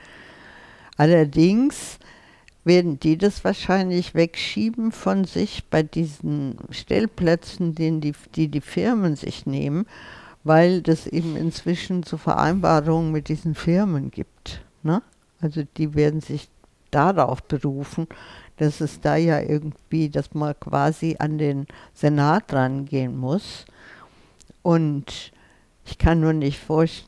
Allerdings 0.98 2.00
werden 2.64 3.00
die 3.00 3.18
das 3.18 3.44
wahrscheinlich 3.44 4.14
wegschieben 4.14 4.92
von 4.92 5.26
sich 5.26 5.64
bei 5.70 5.84
diesen 5.84 6.58
Stellplätzen, 6.70 7.74
die, 7.74 8.14
die 8.36 8.48
die 8.50 8.62
Firmen 8.62 9.16
sich 9.16 9.46
nehmen, 9.46 9.88
weil 10.44 10.82
das 10.82 11.08
eben 11.08 11.36
inzwischen 11.36 12.04
so 12.04 12.18
Vereinbarungen 12.18 13.12
mit 13.12 13.30
diesen 13.30 13.56
Firmen 13.56 14.12
gibt. 14.12 14.64
Ne? 14.84 15.02
Also 15.40 15.64
die 15.78 15.96
werden 15.96 16.22
sich 16.22 16.50
darauf 16.92 17.42
berufen, 17.44 18.08
dass 18.58 18.82
es 18.82 19.02
da 19.02 19.16
ja 19.16 19.40
irgendwie, 19.40 20.10
dass 20.10 20.34
man 20.34 20.54
quasi 20.60 21.16
an 21.18 21.38
den 21.38 21.66
Senat 21.94 22.54
rangehen 22.54 23.18
muss. 23.18 23.66
Und 24.62 25.32
ich 25.86 25.98
kann 25.98 26.20
nur 26.20 26.34
nicht 26.34 26.60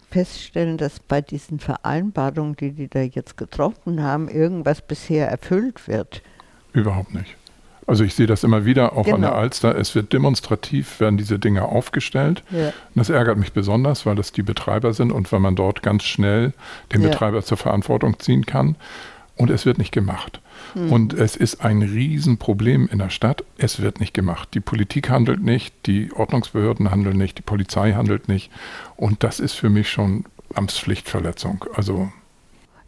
feststellen, 0.09 0.77
dass 0.77 0.99
bei 0.99 1.21
diesen 1.21 1.59
Vereinbarungen, 1.59 2.55
die 2.55 2.71
die 2.71 2.87
da 2.87 3.01
jetzt 3.01 3.37
getroffen 3.37 4.01
haben, 4.01 4.27
irgendwas 4.27 4.81
bisher 4.81 5.29
erfüllt 5.29 5.87
wird. 5.87 6.21
Überhaupt 6.73 7.13
nicht. 7.13 7.35
Also 7.85 8.03
ich 8.03 8.15
sehe 8.15 8.27
das 8.27 8.43
immer 8.43 8.65
wieder, 8.65 8.93
auch 8.93 9.03
genau. 9.03 9.15
an 9.15 9.21
der 9.21 9.29
genau. 9.31 9.41
Alster. 9.41 9.75
Es 9.75 9.93
wird 9.93 10.13
demonstrativ, 10.13 10.99
werden 10.99 11.17
diese 11.17 11.37
Dinge 11.37 11.63
aufgestellt. 11.63 12.43
Ja. 12.49 12.67
Und 12.67 12.73
das 12.95 13.09
ärgert 13.09 13.37
mich 13.37 13.51
besonders, 13.51 14.05
weil 14.05 14.15
das 14.15 14.31
die 14.31 14.43
Betreiber 14.43 14.93
sind 14.93 15.11
und 15.11 15.31
weil 15.31 15.39
man 15.39 15.55
dort 15.55 15.83
ganz 15.83 16.03
schnell 16.03 16.53
den 16.93 17.01
ja. 17.01 17.09
Betreiber 17.09 17.43
zur 17.43 17.57
Verantwortung 17.57 18.19
ziehen 18.19 18.45
kann. 18.45 18.75
Und 19.35 19.49
es 19.49 19.65
wird 19.65 19.79
nicht 19.79 19.91
gemacht. 19.91 20.41
Mhm. 20.75 20.91
Und 20.91 21.13
es 21.13 21.35
ist 21.35 21.61
ein 21.65 21.81
Riesenproblem 21.81 22.87
in 22.91 22.99
der 22.99 23.09
Stadt. 23.09 23.43
Es 23.57 23.81
wird 23.81 23.99
nicht 23.99 24.13
gemacht. 24.13 24.49
Die 24.53 24.59
Politik 24.59 25.09
handelt 25.09 25.41
nicht, 25.41 25.73
die 25.87 26.11
Ordnungsbehörden 26.13 26.91
handeln 26.91 27.17
nicht, 27.17 27.39
die 27.39 27.43
Polizei 27.43 27.93
handelt 27.93 28.27
nicht. 28.27 28.51
Und 28.95 29.23
das 29.23 29.39
ist 29.39 29.53
für 29.53 29.69
mich 29.69 29.89
schon 29.89 30.25
Amtspflichtverletzung. 30.53 31.65
Also 31.73 32.11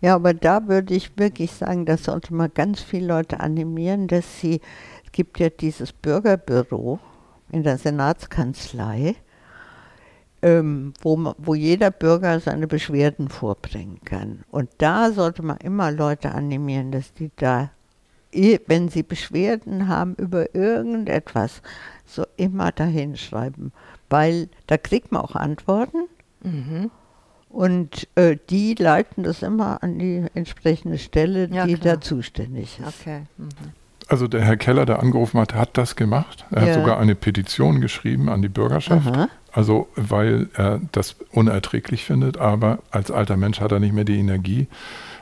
ja, 0.01 0.13
aber 0.13 0.35
da 0.35 0.67
würde 0.67 0.93
ich 0.93 1.17
wirklich 1.17 1.51
sagen, 1.51 1.85
das 1.85 2.03
sollte 2.03 2.33
man 2.33 2.51
ganz 2.53 2.81
viele 2.81 3.07
Leute 3.07 3.39
animieren, 3.39 4.07
dass 4.07 4.39
sie, 4.39 4.61
es 5.03 5.11
gibt 5.11 5.39
ja 5.39 5.49
dieses 5.49 5.93
Bürgerbüro 5.93 6.99
in 7.51 7.63
der 7.63 7.79
Senatskanzlei, 7.79 9.15
ähm, 10.41 10.93
wo, 11.01 11.33
wo 11.37 11.55
jeder 11.55 11.91
Bürger 11.91 12.39
seine 12.39 12.67
Beschwerden 12.67 13.29
vorbringen 13.29 13.99
kann. 14.05 14.43
Und 14.51 14.69
da 14.77 15.11
sollte 15.11 15.41
man 15.41 15.57
immer 15.57 15.91
Leute 15.91 16.31
animieren, 16.31 16.91
dass 16.91 17.13
die 17.13 17.31
da, 17.35 17.71
wenn 18.31 18.89
sie 18.89 19.03
Beschwerden 19.03 19.87
haben 19.87 20.15
über 20.15 20.53
irgendetwas, 20.53 21.61
so 22.05 22.25
immer 22.37 22.71
dahin 22.71 23.15
schreiben. 23.17 23.71
Weil 24.09 24.49
da 24.67 24.77
kriegt 24.77 25.11
man 25.11 25.21
auch 25.21 25.35
Antworten. 25.35 26.07
Mhm. 26.43 26.91
Und 27.49 28.07
äh, 28.15 28.37
die 28.49 28.75
leiten 28.75 29.23
das 29.23 29.41
immer 29.41 29.81
an 29.81 29.97
die 29.97 30.25
entsprechende 30.33 30.97
Stelle, 30.97 31.47
ja, 31.49 31.65
die 31.65 31.75
klar. 31.75 31.95
da 31.95 32.01
zuständig 32.01 32.79
ist. 32.79 33.01
Okay. 33.01 33.23
Mhm. 33.37 33.49
Also 34.07 34.27
der 34.27 34.41
Herr 34.41 34.57
Keller, 34.57 34.85
der 34.85 34.99
angerufen 34.99 35.39
hat, 35.39 35.55
hat 35.55 35.77
das 35.77 35.95
gemacht. 35.95 36.45
Er 36.51 36.61
ja. 36.61 36.67
hat 36.67 36.75
sogar 36.75 36.99
eine 36.99 37.15
Petition 37.15 37.81
geschrieben 37.81 38.29
an 38.29 38.41
die 38.41 38.49
Bürgerschaft. 38.49 39.07
Aha. 39.07 39.29
Also 39.51 39.87
weil 39.95 40.49
er 40.53 40.81
das 40.91 41.15
unerträglich 41.31 42.03
findet, 42.03 42.37
aber 42.37 42.79
als 42.91 43.09
alter 43.09 43.37
Mensch 43.37 43.61
hat 43.61 43.71
er 43.71 43.79
nicht 43.79 43.93
mehr 43.93 44.03
die 44.03 44.19
Energie, 44.19 44.67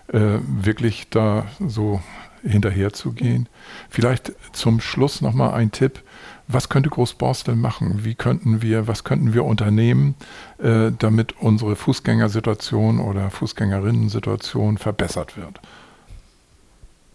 äh, 0.08 0.40
wirklich 0.48 1.10
da 1.10 1.46
so 1.66 2.02
hinterher 2.42 2.92
zu 2.94 3.14
gehen. 3.14 3.48
Vielleicht 3.90 4.34
zum 4.52 4.82
Schluss 4.82 5.22
nochmal 5.22 5.54
ein 5.54 5.72
Tipp. 5.72 6.02
Was 6.48 6.68
könnte 6.68 6.90
Großborstel 6.90 7.56
machen? 7.56 8.04
Wie 8.04 8.16
könnten 8.16 8.62
wir, 8.62 8.88
was 8.88 9.06
könnten 9.06 9.34
wir 9.34 9.46
unternehmen, 9.46 10.16
äh, 10.58 10.92
damit 10.98 11.40
unsere 11.40 11.76
Fußgängersituation 11.78 13.00
oder 13.00 13.30
Fußgängerinnen-Situation 13.30 14.78
verbessert 14.78 15.38
wird? 15.38 15.62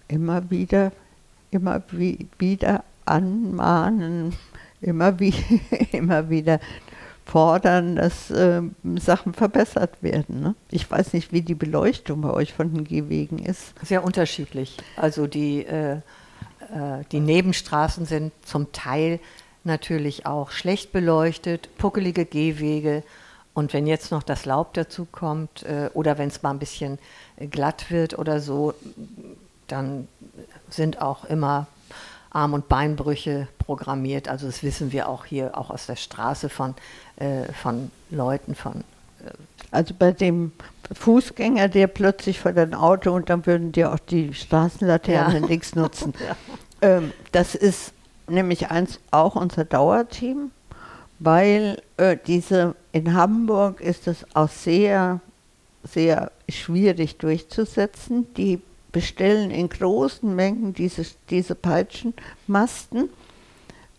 Immer 0.08 0.50
wieder, 0.50 0.92
immer 1.50 1.82
wie, 1.90 2.28
wieder 2.38 2.84
anmahnen, 3.04 4.34
immer, 4.80 5.18
wie, 5.18 5.34
immer 5.92 6.30
wieder 6.30 6.60
fordern, 7.24 7.96
dass 7.96 8.30
äh, 8.30 8.62
Sachen 8.96 9.34
verbessert 9.34 10.02
werden. 10.02 10.40
Ne? 10.40 10.54
Ich 10.70 10.90
weiß 10.90 11.12
nicht, 11.12 11.32
wie 11.32 11.42
die 11.42 11.54
Beleuchtung 11.54 12.22
bei 12.22 12.30
euch 12.30 12.54
von 12.54 12.72
den 12.72 12.84
Gehwegen 12.84 13.38
ist. 13.38 13.74
Sehr 13.82 14.02
unterschiedlich. 14.02 14.78
Also 14.96 15.26
die, 15.26 15.66
äh, 15.66 15.96
äh, 15.96 16.00
die 17.12 17.20
Nebenstraßen 17.20 18.06
sind 18.06 18.32
zum 18.42 18.72
Teil 18.72 19.20
natürlich 19.64 20.24
auch 20.24 20.50
schlecht 20.50 20.92
beleuchtet, 20.92 21.68
puckelige 21.76 22.24
Gehwege. 22.24 23.02
Und 23.52 23.72
wenn 23.72 23.86
jetzt 23.86 24.10
noch 24.10 24.22
das 24.22 24.46
Laub 24.46 24.72
dazu 24.74 25.06
kommt 25.10 25.64
äh, 25.64 25.90
oder 25.92 26.16
wenn 26.16 26.28
es 26.28 26.42
mal 26.42 26.50
ein 26.50 26.58
bisschen 26.58 26.98
glatt 27.50 27.90
wird 27.90 28.18
oder 28.18 28.40
so, 28.40 28.72
dann 29.68 30.08
sind 30.68 31.00
auch 31.00 31.24
immer 31.24 31.66
Arm- 32.30 32.52
und 32.52 32.68
Beinbrüche 32.68 33.48
programmiert. 33.58 34.28
Also 34.28 34.46
das 34.46 34.62
wissen 34.62 34.92
wir 34.92 35.08
auch 35.08 35.24
hier, 35.24 35.56
auch 35.56 35.70
aus 35.70 35.86
der 35.86 35.96
Straße 35.96 36.48
von, 36.48 36.74
äh, 37.16 37.52
von 37.52 37.90
Leuten, 38.10 38.54
von 38.54 38.84
Also 39.70 39.94
bei 39.98 40.12
dem 40.12 40.52
Fußgänger, 40.92 41.68
der 41.68 41.86
plötzlich 41.86 42.40
vor 42.40 42.52
dein 42.52 42.74
Auto 42.74 43.12
und 43.12 43.28
dann 43.30 43.44
würden 43.46 43.72
dir 43.72 43.92
auch 43.92 43.98
die 43.98 44.32
Straßenlaternen 44.34 45.42
Ja. 45.42 45.48
nichts 45.48 45.74
nutzen. 45.74 46.14
ähm, 46.80 47.12
das 47.32 47.54
ist 47.54 47.92
nämlich 48.28 48.70
eins 48.70 49.00
auch 49.10 49.36
unser 49.36 49.64
Dauerteam, 49.64 50.50
weil 51.18 51.82
äh, 51.96 52.16
diese 52.26 52.74
in 52.92 53.14
Hamburg 53.14 53.80
ist 53.80 54.06
es 54.06 54.24
auch 54.34 54.48
sehr, 54.48 55.20
sehr 55.82 56.30
schwierig 56.48 57.18
durchzusetzen. 57.18 58.32
Die 58.34 58.60
bestellen 58.92 59.50
in 59.50 59.68
großen 59.68 60.34
Mengen 60.34 60.72
diese, 60.74 61.04
diese 61.30 61.54
Peitschenmasten. 61.54 63.08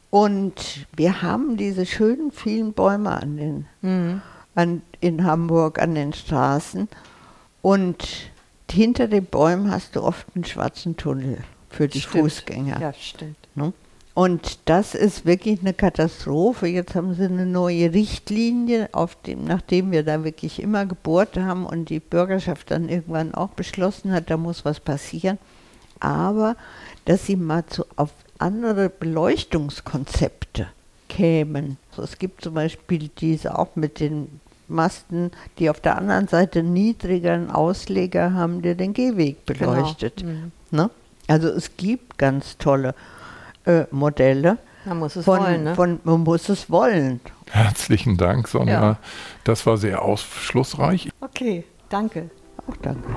Und 0.10 0.88
wir 0.96 1.22
haben 1.22 1.56
diese 1.58 1.86
schönen 1.86 2.32
vielen 2.32 2.74
Bäume 2.74 3.12
an 3.12 3.38
den 3.38 3.66
Mhm. 3.82 4.22
an, 4.56 4.82
in 5.00 5.24
Hamburg 5.24 5.80
an 5.80 5.94
den 5.96 6.14
Straßen. 6.14 6.88
Und 7.62 8.32
hinter 8.72 9.08
den 9.08 9.26
Bäumen 9.26 9.70
hast 9.72 9.96
du 9.96 10.02
oft 10.04 10.26
einen 10.36 10.46
schwarzen 10.46 10.98
Tunnel 10.98 11.38
für 11.70 11.88
die 11.88 12.02
Stimmt. 12.02 12.24
Fußgänger. 12.24 12.80
Ja, 12.82 12.94
stimmt. 12.94 13.38
Ne? 13.56 13.74
Und 14.20 14.60
das 14.66 14.96
ist 14.96 15.26
wirklich 15.26 15.62
eine 15.62 15.74
Katastrophe. 15.74 16.68
Jetzt 16.68 16.94
haben 16.94 17.14
sie 17.14 17.24
eine 17.24 17.46
neue 17.46 17.94
Richtlinie, 17.94 18.90
auf 18.92 19.16
dem, 19.16 19.46
nachdem 19.46 19.94
wir 19.94 20.04
da 20.04 20.26
wirklich 20.26 20.62
immer 20.62 20.86
gebohrt 20.86 21.38
haben 21.38 21.66
und 21.66 21.88
die 21.88 22.02
Bürgerschaft 22.02 22.70
dann 22.70 22.90
irgendwann 22.90 23.34
auch 23.34 23.52
beschlossen 23.52 24.12
hat, 24.12 24.30
da 24.30 24.36
muss 24.36 24.66
was 24.66 24.82
passieren. 24.82 25.38
Aber 26.02 26.58
dass 27.06 27.28
sie 27.28 27.38
mal 27.38 27.66
zu, 27.68 27.86
auf 27.96 28.10
andere 28.40 28.90
Beleuchtungskonzepte 28.90 30.68
kämen. 31.08 31.78
So, 31.96 32.02
es 32.02 32.18
gibt 32.18 32.42
zum 32.42 32.56
Beispiel 32.56 33.10
diese 33.22 33.58
auch 33.58 33.78
mit 33.78 34.02
den 34.02 34.42
Masten, 34.68 35.32
die 35.60 35.70
auf 35.70 35.80
der 35.80 35.98
anderen 35.98 36.28
Seite 36.28 36.60
einen 36.60 36.74
niedrigeren 36.74 37.52
Ausleger 37.52 38.34
haben, 38.34 38.64
der 38.64 38.76
den 38.76 38.92
Gehweg 38.92 39.46
beleuchtet. 39.46 40.18
Genau. 40.18 40.52
Ne? 40.72 40.90
Also 41.28 41.48
es 41.48 41.78
gibt 41.78 42.18
ganz 42.18 42.58
tolle 42.58 42.94
äh, 43.70 43.88
Modelle. 43.92 44.58
Man 44.86 45.00
muss 45.00 45.16
es 45.16 45.26
Von, 45.26 45.40
wollen, 45.40 45.64
ne? 45.64 45.76
von, 45.76 46.00
man 46.04 46.22
muss 46.22 46.50
es 46.50 46.70
wollen. 46.70 47.20
Herzlichen 47.52 48.18
Dank, 48.18 48.48
Sonja. 48.48 48.82
Ja. 48.82 48.98
Das 49.44 49.66
war 49.66 49.78
sehr 49.78 50.02
aufschlussreich. 50.02 51.10
okay, 51.22 51.64
danke. 51.90 52.30
Auch 52.68 52.78
danke. 52.78 53.08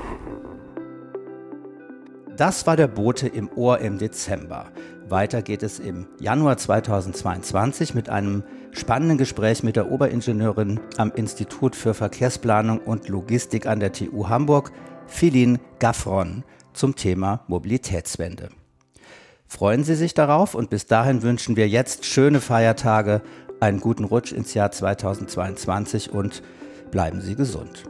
Das 2.35 2.65
war 2.65 2.75
der 2.75 2.87
Bote 2.87 3.27
im 3.27 3.49
Ohr 3.55 3.79
im 3.79 3.97
Dezember. 3.97 4.65
Weiter 5.07 5.41
geht 5.41 5.61
es 5.63 5.79
im 5.79 6.07
Januar 6.19 6.57
2022 6.57 7.93
mit 7.93 8.09
einem 8.09 8.43
spannenden 8.71 9.17
Gespräch 9.17 9.61
mit 9.61 9.75
der 9.75 9.91
Oberingenieurin 9.91 10.79
am 10.97 11.11
Institut 11.11 11.75
für 11.75 11.93
Verkehrsplanung 11.93 12.79
und 12.79 13.07
Logistik 13.07 13.67
an 13.67 13.79
der 13.79 13.93
TU 13.93 14.29
Hamburg, 14.29 14.71
Philin 15.05 15.59
Gaffron, 15.79 16.43
zum 16.73 16.95
Thema 16.95 17.41
Mobilitätswende. 17.47 18.49
Freuen 19.53 19.83
Sie 19.83 19.93
sich 19.93 20.15
darauf 20.15 20.55
und 20.55 20.71
bis 20.71 20.87
dahin 20.87 21.21
wünschen 21.21 21.55
wir 21.55 21.67
jetzt 21.67 22.05
schöne 22.05 22.41
Feiertage, 22.41 23.21
einen 23.59 23.79
guten 23.79 24.03
Rutsch 24.03 24.31
ins 24.31 24.55
Jahr 24.55 24.71
2022 24.71 26.11
und 26.11 26.41
bleiben 26.89 27.21
Sie 27.21 27.35
gesund. 27.35 27.83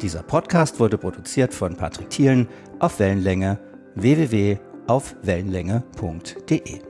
Dieser 0.00 0.22
Podcast 0.22 0.80
wurde 0.80 0.96
produziert 0.96 1.52
von 1.52 1.76
Patrick 1.76 2.08
Thielen 2.08 2.48
auf 2.78 3.00
Wellenlänge 3.00 3.58
www.aufwellenlänge.de. 3.96 6.89